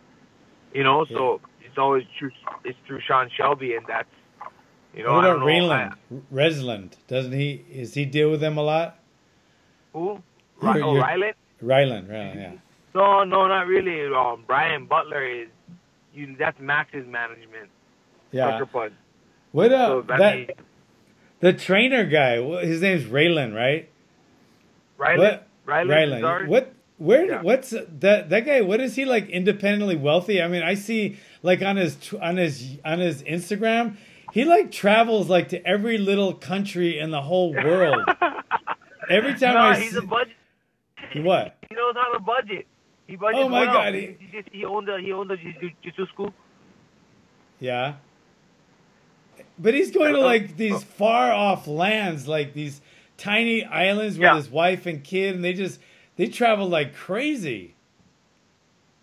You 0.73 0.83
know, 0.83 1.05
so 1.05 1.41
it's 1.61 1.77
always 1.77 2.03
true. 2.17 2.31
It's 2.63 2.77
through 2.85 3.01
Sean 3.01 3.29
Shelby, 3.35 3.75
and 3.75 3.85
that's 3.87 4.09
you 4.93 5.03
know. 5.03 5.13
what 5.13 5.25
about 5.25 5.45
don't? 5.45 6.25
Resland, 6.31 6.97
doesn't 7.07 7.33
he? 7.33 7.63
Is 7.71 7.93
he 7.93 8.05
deal 8.05 8.31
with 8.31 8.41
them 8.41 8.57
a 8.57 8.63
lot? 8.63 8.99
Who? 9.93 10.21
Oh, 10.61 10.95
Ryland? 10.97 11.35
Ryland, 11.61 12.09
Ryland, 12.09 12.39
yeah. 12.39 12.51
No, 12.93 13.23
no, 13.23 13.47
not 13.47 13.67
really. 13.67 14.13
Um, 14.13 14.43
Brian 14.45 14.85
Butler 14.85 15.25
is. 15.25 15.47
You, 16.13 16.35
that's 16.37 16.59
Max's 16.59 17.07
management. 17.07 17.69
Yeah. 18.31 18.51
Sucker 18.51 18.65
Punch. 18.65 18.93
What 19.51 19.71
uh, 19.71 19.87
So, 19.87 20.01
that 20.17 20.35
mean, 20.35 20.47
the 21.39 21.53
trainer 21.53 22.05
guy? 22.05 22.41
His 22.65 22.81
name's 22.81 23.05
Raylan, 23.05 23.55
right? 23.55 23.89
What? 24.97 25.47
Ryland. 25.65 25.89
Ryland. 25.89 26.47
What? 26.49 26.73
Where? 26.97 27.25
Yeah. 27.25 27.41
What's 27.41 27.69
that? 27.69 28.29
That 28.29 28.45
guy? 28.45 28.61
What 28.61 28.81
is 28.81 28.95
he 28.95 29.05
like? 29.05 29.29
Independently 29.29 29.95
wealthy? 29.95 30.41
I 30.41 30.47
mean, 30.49 30.63
I 30.63 30.73
see 30.73 31.17
like 31.43 31.61
on 31.61 31.77
his 31.77 31.95
on 32.21 32.35
his 32.37 32.77
on 32.83 32.99
his 32.99 33.23
Instagram, 33.23 33.95
he 34.33 34.43
like 34.43 34.71
travels 34.71 35.29
like 35.29 35.49
to 35.49 35.65
every 35.65 35.97
little 35.97 36.33
country 36.33 36.99
in 36.99 37.11
the 37.11 37.21
whole 37.21 37.53
world. 37.53 38.03
Every 39.09 39.33
time 39.35 39.53
no, 39.53 39.59
I 39.61 39.79
he's 39.79 39.91
see, 39.91 39.97
a 39.97 40.01
budget. 40.01 40.35
what? 41.15 41.57
He 41.69 41.75
knows 41.75 41.95
how 41.95 42.11
to 42.13 42.19
budget. 42.19 42.67
He 43.07 43.15
budgets 43.15 43.43
Oh, 43.45 43.49
my 43.49 43.61
well. 43.63 43.73
God, 43.73 43.93
He, 43.95 44.01
he- 44.01 44.17
he, 44.19 44.41
just, 44.41 44.49
he 44.53 44.65
owned 44.65 44.89
a 44.89 44.99
he 44.99 45.13
owned 45.13 45.31
a 45.31 45.37
jiu-jitsu 45.37 46.05
school. 46.07 46.33
Yeah. 47.59 47.95
But 49.59 49.73
he's 49.73 49.91
going 49.91 50.13
to 50.13 50.21
Uh, 50.21 50.25
like 50.25 50.57
these 50.57 50.83
far 50.83 51.31
off 51.33 51.67
lands, 51.67 52.27
like 52.27 52.53
these 52.53 52.81
tiny 53.17 53.65
islands 53.65 54.17
with 54.19 54.23
Yeah. 54.23 54.35
his 54.35 54.49
wife 54.49 54.85
and 54.85 55.03
kid, 55.03 55.35
and 55.35 55.43
they 55.43 55.53
just 55.53 55.79
they 56.17 56.27
travel 56.27 56.67
like 56.69 56.95
crazy. 56.95 57.75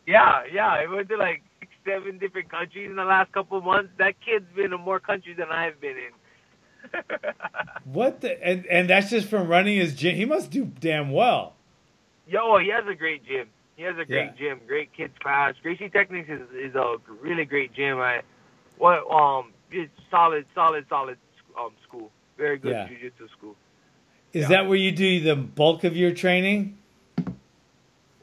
Yeah, 0.07 0.45
yeah. 0.53 0.69
I 0.69 0.87
went 0.87 1.09
to 1.11 1.17
like 1.17 1.43
six, 1.61 1.73
seven 1.85 2.19
different 2.19 2.51
countries 2.51 2.89
in 2.91 2.97
the 2.97 3.05
last 3.05 3.33
couple 3.33 3.59
of 3.59 3.65
months. 3.65 3.91
That 3.99 4.15
kid's 4.25 4.47
been 4.55 4.73
in 4.73 4.81
more 4.81 5.01
countries 5.01 5.37
than 5.37 5.49
I've 5.51 5.81
been 5.81 5.97
in. 5.97 6.13
What 7.85 8.21
the 8.21 8.45
and 8.47 8.67
and 8.67 8.91
that's 8.91 9.11
just 9.11 9.29
from 9.29 9.49
running 9.49 9.79
his 9.79 9.95
gym. 9.95 10.17
He 10.17 10.25
must 10.25 10.51
do 10.51 10.65
damn 10.65 11.11
well. 11.13 11.55
Yo, 12.27 12.59
he 12.59 12.71
has 12.71 12.85
a 12.91 12.95
great 12.95 13.25
gym. 13.27 13.49
He 13.77 13.83
has 13.85 13.97
a 13.99 14.05
great 14.05 14.37
Yeah. 14.37 14.37
gym, 14.37 14.61
great 14.67 14.93
kids 14.95 15.15
class. 15.21 15.55
Gracie 15.63 15.89
Techniques 15.91 16.29
is, 16.29 16.41
is 16.53 16.75
a 16.75 16.97
really 17.21 17.45
great 17.45 17.73
gym. 17.75 17.99
I 17.99 18.23
what 18.79 18.99
um 19.11 19.53
it's 19.71 19.93
solid, 20.11 20.47
solid, 20.55 20.87
solid 20.89 21.19
um 21.59 21.71
school. 21.87 22.11
Very 22.37 22.59
good 22.59 22.73
Yeah. 22.73 22.89
jiu-jitsu 22.89 23.29
school. 23.37 23.57
Is 24.33 24.43
Yeah. 24.43 24.49
that 24.49 24.67
where 24.69 24.77
you 24.77 24.93
do 24.93 25.21
the 25.21 25.37
bulk 25.37 25.85
of 25.85 25.97
your 25.97 26.12
training? 26.12 26.77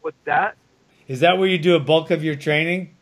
What's 0.02 0.18
that? 0.26 0.56
Is 1.08 1.22
that 1.22 1.38
where 1.38 1.48
you 1.48 1.58
do 1.58 1.76
a 1.76 1.80
bulk 1.80 2.12
of 2.12 2.24
your 2.24 2.36
training? 2.36 2.96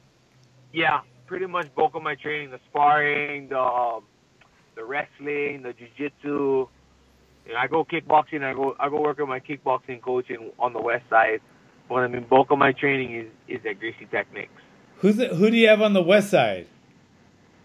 Yeah, 0.72 1.02
pretty 1.28 1.48
much 1.48 1.74
bulk 1.76 1.96
of 1.96 2.04
my 2.04 2.16
training, 2.16 2.52
the 2.52 2.60
sparring, 2.70 3.50
the 3.50 3.60
um, 3.60 4.04
the 4.76 4.84
wrestling, 4.86 5.64
the 5.64 5.74
jiu-jitsu. 5.74 6.68
You 7.48 7.54
know, 7.54 7.60
I 7.60 7.68
go 7.68 7.84
kickboxing. 7.84 8.44
I 8.44 8.54
go 8.54 8.76
I 8.80 8.90
go 8.90 9.02
work 9.02 9.18
with 9.18 9.28
my 9.28 9.40
kickboxing 9.40 10.02
coach 10.02 10.30
in, 10.30 10.52
on 10.60 10.74
the 10.74 10.80
west 10.82 11.04
side. 11.10 11.42
But 11.90 11.96
I 11.96 12.08
mean, 12.08 12.26
bulk 12.30 12.52
of 12.52 12.58
my 12.58 12.72
training 12.72 13.14
is 13.16 13.28
is 13.48 13.66
at 13.66 13.80
Gracie 13.80 14.08
Techniques. 14.10 14.62
Who's 14.98 15.18
the, 15.18 15.30
who 15.30 15.50
do 15.50 15.58
you 15.58 15.68
have 15.68 15.82
on 15.82 15.94
the 15.94 16.04
west 16.04 16.30
side? 16.30 16.68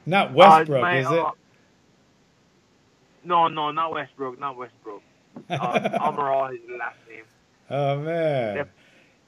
Not 0.07 0.31
Uh, 0.31 0.35
Westbrook, 0.35 0.83
my, 0.83 0.99
is 0.99 1.07
it? 1.11 1.19
uh, 1.19 1.31
no, 3.25 3.49
no, 3.49 3.71
not 3.73 3.93
Westbrook, 3.93 4.39
not 4.41 4.57
Westbrook. 4.57 5.03
Uh, 5.51 5.79
Amaral 6.01 6.55
is 6.55 6.61
the 6.67 6.77
last 6.79 6.97
name. 7.09 7.25
oh 7.71 7.99
man, 8.01 8.57
Yep. 8.57 8.71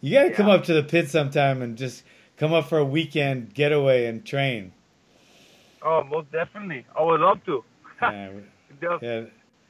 you 0.00 0.12
gotta 0.14 0.30
come 0.32 0.48
up 0.48 0.64
to 0.64 0.72
the 0.72 0.82
pit 0.82 1.10
sometime 1.10 1.60
and 1.60 1.76
just 1.76 2.02
come 2.38 2.52
up 2.54 2.66
for 2.68 2.78
a 2.78 2.84
weekend 2.84 3.52
getaway 3.52 4.06
and 4.06 4.24
train. 4.24 4.72
Oh, 5.82 6.02
most 6.04 6.32
definitely. 6.32 6.86
I 6.98 7.02
would 7.02 7.20
love 7.20 7.44
to. 7.44 7.62
Yeah, 8.00 8.30
yeah, 9.02 9.24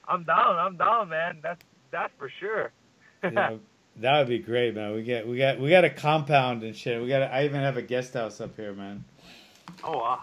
I'm 0.06 0.22
down. 0.24 0.56
I'm 0.59 0.76
down, 0.76 1.09
man. 1.09 1.38
That's 1.42 1.61
that's 1.90 2.12
for 2.18 2.30
sure. 2.38 2.70
yeah, 3.24 3.56
that 3.96 4.18
would 4.20 4.28
be 4.28 4.38
great, 4.38 4.74
man. 4.76 4.94
We 4.94 5.02
get 5.02 5.26
we 5.26 5.38
got 5.38 5.59
we 5.59 5.70
got 5.70 5.84
a 5.84 5.90
compound 5.90 6.62
and 6.62 6.76
shit. 6.76 7.02
We 7.02 7.09
got 7.09 7.22
I 7.32 7.44
even 7.46 7.61
have 7.62 7.76
a 7.76 7.82
guest 7.82 8.14
house 8.14 8.40
up 8.40 8.54
here, 8.56 8.72
man. 8.74 9.04
oh, 9.82 9.98
wow. 9.98 10.20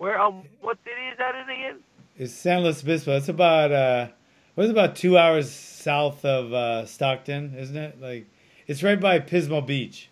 Where 0.00 0.18
um, 0.18 0.44
what 0.62 0.78
city 0.82 1.08
is 1.12 1.18
that 1.18 1.34
in 1.34 1.42
again? 1.42 1.80
It's 2.16 2.32
San 2.32 2.62
Luis 2.62 2.82
Obispo. 2.82 3.18
It's 3.18 3.28
about 3.28 3.70
uh, 3.70 4.08
what's 4.54 4.70
about 4.70 4.96
two 4.96 5.18
hours 5.18 5.50
south 5.50 6.24
of 6.24 6.54
uh, 6.54 6.86
Stockton, 6.86 7.54
isn't 7.54 7.76
it? 7.76 8.00
Like, 8.00 8.24
it's 8.66 8.82
right 8.82 8.98
by 8.98 9.18
Pismo 9.18 9.64
Beach. 9.66 10.08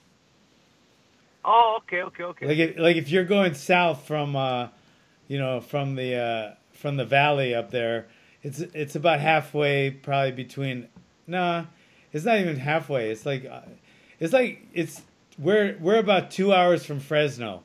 Oh, 1.43 1.79
okay, 1.79 2.03
okay, 2.03 2.23
okay. 2.25 2.47
Like, 2.47 2.59
if, 2.59 2.79
like 2.79 2.97
if 2.97 3.09
you're 3.09 3.25
going 3.25 3.55
south 3.55 4.07
from, 4.07 4.37
uh, 4.37 4.69
you 5.27 5.39
know, 5.39 5.63
from 5.63 5.95
the 5.95 6.17
uh, 6.17 6.55
from 6.75 6.99
the 6.99 7.07
valley 7.07 7.55
up 7.55 7.71
there, 7.71 8.09
it's 8.43 8.61
it's 8.61 8.95
about 8.95 9.21
halfway, 9.21 9.91
probably 9.91 10.33
between. 10.33 10.89
Nah, 11.27 11.65
it's 12.13 12.27
not 12.27 12.39
even 12.39 12.57
halfway. 12.57 13.09
It's 13.09 13.25
like, 13.25 13.47
uh, 13.47 13.63
it's 14.21 14.35
like 14.35 14.67
it's 14.75 15.01
we're 15.39 15.79
we're 15.81 15.99
about 15.99 16.31
two 16.31 16.53
hours 16.53 16.85
from 16.85 17.01
Fresno. 17.01 17.65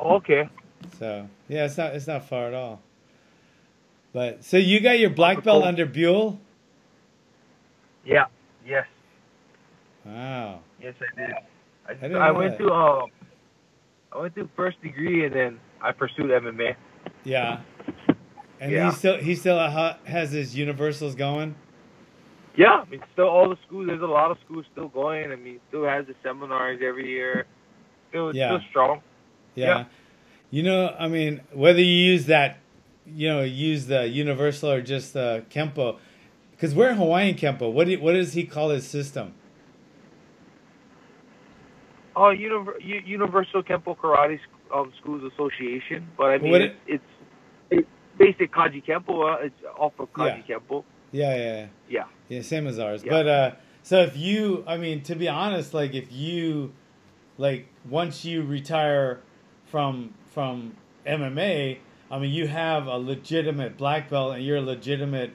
Okay. 0.00 0.48
So 0.98 1.28
yeah, 1.48 1.64
it's 1.66 1.76
not 1.76 1.94
it's 1.94 2.06
not 2.06 2.28
far 2.28 2.46
at 2.48 2.54
all. 2.54 2.80
But 4.12 4.44
so 4.44 4.56
you 4.56 4.80
got 4.80 4.98
your 4.98 5.10
black 5.10 5.44
belt 5.44 5.64
under 5.64 5.84
Buell? 5.86 6.38
Yeah. 8.04 8.24
Yes. 8.66 8.86
Wow. 10.04 10.60
Yes, 10.80 10.94
I 11.00 11.20
did. 11.20 11.34
I, 11.88 11.94
didn't 11.94 12.16
I, 12.16 12.30
went 12.30 12.58
that. 12.58 12.64
to 12.64 12.70
um, 12.72 13.10
I 14.12 14.18
went 14.20 14.34
to 14.36 14.48
first 14.56 14.80
degree 14.82 15.24
and 15.26 15.34
then 15.34 15.60
I 15.82 15.92
pursued 15.92 16.26
MMA. 16.30 16.74
Yeah. 17.24 17.60
And 18.60 18.72
Yeah. 18.72 18.90
he 18.90 18.96
still 18.96 19.16
he 19.18 19.34
still 19.34 19.58
ha- 19.58 19.98
has 20.04 20.32
his 20.32 20.56
universals 20.56 21.14
going. 21.14 21.54
Yeah, 22.56 22.82
I 22.84 22.84
mean, 22.90 23.00
still 23.12 23.28
all 23.28 23.48
the 23.48 23.56
schools. 23.66 23.86
There's 23.86 24.02
a 24.02 24.06
lot 24.06 24.32
of 24.32 24.38
schools 24.44 24.64
still 24.72 24.88
going. 24.88 25.30
I 25.30 25.36
mean, 25.36 25.60
still 25.68 25.84
has 25.84 26.06
the 26.06 26.14
seminars 26.24 26.80
every 26.84 27.08
year. 27.08 27.46
Still, 28.08 28.34
Yeah. 28.34 28.48
still 28.48 28.68
strong. 28.70 29.02
Yeah. 29.58 29.66
Yeah. 29.66 29.84
You 30.50 30.62
know, 30.62 30.94
I 30.98 31.08
mean, 31.08 31.40
whether 31.52 31.80
you 31.80 31.84
use 32.12 32.26
that, 32.26 32.58
you 33.06 33.28
know, 33.28 33.42
use 33.42 33.86
the 33.86 34.06
universal 34.06 34.70
or 34.70 34.80
just 34.80 35.12
the 35.12 35.44
kempo, 35.50 35.98
because 36.52 36.74
we're 36.74 36.94
Hawaiian 36.94 37.34
kempo. 37.36 37.70
What 37.70 37.84
do 37.86 37.92
you, 37.92 38.00
what 38.00 38.12
does 38.14 38.32
he 38.32 38.44
call 38.44 38.70
his 38.70 38.86
system? 38.86 39.34
Oh, 42.16 42.32
Univer- 42.34 42.80
Universal 43.06 43.62
Kempo 43.62 43.96
Karate 43.96 44.40
um, 44.74 44.92
Schools 45.00 45.22
Association. 45.32 46.08
But 46.16 46.24
I 46.30 46.38
mean, 46.38 46.50
What 46.50 46.60
it's, 46.62 46.74
it's 46.88 47.04
it's 47.70 47.88
basic 48.18 48.52
Kaji 48.52 48.84
Kempo. 48.84 49.34
Uh, 49.34 49.44
it's 49.46 49.54
off 49.78 49.92
of 50.00 50.12
Kaji 50.12 50.44
Kempo. 50.48 50.82
Yeah, 51.12 51.36
yeah, 51.36 51.66
Yeah. 51.88 52.04
yeah, 52.28 52.42
same 52.42 52.66
as 52.66 52.78
ours. 52.78 53.02
Yeah. 53.04 53.10
But 53.12 53.26
uh, 53.28 53.50
so 53.82 54.02
if 54.02 54.16
you, 54.16 54.64
I 54.66 54.76
mean, 54.78 55.02
to 55.04 55.14
be 55.14 55.28
honest, 55.28 55.72
like 55.74 55.94
if 55.94 56.10
you, 56.10 56.72
like 57.38 57.68
once 57.88 58.24
you 58.24 58.42
retire 58.42 59.20
from 59.70 60.14
from 60.32 60.76
MMA, 61.06 61.78
I 62.10 62.18
mean, 62.18 62.30
you 62.30 62.46
have 62.46 62.86
a 62.86 62.96
legitimate 62.96 63.76
black 63.76 64.08
belt 64.10 64.36
and 64.36 64.44
you're 64.44 64.58
a 64.58 64.62
legitimate 64.62 65.32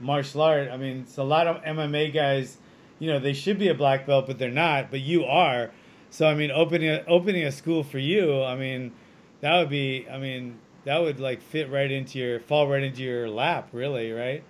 martial 0.00 0.42
art. 0.42 0.68
I 0.70 0.76
mean, 0.76 1.00
it's 1.00 1.18
a 1.18 1.24
lot 1.24 1.46
of 1.46 1.62
MMA 1.62 2.12
guys. 2.12 2.58
You 2.98 3.12
know, 3.12 3.18
they 3.18 3.32
should 3.32 3.58
be 3.58 3.68
a 3.68 3.74
black 3.74 4.06
belt, 4.06 4.26
but 4.26 4.38
they're 4.38 4.50
not. 4.50 4.90
But 4.90 5.00
you 5.00 5.24
are. 5.24 5.70
So 6.10 6.26
I 6.26 6.34
mean, 6.34 6.50
opening 6.50 6.88
a, 6.88 7.04
opening 7.06 7.44
a 7.44 7.52
school 7.52 7.82
for 7.82 7.98
you, 7.98 8.42
I 8.42 8.56
mean, 8.56 8.92
that 9.40 9.58
would 9.58 9.68
be. 9.68 10.06
I 10.10 10.18
mean, 10.18 10.58
that 10.84 11.02
would 11.02 11.20
like 11.20 11.42
fit 11.42 11.70
right 11.70 11.90
into 11.90 12.18
your 12.18 12.40
fall 12.40 12.68
right 12.68 12.82
into 12.82 13.02
your 13.02 13.28
lap, 13.28 13.68
really, 13.72 14.12
right? 14.12 14.42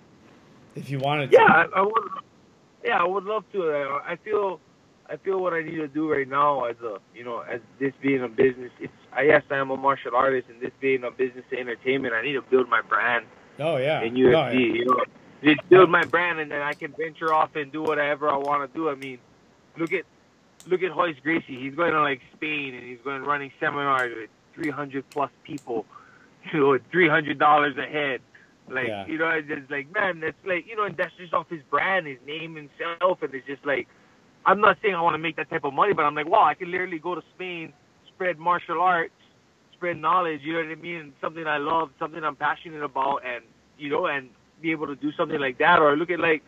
If 0.75 0.89
you 0.89 0.99
wanted 0.99 1.31
to. 1.31 1.37
Yeah, 1.37 1.65
I, 1.75 1.81
would. 1.81 2.03
Yeah, 2.85 3.01
I 3.01 3.07
would 3.07 3.23
love 3.23 3.43
to. 3.53 3.71
I 4.05 4.15
feel, 4.23 4.59
I 5.09 5.15
feel 5.17 5.39
what 5.39 5.53
I 5.53 5.61
need 5.61 5.75
to 5.77 5.87
do 5.87 6.11
right 6.11 6.27
now 6.27 6.65
as 6.65 6.75
a, 6.83 6.97
you 7.15 7.23
know, 7.23 7.39
as 7.39 7.61
this 7.79 7.93
being 8.01 8.23
a 8.23 8.27
business. 8.27 8.71
It's 8.79 8.91
I 9.13 9.21
yes, 9.23 9.43
I 9.49 9.55
am 9.57 9.71
a 9.71 9.77
martial 9.77 10.15
artist, 10.15 10.49
and 10.49 10.59
this 10.61 10.71
being 10.81 11.03
a 11.03 11.11
business 11.11 11.45
to 11.51 11.59
entertainment, 11.59 12.13
I 12.13 12.21
need 12.21 12.33
to 12.33 12.41
build 12.41 12.69
my 12.69 12.81
brand 12.81 13.25
Oh 13.59 13.77
yeah. 13.77 14.01
in 14.01 14.13
Oh, 14.15 14.19
UFC. 14.19 14.53
yeah. 14.53 14.59
You 14.59 14.85
know, 14.85 15.03
just 15.43 15.69
build 15.69 15.89
my 15.89 16.03
brand, 16.03 16.39
and 16.39 16.51
then 16.51 16.61
I 16.61 16.73
can 16.73 16.93
venture 16.97 17.33
off 17.33 17.55
and 17.55 17.71
do 17.71 17.81
whatever 17.83 18.29
I 18.29 18.37
want 18.37 18.69
to 18.71 18.77
do. 18.77 18.89
I 18.89 18.95
mean, 18.95 19.19
look 19.77 19.93
at, 19.93 20.03
look 20.67 20.83
at 20.83 20.95
Royce 20.95 21.15
Gracie. 21.23 21.57
He's 21.59 21.73
going 21.75 21.93
to 21.93 22.01
like 22.01 22.21
Spain, 22.35 22.73
and 22.75 22.83
he's 22.83 22.99
going 23.03 23.23
running 23.23 23.51
seminars 23.59 24.13
with 24.15 24.29
300 24.55 25.09
plus 25.09 25.31
people. 25.43 25.85
You 26.53 26.61
know, 26.61 26.79
$300 26.93 27.77
a 27.77 27.91
head. 27.91 28.21
Like 28.69 28.87
Yeah. 28.87 29.05
you 29.05 29.17
know, 29.17 29.27
it's 29.31 29.49
just 29.49 29.69
like 29.69 29.93
man, 29.93 30.21
that's 30.21 30.37
like 30.45 30.65
you 30.65 30.77
know, 30.77 30.83
and 30.83 30.95
that's 30.95 31.11
just 31.17 31.33
off 31.33 31.49
his 31.49 31.61
brand, 31.69 32.07
his 32.07 32.19
name 32.25 32.55
himself, 32.55 33.21
and 33.21 33.33
it's 33.33 33.45
just 33.47 33.65
like 33.65 33.87
I'm 34.47 34.61
not 34.61 34.77
saying 34.81 34.95
I 34.95 35.01
want 35.01 35.13
to 35.13 35.19
make 35.19 35.35
that 35.35 35.49
type 35.49 35.65
of 35.65 35.73
money, 35.73 35.93
but 35.93 36.05
I'm 36.05 36.15
like, 36.15 36.27
wow, 36.27 36.43
I 36.45 36.53
can 36.53 36.71
literally 36.71 36.99
go 36.99 37.13
to 37.13 37.21
Spain, 37.35 37.73
spread 38.07 38.39
martial 38.39 38.81
arts, 38.81 39.13
spread 39.73 39.97
knowledge. 39.97 40.41
You 40.43 40.53
know 40.53 40.59
what 40.59 40.71
I 40.71 40.81
mean? 40.81 41.13
Something 41.21 41.45
I 41.45 41.57
love, 41.57 41.91
something 41.99 42.23
I'm 42.23 42.37
passionate 42.37 42.81
about, 42.81 43.23
and 43.25 43.43
you 43.77 43.89
know, 43.89 44.07
and 44.07 44.29
be 44.61 44.71
able 44.71 44.87
to 44.87 44.95
do 44.95 45.11
something 45.11 45.39
like 45.39 45.57
that. 45.59 45.79
Or 45.79 45.95
look 45.97 46.09
at 46.09 46.19
like, 46.21 46.43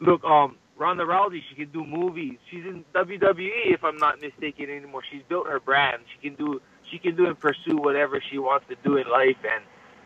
look, 0.00 0.22
um, 0.24 0.56
Ronda 0.78 1.04
Rousey, 1.04 1.42
she 1.48 1.56
can 1.56 1.70
do 1.70 1.84
movies. 1.84 2.38
She's 2.50 2.64
in 2.64 2.84
WWE, 2.94 3.74
if 3.74 3.84
I'm 3.84 3.96
not 3.98 4.20
mistaken 4.20 4.70
anymore. 4.70 5.02
She's 5.10 5.22
built 5.28 5.48
her 5.48 5.60
brand. 5.60 6.02
She 6.14 6.28
can 6.28 6.36
do, 6.36 6.62
she 6.90 6.98
can 6.98 7.16
do 7.16 7.26
and 7.26 7.38
pursue 7.38 7.76
whatever 7.76 8.22
she 8.30 8.38
wants 8.38 8.66
to 8.68 8.76
do 8.84 8.96
in 8.96 9.08
life, 9.08 9.36
and 9.44 9.64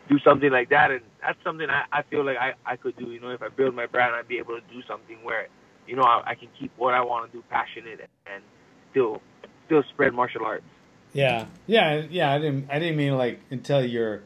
do 0.08 0.18
something 0.20 0.50
like 0.50 0.70
that. 0.70 0.90
And 0.90 1.02
that's 1.20 1.38
something 1.44 1.68
I, 1.68 1.84
I 1.92 2.02
feel 2.02 2.24
like 2.24 2.38
I, 2.38 2.54
I 2.64 2.76
could 2.76 2.96
do. 2.96 3.10
You 3.10 3.20
know, 3.20 3.30
if 3.30 3.42
I 3.42 3.48
build 3.48 3.74
my 3.74 3.86
brand, 3.86 4.14
I'd 4.14 4.26
be 4.28 4.38
able 4.38 4.58
to 4.58 4.62
do 4.72 4.82
something 4.88 5.18
where, 5.22 5.48
you 5.86 5.96
know, 5.96 6.02
I, 6.02 6.30
I 6.30 6.34
can 6.34 6.48
keep 6.58 6.72
what 6.76 6.94
I 6.94 7.02
want 7.02 7.30
to 7.30 7.38
do 7.38 7.44
passionate 7.50 8.00
and, 8.26 8.42
still, 8.90 9.20
still 9.66 9.82
spread 9.92 10.14
martial 10.14 10.44
arts. 10.44 10.64
Yeah, 11.12 11.46
yeah, 11.66 12.02
yeah. 12.08 12.32
I 12.32 12.38
didn't, 12.38 12.70
I 12.70 12.78
didn't 12.78 12.96
mean 12.96 13.16
like 13.16 13.40
until 13.50 13.84
your, 13.84 14.22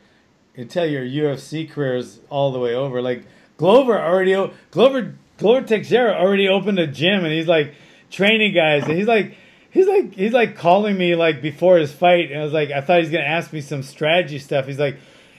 until 0.57 0.87
your 0.87 1.05
UFC 1.05 1.69
career 1.69 1.97
is 1.97 2.21
all 2.29 2.53
the 2.53 2.59
way 2.59 2.75
over. 2.75 3.03
Like 3.03 3.27
Glover 3.57 4.01
already, 4.01 4.33
Glover, 4.71 5.15
Glover 5.39 5.67
Teixeira 5.67 6.15
already 6.15 6.49
opened 6.49 6.79
a 6.79 6.87
gym, 6.87 7.25
and 7.25 7.33
he's 7.33 7.49
like 7.49 7.75
training 8.11 8.55
guys, 8.55 8.85
and 8.85 8.97
he's 8.97 9.07
like, 9.07 9.37
he's 9.71 9.87
like, 9.87 10.15
he's 10.15 10.33
like 10.33 10.57
calling 10.57 10.97
me 10.97 11.15
like 11.15 11.43
before 11.43 11.79
his 11.79 11.93
fight, 11.93 12.31
and 12.31 12.41
I 12.41 12.45
was 12.45 12.53
like, 12.53 12.71
I 12.71 12.81
thought 12.81 13.01
he's 13.01 13.11
gonna 13.11 13.25
ask 13.25 13.53
me 13.53 13.61
some 13.61 13.83
strategy 13.83 14.39
stuff. 14.39 14.67
He's 14.67 14.79
like, 14.79 14.99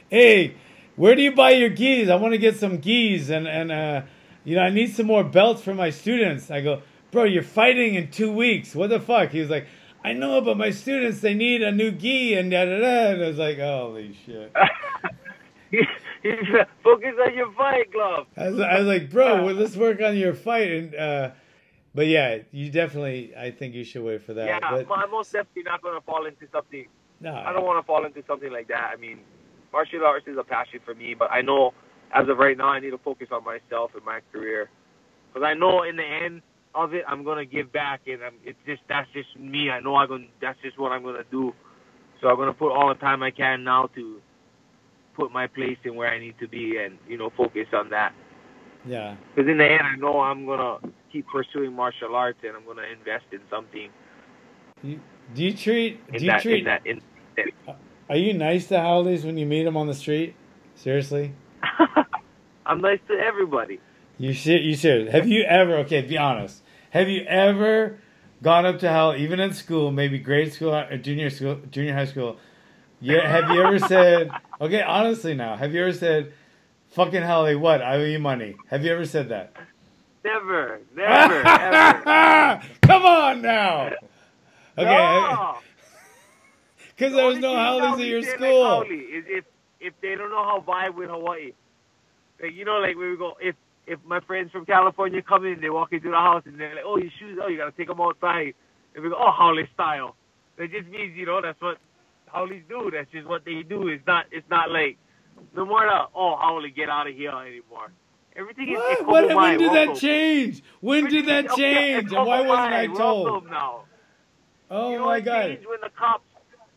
hey, 0.09 0.55
where 0.95 1.15
do 1.15 1.21
you 1.21 1.33
buy 1.33 1.51
your 1.51 1.69
gis? 1.69 2.09
I 2.09 2.15
want 2.15 2.33
to 2.33 2.37
get 2.37 2.57
some 2.57 2.77
gis, 2.77 3.29
and 3.29 3.47
and 3.47 3.71
uh, 3.71 4.01
you 4.43 4.55
know, 4.55 4.61
I 4.61 4.69
need 4.69 4.95
some 4.95 5.07
more 5.07 5.23
belts 5.23 5.61
for 5.61 5.73
my 5.73 5.89
students. 5.89 6.49
I 6.49 6.61
go, 6.61 6.81
bro, 7.11 7.25
you're 7.25 7.43
fighting 7.43 7.95
in 7.95 8.09
two 8.11 8.31
weeks. 8.31 8.75
What 8.75 8.89
the 8.89 8.99
fuck? 8.99 9.29
He 9.29 9.39
was 9.39 9.49
like, 9.49 9.67
I 10.03 10.13
know, 10.13 10.41
but 10.41 10.57
my 10.57 10.71
students 10.71 11.19
they 11.19 11.33
need 11.33 11.61
a 11.61 11.71
new 11.71 11.91
gi 11.91 12.33
and 12.33 12.49
da 12.49 12.65
da 12.65 12.79
da. 12.79 13.11
And 13.11 13.23
I 13.23 13.27
was 13.27 13.37
like, 13.37 13.59
holy 13.59 14.17
shit. 14.25 14.51
He 15.71 15.79
he, 16.21 16.31
Focus 16.83 17.13
on 17.25 17.33
your 17.33 17.51
fight, 17.53 17.91
glove. 17.93 18.27
I 18.35 18.49
was, 18.49 18.59
I 18.59 18.79
was 18.79 18.87
like, 18.87 19.09
bro, 19.09 19.45
well, 19.45 19.55
let's 19.55 19.77
work 19.77 20.01
on 20.01 20.17
your 20.17 20.33
fight. 20.33 20.69
And 20.69 20.95
uh, 20.95 21.31
but 21.95 22.07
yeah, 22.07 22.39
you 22.51 22.69
definitely, 22.69 23.33
I 23.35 23.51
think 23.51 23.73
you 23.73 23.83
should 23.83 24.03
wait 24.03 24.21
for 24.23 24.33
that. 24.33 24.45
Yeah, 24.45 24.59
but, 24.59 24.87
I'm 24.91 25.11
most 25.11 25.31
definitely 25.31 25.63
not 25.63 25.81
going 25.81 25.95
to 25.95 26.05
fall 26.05 26.25
into 26.25 26.45
something. 26.51 26.87
no, 27.21 27.33
I 27.33 27.53
don't 27.53 27.65
want 27.65 27.81
to 27.81 27.87
fall 27.87 28.05
into 28.05 28.21
something 28.27 28.51
like 28.51 28.67
that. 28.67 28.91
I 28.93 28.97
mean, 28.97 29.19
martial 29.71 30.05
arts 30.05 30.27
is 30.27 30.37
a 30.37 30.43
passion 30.43 30.81
for 30.85 30.93
me, 30.93 31.15
but 31.17 31.31
I 31.31 31.41
know 31.41 31.73
as 32.13 32.29
of 32.29 32.37
right 32.37 32.57
now, 32.57 32.69
I 32.69 32.79
need 32.79 32.91
to 32.91 32.97
focus 32.99 33.29
on 33.31 33.43
myself 33.43 33.91
and 33.95 34.05
my 34.05 34.21
career 34.31 34.69
because 35.33 35.45
I 35.45 35.53
know 35.53 35.83
in 35.83 35.95
the 35.97 36.03
end 36.05 36.41
of 36.75 36.93
it, 36.93 37.03
I'm 37.07 37.23
gonna 37.23 37.45
give 37.45 37.71
back, 37.73 38.01
and 38.07 38.23
I'm, 38.23 38.35
it's 38.45 38.59
just 38.65 38.81
that's 38.89 39.09
just 39.13 39.37
me. 39.39 39.69
I 39.71 39.79
know 39.81 39.95
I'm 39.95 40.09
gonna. 40.09 40.25
That's 40.41 40.59
just 40.63 40.79
what 40.79 40.91
I'm 40.91 41.03
gonna 41.03 41.25
do. 41.31 41.53
So 42.21 42.29
I'm 42.29 42.37
gonna 42.37 42.53
put 42.53 42.71
all 42.73 42.89
the 42.89 42.95
time 42.99 43.23
I 43.23 43.31
can 43.31 43.63
now 43.63 43.89
to 43.95 44.21
put 45.15 45.31
my 45.31 45.47
place 45.47 45.77
in 45.85 45.95
where 45.95 46.09
I 46.11 46.19
need 46.19 46.35
to 46.39 46.47
be, 46.47 46.77
and 46.77 46.97
you 47.07 47.17
know, 47.17 47.31
focus 47.37 47.67
on 47.73 47.89
that. 47.91 48.13
yeah, 48.85 49.15
Because 49.35 49.49
in 49.49 49.57
the 49.59 49.65
end, 49.65 49.83
I 49.83 49.95
know 49.97 50.21
I'm 50.21 50.45
gonna 50.45 50.79
keep 51.11 51.27
pursuing 51.29 51.73
martial 51.73 52.15
arts, 52.15 52.39
and 52.43 52.55
I'm 52.55 52.65
gonna 52.65 52.87
invest 52.97 53.25
in 53.33 53.41
something 53.49 53.89
you, 54.83 55.01
do 55.35 55.43
you 55.43 55.53
treat? 55.53 56.01
in 56.13 56.19
Do 56.19 56.25
you 56.25 56.31
that. 56.31 56.41
treat? 56.41 56.59
In 56.59 56.65
that. 56.65 56.81
In, 56.85 57.01
Are 58.09 58.17
you 58.17 58.33
nice 58.33 58.67
to 58.69 58.75
haoles 58.79 59.25
when 59.25 59.37
you 59.37 59.45
meet 59.45 59.63
them 59.63 59.77
on 59.77 59.87
the 59.87 59.93
street? 59.95 60.35
Seriously? 60.75 61.33
I'm 62.65 62.81
nice 62.81 62.99
to 63.07 63.13
everybody. 63.13 63.79
You 64.17 64.33
should. 64.33 64.61
You 64.63 64.75
should. 64.75 65.09
Have 65.09 65.27
you 65.27 65.43
ever? 65.43 65.77
Okay, 65.77 66.01
be 66.01 66.17
honest. 66.17 66.61
Have 66.91 67.09
you 67.09 67.23
ever 67.23 67.97
gone 68.41 68.65
up 68.65 68.79
to 68.79 68.89
hell, 68.89 69.15
even 69.15 69.39
in 69.39 69.53
school, 69.53 69.91
maybe 69.91 70.19
grade 70.19 70.53
school 70.53 70.73
or 70.75 70.97
junior 70.97 71.29
school, 71.29 71.59
junior 71.69 71.93
high 71.93 72.05
school? 72.05 72.37
Yeah. 72.99 73.27
Have 73.27 73.49
you 73.49 73.63
ever 73.63 73.79
said? 73.79 74.31
Okay, 74.61 74.83
honestly 74.83 75.33
now, 75.33 75.55
have 75.55 75.73
you 75.73 75.81
ever 75.81 75.91
said, 75.91 76.33
"Fucking 76.91 77.23
haole, 77.23 77.57
what? 77.57 77.81
I 77.81 77.95
owe 77.95 78.03
you 78.05 78.19
money." 78.19 78.53
Have 78.69 78.85
you 78.85 78.93
ever 78.93 79.05
said 79.07 79.29
that? 79.29 79.53
Never, 80.23 80.81
never, 80.95 81.47
ever. 81.47 82.61
Come 82.83 83.03
on 83.03 83.41
now. 83.41 83.89
Okay. 84.77 85.59
Because 86.95 87.13
The 87.13 87.17
there 87.17 87.25
was 87.25 87.37
no 87.39 87.53
that 87.79 87.99
at 87.99 88.05
your 88.05 88.21
like, 88.21 88.29
school. 88.29 88.81
Is 88.83 89.25
if 89.27 89.45
if 89.81 89.93
they 90.01 90.15
don't 90.15 90.29
know 90.29 90.43
how 90.43 90.63
vibe 90.65 90.95
with 90.95 91.09
Hawaii. 91.09 91.53
Like 92.41 92.53
you 92.53 92.65
know, 92.65 92.77
like 92.77 92.95
we 92.95 93.17
go 93.17 93.33
if 93.41 93.55
if 93.87 93.99
my 94.05 94.19
friends 94.21 94.51
from 94.51 94.65
California 94.65 95.21
come 95.21 95.45
in, 95.45 95.59
they 95.61 95.69
walk 95.69 95.91
into 95.91 96.09
the 96.09 96.15
house 96.15 96.43
and 96.45 96.59
they're 96.59 96.75
like, 96.75 96.85
"Oh, 96.85 96.97
your 96.97 97.11
shoes! 97.19 97.39
Oh, 97.41 97.47
you 97.47 97.57
gotta 97.57 97.71
take 97.71 97.87
them 97.87 98.01
outside." 98.01 98.53
And 98.95 99.03
we 99.03 99.09
go, 99.09 99.17
"Oh, 99.17 99.31
haole 99.31 99.63
style." 99.73 100.15
That 100.57 100.71
just 100.71 100.87
means 100.87 101.15
you 101.17 101.25
know 101.25 101.41
that's 101.41 101.59
what 101.61 101.77
haoles 102.33 102.61
do. 102.69 102.91
That's 102.93 103.11
just 103.11 103.27
what 103.27 103.45
they 103.45 103.63
do. 103.63 103.87
It's 103.87 104.05
not 104.05 104.25
it's 104.31 104.49
not 104.49 104.71
like 104.71 104.97
no 105.55 105.65
more 105.65 105.81
the 105.81 106.05
oh 106.15 106.35
haole 106.39 106.67
get 106.75 106.89
out 106.89 107.07
of 107.07 107.15
here 107.15 107.31
anymore. 107.31 107.91
Everything 108.35 108.69
is 108.69 108.77
What? 108.77 109.07
What? 109.07 109.35
When 109.35 109.57
did 109.57 109.73
that 109.73 109.95
change? 109.97 110.63
When 110.79 111.05
did 111.05 111.25
that 111.27 111.49
change? 111.55 112.11
And 112.13 112.25
why 112.25 112.41
wasn't 112.41 112.73
I 112.73 112.87
told? 112.87 113.49
now. 113.49 113.83
Oh 114.69 114.91
you 114.91 114.99
know 114.99 115.05
my 115.05 115.19
god. 115.19 115.47
changed 115.47 115.67
when 115.67 115.81
the 115.81 115.89
cops 115.97 116.23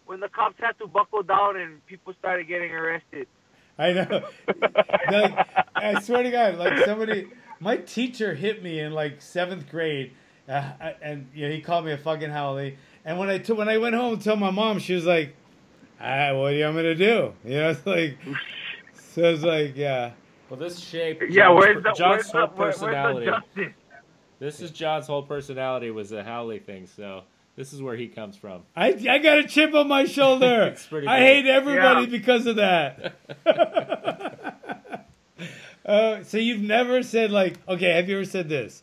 when 0.06 0.20
the 0.20 0.28
cops 0.28 0.56
had 0.58 0.78
to 0.78 0.86
buckle 0.86 1.22
down 1.22 1.56
and 1.56 1.84
people 1.86 2.12
started 2.18 2.46
getting 2.48 2.70
arrested. 2.72 3.26
I 3.78 3.92
know. 3.92 4.24
like, 5.10 5.46
I 5.74 6.00
swear 6.00 6.22
to 6.22 6.30
God, 6.30 6.56
like 6.58 6.84
somebody, 6.84 7.28
my 7.60 7.76
teacher 7.78 8.34
hit 8.34 8.62
me 8.62 8.78
in 8.80 8.92
like 8.92 9.20
seventh 9.20 9.68
grade, 9.68 10.12
uh, 10.48 10.72
and 11.02 11.28
you 11.34 11.48
know, 11.48 11.54
he 11.54 11.60
called 11.60 11.84
me 11.84 11.92
a 11.92 11.98
fucking 11.98 12.30
haole. 12.30 12.70
And 13.04 13.18
when 13.18 13.28
I 13.28 13.38
t- 13.38 13.52
when 13.52 13.68
I 13.68 13.78
went 13.78 13.94
home 13.96 14.14
and 14.14 14.22
told 14.22 14.38
my 14.38 14.50
mom, 14.50 14.78
she 14.78 14.94
was 14.94 15.04
like, 15.06 15.34
ah, 16.00 16.34
"What 16.34 16.50
do 16.50 16.56
you 16.56 16.64
want 16.64 16.76
me 16.76 16.82
to 16.84 16.94
do?" 16.94 17.32
You 17.44 17.54
know, 17.54 17.70
it's 17.70 17.84
like, 17.86 18.16
so 18.92 19.22
it's 19.32 19.42
like, 19.42 19.76
yeah, 19.76 20.12
Well, 20.48 20.58
this 20.60 20.78
shaped 20.78 21.22
Yeah, 21.28 21.48
John's, 21.48 21.58
where's 21.58 21.82
the 21.82 21.92
John's 21.92 21.98
where's 21.98 22.30
the, 22.32 22.38
whole 22.38 22.56
where, 22.56 22.74
where's 22.78 22.80
the 22.80 22.86
personality. 22.86 23.26
justice? 23.26 23.74
This 24.38 24.60
is 24.60 24.70
John's 24.70 25.06
whole 25.06 25.22
personality 25.22 25.90
was 25.90 26.12
a 26.12 26.22
haole 26.22 26.58
thing, 26.58 26.86
so 26.86 27.22
this 27.56 27.72
is 27.72 27.80
where 27.82 27.96
he 27.96 28.08
comes 28.08 28.36
from. 28.36 28.62
I 28.74 28.88
I 29.08 29.18
got 29.18 29.38
a 29.38 29.44
chip 29.46 29.74
on 29.74 29.88
my 29.88 30.04
shoulder. 30.04 30.62
It's 30.72 30.86
pretty 30.86 31.06
I 31.06 31.20
hate 31.20 31.46
everybody 31.46 32.02
Yeah. 32.02 32.10
because 32.10 32.46
of 32.46 32.56
that. 32.56 33.14
uh, 35.86 36.22
so 36.24 36.38
you've 36.38 36.60
never 36.62 37.02
said 37.02 37.30
like, 37.30 37.58
okay, 37.68 37.90
have 37.92 38.08
you 38.08 38.16
ever 38.16 38.24
said 38.24 38.48
this? 38.48 38.82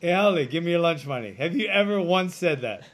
Hey, 0.00 0.12
haole, 0.12 0.44
give 0.46 0.64
me 0.64 0.70
your 0.70 0.80
lunch 0.80 1.06
money. 1.06 1.34
Have 1.34 1.54
you 1.54 1.66
ever 1.68 2.00
once 2.00 2.34
said 2.34 2.62
that? 2.62 2.84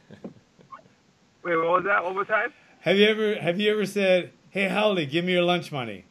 Wait, 1.45 1.57
what 1.57 1.69
was 1.69 1.85
that? 1.85 2.03
One 2.03 2.15
more 2.15 2.25
time? 2.25 2.53
Have 2.81 2.97
you 2.97 3.07
ever 3.07 3.35
have 3.37 3.61
you 3.61 3.71
ever 3.73 3.87
said, 3.87 4.33
"Hey, 4.51 4.69
haole, 4.69 5.05
give 5.07 5.25
me 5.25 5.33
your 5.33 5.43
lunch 5.43 5.71
money"? 5.73 6.05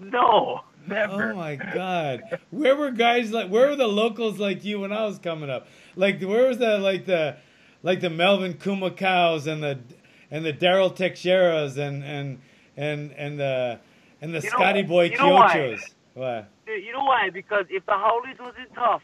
No, 0.00 0.60
never. 0.86 1.32
Oh 1.32 1.36
my 1.36 1.56
God! 1.56 2.22
Where 2.50 2.76
were 2.76 2.90
guys 2.90 3.30
like? 3.32 3.48
Where 3.48 3.68
were 3.68 3.76
the 3.76 3.88
locals 3.88 4.38
like 4.38 4.64
you 4.64 4.80
when 4.80 4.92
I 4.92 5.04
was 5.04 5.18
coming 5.18 5.50
up? 5.50 5.66
Like, 5.96 6.22
where 6.22 6.46
was 6.48 6.58
the 6.58 6.78
like 6.78 7.06
the 7.06 7.36
like 7.82 8.00
the 8.00 8.10
Melvin 8.10 8.54
Kumakaus 8.54 9.46
and 9.46 9.62
the 9.62 9.78
and 10.30 10.44
the 10.44 10.52
Daryl 10.52 10.94
Texeras 10.96 11.76
and 11.78 12.04
and 12.04 12.40
and 12.76 13.12
and 13.12 13.38
the 13.40 13.80
and 14.20 14.34
the 14.34 14.38
You 14.40 14.44
know- 14.50 14.56
Scotty 14.56 14.82
Boy 14.82 15.04
you 15.10 15.18
know 15.18 15.34
why? 15.34 15.56
Kyochos? 16.16 16.46
You 16.66 16.92
know 16.92 17.04
why? 17.04 17.30
Because 17.30 17.66
if 17.68 17.84
the 17.86 17.92
haoles 17.92 18.38
wasn't 18.38 18.72
tough, 18.74 19.02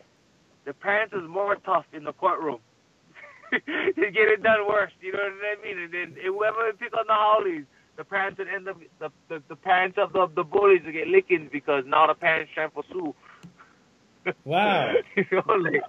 the 0.65 0.73
parents 0.73 1.15
was 1.15 1.29
more 1.29 1.57
tough 1.57 1.85
in 1.93 2.05
the 2.05 2.13
courtroom. 2.13 2.61
they 3.51 4.11
get 4.11 4.29
it 4.29 4.43
done 4.43 4.67
worse. 4.69 4.93
You 5.01 5.13
know 5.13 5.19
what 5.19 5.59
I 5.59 5.63
mean? 5.65 5.79
And 5.85 5.93
then 5.93 6.17
whoever 6.25 6.67
would 6.67 6.79
pick 6.79 6.93
on 6.97 7.07
the 7.07 7.15
haoles, 7.15 7.65
the 7.97 8.05
parents 8.05 8.39
would 8.39 8.49
end 8.49 8.69
up 8.69 8.79
the 9.01 9.11
the, 9.29 9.43
the 9.49 9.57
parents 9.57 9.99
of 9.99 10.13
the 10.13 10.29
the 10.35 10.45
bullies 10.45 10.83
would 10.85 10.93
get 10.95 11.09
lickings 11.09 11.49
because 11.51 11.85
now 11.87 12.07
the 12.07 12.15
parents 12.15 12.51
trying 12.55 12.71
to 12.71 12.83
pursue. 12.83 13.15
Wow. 14.45 14.93
you 15.17 15.25
know, 15.33 15.55
like 15.55 15.83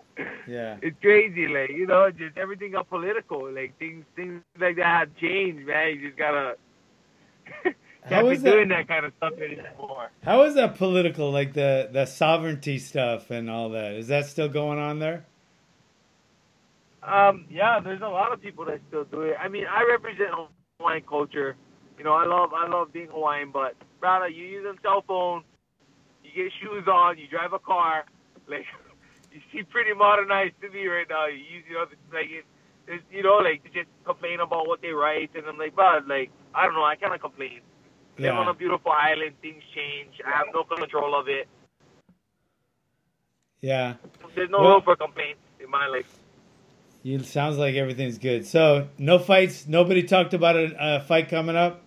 Yeah. 0.47 0.77
it's 0.81 0.97
crazy, 1.01 1.47
like 1.47 1.69
you 1.71 1.87
know, 1.87 2.09
just 2.11 2.37
everything 2.37 2.71
got 2.71 2.89
political. 2.89 3.51
Like 3.51 3.77
things, 3.79 4.05
things 4.15 4.41
like 4.59 4.75
that 4.77 4.85
have 4.85 5.15
changed, 5.17 5.65
man. 5.65 5.95
You 5.95 6.07
just 6.07 6.17
gotta 6.17 6.55
How 8.03 8.09
can't 8.09 8.27
be 8.27 8.33
is 8.35 8.41
that- 8.43 8.51
doing 8.51 8.67
that 8.69 8.87
kind 8.87 9.05
of 9.05 9.13
stuff 9.17 9.33
anymore. 9.39 10.11
How 10.23 10.43
is 10.43 10.55
that 10.55 10.75
political? 10.77 11.31
Like 11.31 11.53
the 11.53 11.89
the 11.91 12.05
sovereignty 12.05 12.77
stuff 12.79 13.31
and 13.31 13.49
all 13.49 13.69
that. 13.69 13.93
Is 13.93 14.07
that 14.07 14.25
still 14.27 14.49
going 14.49 14.79
on 14.79 14.99
there? 14.99 15.25
Um, 17.03 17.45
yeah, 17.49 17.79
there's 17.79 18.01
a 18.01 18.07
lot 18.07 18.33
of 18.33 18.41
people 18.41 18.65
that 18.65 18.79
still 18.89 19.05
do 19.05 19.21
it. 19.21 19.35
I 19.39 19.47
mean, 19.47 19.65
I 19.69 19.83
represent 19.87 20.29
Hawaiian 20.79 21.03
culture. 21.07 21.55
You 21.97 22.03
know, 22.03 22.13
I 22.13 22.25
love 22.25 22.53
I 22.53 22.67
love 22.67 22.91
being 22.91 23.07
Hawaiian, 23.07 23.51
but 23.51 23.75
brother, 23.99 24.27
you 24.27 24.43
use 24.45 24.65
a 24.65 24.73
cell 24.81 25.03
phone, 25.07 25.43
you 26.23 26.31
get 26.43 26.51
shoes 26.61 26.87
on, 26.87 27.17
you 27.17 27.27
drive 27.27 27.53
a 27.53 27.59
car, 27.59 28.05
like 28.47 28.65
you 29.31 29.41
seem 29.51 29.65
pretty 29.65 29.93
modernized 29.93 30.55
to 30.61 30.69
me 30.69 30.87
right 30.87 31.07
now. 31.09 31.27
You 31.27 31.37
use 31.37 31.63
you 31.69 31.75
know 31.75 31.85
like 32.13 32.29
it, 32.29 32.45
it's, 32.87 33.03
you 33.11 33.23
know 33.23 33.37
like 33.37 33.63
to 33.63 33.69
just 33.69 33.89
complain 34.05 34.39
about 34.39 34.67
what 34.67 34.81
they 34.81 34.89
write, 34.89 35.31
and 35.35 35.45
I'm 35.45 35.57
like, 35.57 35.75
but 35.75 36.07
like 36.07 36.31
I 36.53 36.65
don't 36.65 36.73
know, 36.75 36.83
I 36.83 36.95
kind 36.95 37.13
of 37.13 37.21
complain. 37.21 37.61
Live 38.19 38.33
on 38.33 38.47
a 38.47 38.53
beautiful 38.53 38.91
island, 38.91 39.35
things 39.43 39.61
change. 39.75 40.19
I 40.25 40.31
have 40.35 40.47
no 40.51 40.63
control 40.63 41.13
of 41.19 41.27
it. 41.27 41.47
Yeah. 43.61 43.95
There's 44.33 44.49
no 44.49 44.59
Well- 44.61 44.69
room 44.71 44.81
for 44.83 44.95
complaints 44.95 45.41
in 45.59 45.69
my 45.69 45.87
life. 45.87 46.17
It 47.03 47.25
sounds 47.25 47.57
like 47.57 47.75
everything's 47.75 48.17
good. 48.17 48.45
So 48.45 48.87
no 48.97 49.17
fights. 49.19 49.67
Nobody 49.67 50.03
talked 50.03 50.33
about 50.33 50.55
a, 50.57 50.75
a 50.79 50.99
fight 51.01 51.29
coming 51.29 51.55
up. 51.55 51.81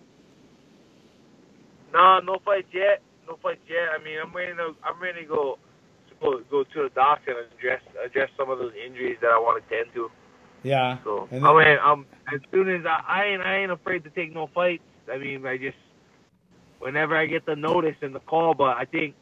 No, 1.93 2.19
no 2.21 2.39
fights 2.43 2.69
yet. 2.73 3.01
No 3.27 3.37
fights 3.43 3.59
yet. 3.69 3.89
I 3.93 4.03
mean, 4.03 4.17
I'm 4.23 4.33
ready 4.33 4.53
to. 4.53 4.73
I'm 4.83 4.99
ready 5.01 5.21
to 5.21 5.27
go, 5.27 5.59
go, 6.21 6.41
go 6.49 6.63
to 6.63 6.83
the 6.83 6.89
docs 6.95 7.23
and 7.27 7.37
address 7.57 7.81
address 8.05 8.29
some 8.37 8.49
of 8.49 8.59
those 8.59 8.73
injuries 8.85 9.17
that 9.21 9.31
I 9.31 9.39
want 9.39 9.63
to 9.63 9.75
tend 9.75 9.93
to. 9.95 10.09
Yeah. 10.63 10.99
So 11.03 11.27
And 11.31 11.45
I 11.45 11.53
mean, 11.53 11.77
I'm 11.83 12.05
as 12.33 12.41
soon 12.51 12.69
as 12.69 12.85
I, 12.85 13.03
I 13.07 13.25
ain't 13.25 13.41
I 13.41 13.57
ain't 13.57 13.71
afraid 13.71 14.03
to 14.05 14.09
take 14.11 14.33
no 14.33 14.47
fights. 14.53 14.83
I 15.11 15.17
mean, 15.17 15.45
I 15.45 15.57
just 15.57 15.77
whenever 16.79 17.15
I 17.15 17.25
get 17.25 17.45
the 17.45 17.55
notice 17.55 17.95
and 18.01 18.15
the 18.15 18.19
call, 18.19 18.53
but 18.53 18.77
I 18.77 18.85
think 18.85 19.15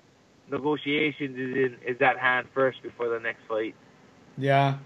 negotiations 0.52 1.38
is 1.38 1.56
in 1.56 1.78
is 1.88 2.02
at 2.02 2.18
hand 2.20 2.48
first 2.54 2.84
before 2.84 3.10
the 3.10 3.20
next 3.20 3.42
fight. 3.48 3.76
Yeah. 4.38 4.78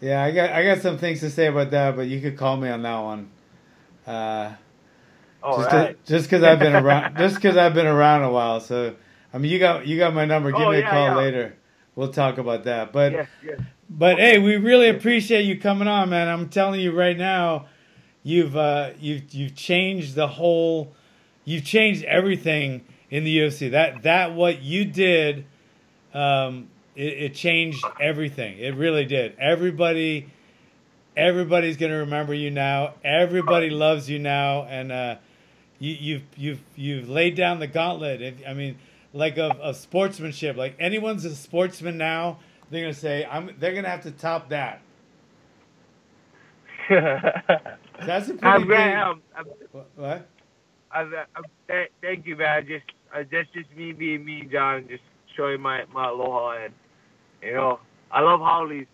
Yeah, 0.00 0.22
I 0.22 0.32
got 0.32 0.50
I 0.50 0.64
got 0.64 0.82
some 0.82 0.98
things 0.98 1.20
to 1.20 1.30
say 1.30 1.46
about 1.46 1.70
that, 1.70 1.96
but 1.96 2.08
you 2.08 2.20
could 2.20 2.36
call 2.36 2.56
me 2.56 2.68
on 2.68 2.82
that 2.82 2.98
one. 2.98 3.30
Uh, 4.06 4.52
All 5.42 5.58
just 5.58 5.70
right. 5.70 5.96
cause, 6.30 6.42
I've 6.42 6.58
been 6.60 6.74
around, 6.74 7.16
just 7.16 7.36
because 7.36 7.56
I've 7.56 7.74
been 7.74 7.86
around 7.86 8.22
a 8.22 8.30
while. 8.30 8.60
So 8.60 8.96
I 9.34 9.38
mean, 9.38 9.50
you 9.50 9.58
got 9.58 9.86
you 9.86 9.98
got 9.98 10.14
my 10.14 10.24
number. 10.24 10.52
Give 10.52 10.60
Oh, 10.60 10.70
me 10.70 10.76
a 10.76 10.80
yeah, 10.80 10.90
call 10.90 11.06
yeah. 11.08 11.16
later. 11.16 11.56
We'll 11.96 12.12
talk 12.12 12.38
about 12.38 12.64
that. 12.64 12.92
But 12.92 13.12
Yes, 13.12 13.28
yes. 13.44 13.60
but 13.90 14.18
hey, 14.18 14.38
we 14.38 14.56
really 14.56 14.88
appreciate 14.88 15.42
you 15.42 15.58
coming 15.58 15.88
on, 15.88 16.08
man. 16.10 16.28
I'm 16.28 16.48
telling 16.48 16.80
you 16.80 16.92
right 16.92 17.18
now, 17.18 17.66
you've 18.22 18.56
uh, 18.56 18.90
you've 19.00 19.34
you've 19.34 19.56
changed 19.56 20.14
the 20.14 20.28
whole, 20.28 20.92
you've 21.44 21.64
changed 21.64 22.04
everything 22.04 22.84
in 23.10 23.24
the 23.24 23.36
UFC. 23.38 23.72
That 23.72 24.04
that 24.04 24.34
what 24.34 24.62
you 24.62 24.84
did, 24.84 25.46
um, 26.14 26.68
it, 26.94 27.12
it 27.24 27.34
changed 27.34 27.84
everything. 28.00 28.58
It 28.58 28.76
really 28.76 29.04
did. 29.04 29.36
Everybody, 29.40 30.30
everybody's 31.16 31.76
gonna 31.76 31.98
remember 31.98 32.34
you 32.34 32.50
now. 32.52 32.94
Everybody 33.04 33.70
loves 33.70 34.08
you 34.08 34.20
now, 34.20 34.62
and 34.64 34.92
uh, 34.92 35.16
you, 35.80 35.96
you've 36.00 36.22
you've 36.36 36.60
you've 36.76 37.08
laid 37.08 37.34
down 37.34 37.58
the 37.58 37.66
gauntlet. 37.66 38.36
I 38.46 38.54
mean, 38.54 38.78
like 39.14 39.38
of, 39.38 39.60
of 39.60 39.76
sportsmanship. 39.76 40.56
Like 40.56 40.76
anyone's 40.80 41.24
a 41.26 41.36
sportsman 41.36 41.98
now, 41.98 42.40
they're 42.70 42.82
gonna 42.82 42.94
say, 42.94 43.26
"I'm." 43.30 43.52
They're 43.58 43.74
gonna 43.74 43.90
have 43.90 44.02
to 44.04 44.12
top 44.12 44.50
that. 44.50 44.82
That's 46.90 48.28
a 48.30 48.34
pretty 48.34 48.64
I'm 48.64 48.68
big. 48.68 48.78
I'm, 48.78 49.22
I'm, 49.36 49.46
What? 49.96 50.28
I, 50.92 51.00
I, 51.02 51.42
th- 51.68 51.90
thank 52.02 52.26
you, 52.26 52.36
man. 52.36 52.66
Just 52.68 52.84
uh, 53.14 53.24
that's 53.30 53.48
just 53.54 53.70
me 53.76 53.92
being 53.92 54.24
me, 54.24 54.48
John. 54.50 54.86
Just 54.88 55.02
showing 55.36 55.60
my 55.60 55.84
my 55.92 56.08
aloha 56.08 56.64
and 56.64 56.74
you 57.42 57.54
know 57.54 57.80
I 58.12 58.20
love 58.22 58.40
haoles. 58.40 58.86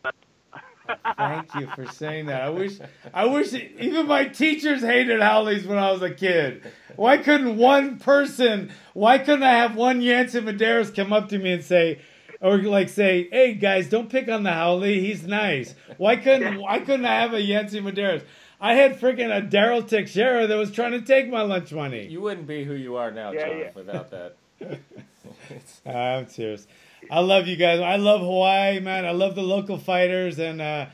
Thank 1.16 1.55
you 1.55 1.66
for 1.74 1.86
saying 1.86 2.26
that. 2.26 2.43
I 2.43 2.51
wish, 2.51 2.78
I 3.12 3.24
wish 3.26 3.53
even 3.53 4.07
my 4.07 4.24
teachers 4.26 4.80
hated 4.82 5.20
haoles 5.20 5.64
when 5.66 5.78
I 5.78 5.93
was 5.93 6.03
a 6.03 6.11
kid. 6.11 6.62
Why 6.97 7.18
couldn't 7.18 7.57
one 7.57 7.99
person? 7.99 8.72
Why 8.95 9.18
couldn't 9.18 9.43
I 9.43 9.53
have 9.55 9.76
one 9.76 10.01
Yancy 10.03 10.41
Medeiros 10.41 10.95
come 10.95 11.12
up 11.12 11.28
to 11.30 11.38
me 11.38 11.53
and 11.53 11.64
say, 11.64 12.01
or 12.41 12.59
like 12.59 12.88
say, 12.88 13.28
"Hey 13.30 13.55
guys, 13.55 13.88
don't 13.88 14.09
pick 14.11 14.28
on 14.28 14.43
the 14.43 14.53
haole. 14.53 14.82
He's 14.82 15.26
nice." 15.26 15.74
Why 15.99 16.16
couldn't? 16.16 16.59
Why 16.61 16.78
couldn't 16.80 17.07
I 17.07 17.20
have 17.20 17.34
a 17.34 17.41
Yancy 17.41 17.80
Medeiros? 17.80 18.22
I 18.62 18.74
had 18.74 19.01
freaking 19.01 19.34
a 19.34 19.41
Daryl 19.41 19.86
Teixeira 19.88 20.47
that 20.47 20.57
was 20.57 20.70
trying 20.70 20.93
to 20.93 21.01
take 21.01 21.30
my 21.30 21.41
lunch 21.43 21.72
money. 21.72 22.07
You 22.07 22.20
wouldn't 22.20 22.47
be 22.47 22.62
who 22.64 22.74
you 22.74 22.97
are 22.97 23.11
now, 23.11 23.32
Yeah, 23.32 23.49
John, 23.49 23.59
yeah. 23.59 23.70
without 23.74 24.11
that. 24.11 24.36
I'm 25.86 26.28
serious. 26.28 26.66
I 27.09 27.20
love 27.20 27.46
you 27.46 27.57
guys. 27.57 27.80
I 27.80 27.96
love 27.96 28.20
Hawaii, 28.20 28.80
man. 28.80 29.05
I 29.05 29.12
love 29.12 29.34
the 29.34 29.42
local 29.42 29.78
fighters, 29.78 30.38
and 30.38 30.61
uh, 30.61 30.86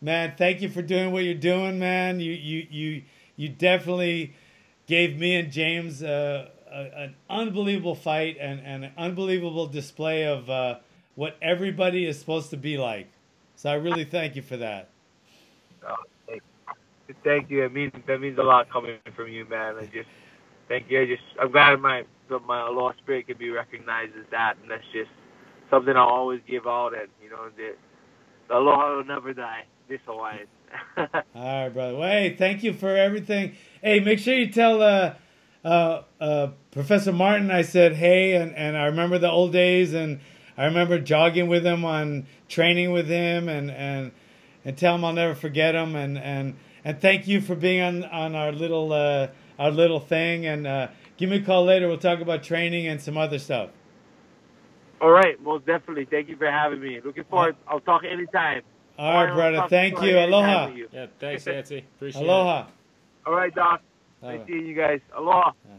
man, 0.00 0.34
thank 0.36 0.60
you 0.60 0.68
for 0.68 0.82
doing 0.82 1.12
what 1.12 1.24
you're 1.24 1.34
doing, 1.34 1.78
man. 1.78 2.20
You 2.20 2.32
you 2.32 2.66
you 2.70 3.02
you 3.36 3.48
definitely 3.48 4.34
gave 4.86 5.18
me 5.18 5.36
and 5.36 5.50
James 5.50 6.02
uh, 6.02 6.48
a, 6.70 7.02
an 7.02 7.14
unbelievable 7.28 7.94
fight 7.94 8.36
and, 8.40 8.60
and 8.60 8.84
an 8.84 8.92
unbelievable 8.96 9.66
display 9.66 10.24
of 10.24 10.48
uh, 10.50 10.78
what 11.14 11.36
everybody 11.40 12.06
is 12.06 12.18
supposed 12.18 12.50
to 12.50 12.56
be 12.56 12.78
like. 12.78 13.08
So 13.56 13.70
I 13.70 13.74
really 13.74 14.04
thank 14.04 14.36
you 14.36 14.42
for 14.42 14.56
that. 14.58 14.90
Thank 16.26 16.42
you. 17.08 17.14
thank 17.24 17.50
you. 17.50 17.64
It 17.64 17.72
means 17.72 17.92
that 18.06 18.20
means 18.20 18.38
a 18.38 18.42
lot 18.42 18.70
coming 18.70 18.98
from 19.14 19.28
you, 19.28 19.44
man. 19.46 19.76
I 19.76 19.86
just 19.86 20.08
thank 20.68 20.90
you. 20.90 21.00
I 21.00 21.06
just 21.06 21.22
I'm 21.40 21.50
glad 21.50 21.80
my 21.80 22.04
my 22.46 22.68
lost 22.68 22.98
spirit 22.98 23.26
can 23.26 23.38
be 23.38 23.50
recognized 23.50 24.12
as 24.18 24.26
that, 24.30 24.56
and 24.60 24.70
that's 24.70 24.84
just 24.92 25.10
something 25.70 25.96
I'll 25.96 26.08
always 26.08 26.40
give 26.48 26.66
out. 26.66 26.92
And 26.94 27.08
you 27.22 27.30
know, 27.30 27.48
the, 27.56 28.54
aloha 28.54 28.96
will 28.96 29.04
never 29.04 29.32
die. 29.32 29.64
This 29.88 30.00
Hawaiian. 30.06 30.46
All 30.96 31.06
right, 31.34 31.68
brother. 31.68 31.96
Well, 31.96 32.08
hey, 32.08 32.34
thank 32.36 32.64
you 32.64 32.72
for 32.72 32.96
everything. 32.96 33.54
Hey, 33.82 34.00
make 34.00 34.18
sure 34.18 34.34
you 34.34 34.50
tell 34.50 34.82
uh, 34.82 35.14
uh, 35.64 36.02
uh, 36.20 36.48
Professor 36.72 37.12
Martin 37.12 37.50
I 37.50 37.62
said 37.62 37.94
hey, 37.94 38.34
and, 38.34 38.54
and 38.54 38.76
I 38.76 38.86
remember 38.86 39.18
the 39.18 39.30
old 39.30 39.52
days, 39.52 39.94
and 39.94 40.20
I 40.56 40.64
remember 40.64 40.98
jogging 40.98 41.48
with 41.48 41.64
him 41.64 41.84
on 41.84 42.26
training 42.48 42.92
with 42.92 43.08
him, 43.08 43.48
and 43.48 43.70
and 43.70 44.12
and 44.64 44.76
tell 44.76 44.94
him 44.96 45.04
I'll 45.04 45.12
never 45.12 45.34
forget 45.34 45.74
him, 45.74 45.94
and 45.94 46.18
and 46.18 46.56
and 46.84 47.00
thank 47.00 47.28
you 47.28 47.40
for 47.40 47.54
being 47.54 47.80
on 47.82 48.04
on 48.04 48.34
our 48.34 48.52
little 48.52 48.92
uh, 48.92 49.28
our 49.58 49.70
little 49.70 50.00
thing, 50.00 50.46
and 50.46 50.66
uh, 50.66 50.88
give 51.16 51.30
me 51.30 51.36
a 51.36 51.42
call 51.42 51.64
later. 51.64 51.88
We'll 51.88 51.98
talk 51.98 52.20
about 52.20 52.42
training 52.42 52.86
and 52.86 53.00
some 53.00 53.16
other 53.16 53.38
stuff. 53.38 53.70
All 55.00 55.10
right, 55.10 55.40
most 55.42 55.66
definitely. 55.66 56.06
Thank 56.06 56.28
you 56.28 56.36
for 56.36 56.50
having 56.50 56.80
me. 56.80 57.00
Looking 57.04 57.24
forward. 57.24 57.56
I'll 57.68 57.80
talk 57.80 58.02
anytime. 58.04 58.62
All 58.98 59.12
right, 59.12 59.28
I'll 59.28 59.34
brother. 59.34 59.66
Thank 59.68 60.00
you. 60.02 60.18
Aloha. 60.18 60.68
you. 60.68 60.88
Yeah, 60.92 61.06
thanks, 61.18 61.46
Yancy. 61.46 61.78
Appreciate 61.96 62.22
it. 62.22 62.24
Aloha. 62.24 62.66
All 63.26 63.34
right, 63.34 63.54
Doc. 63.54 63.82
Aloha. 64.22 64.38
Nice 64.38 64.46
seeing 64.46 64.66
you 64.66 64.74
guys. 64.74 65.00
Aloha. 65.14 65.52
Yeah. 65.68 65.74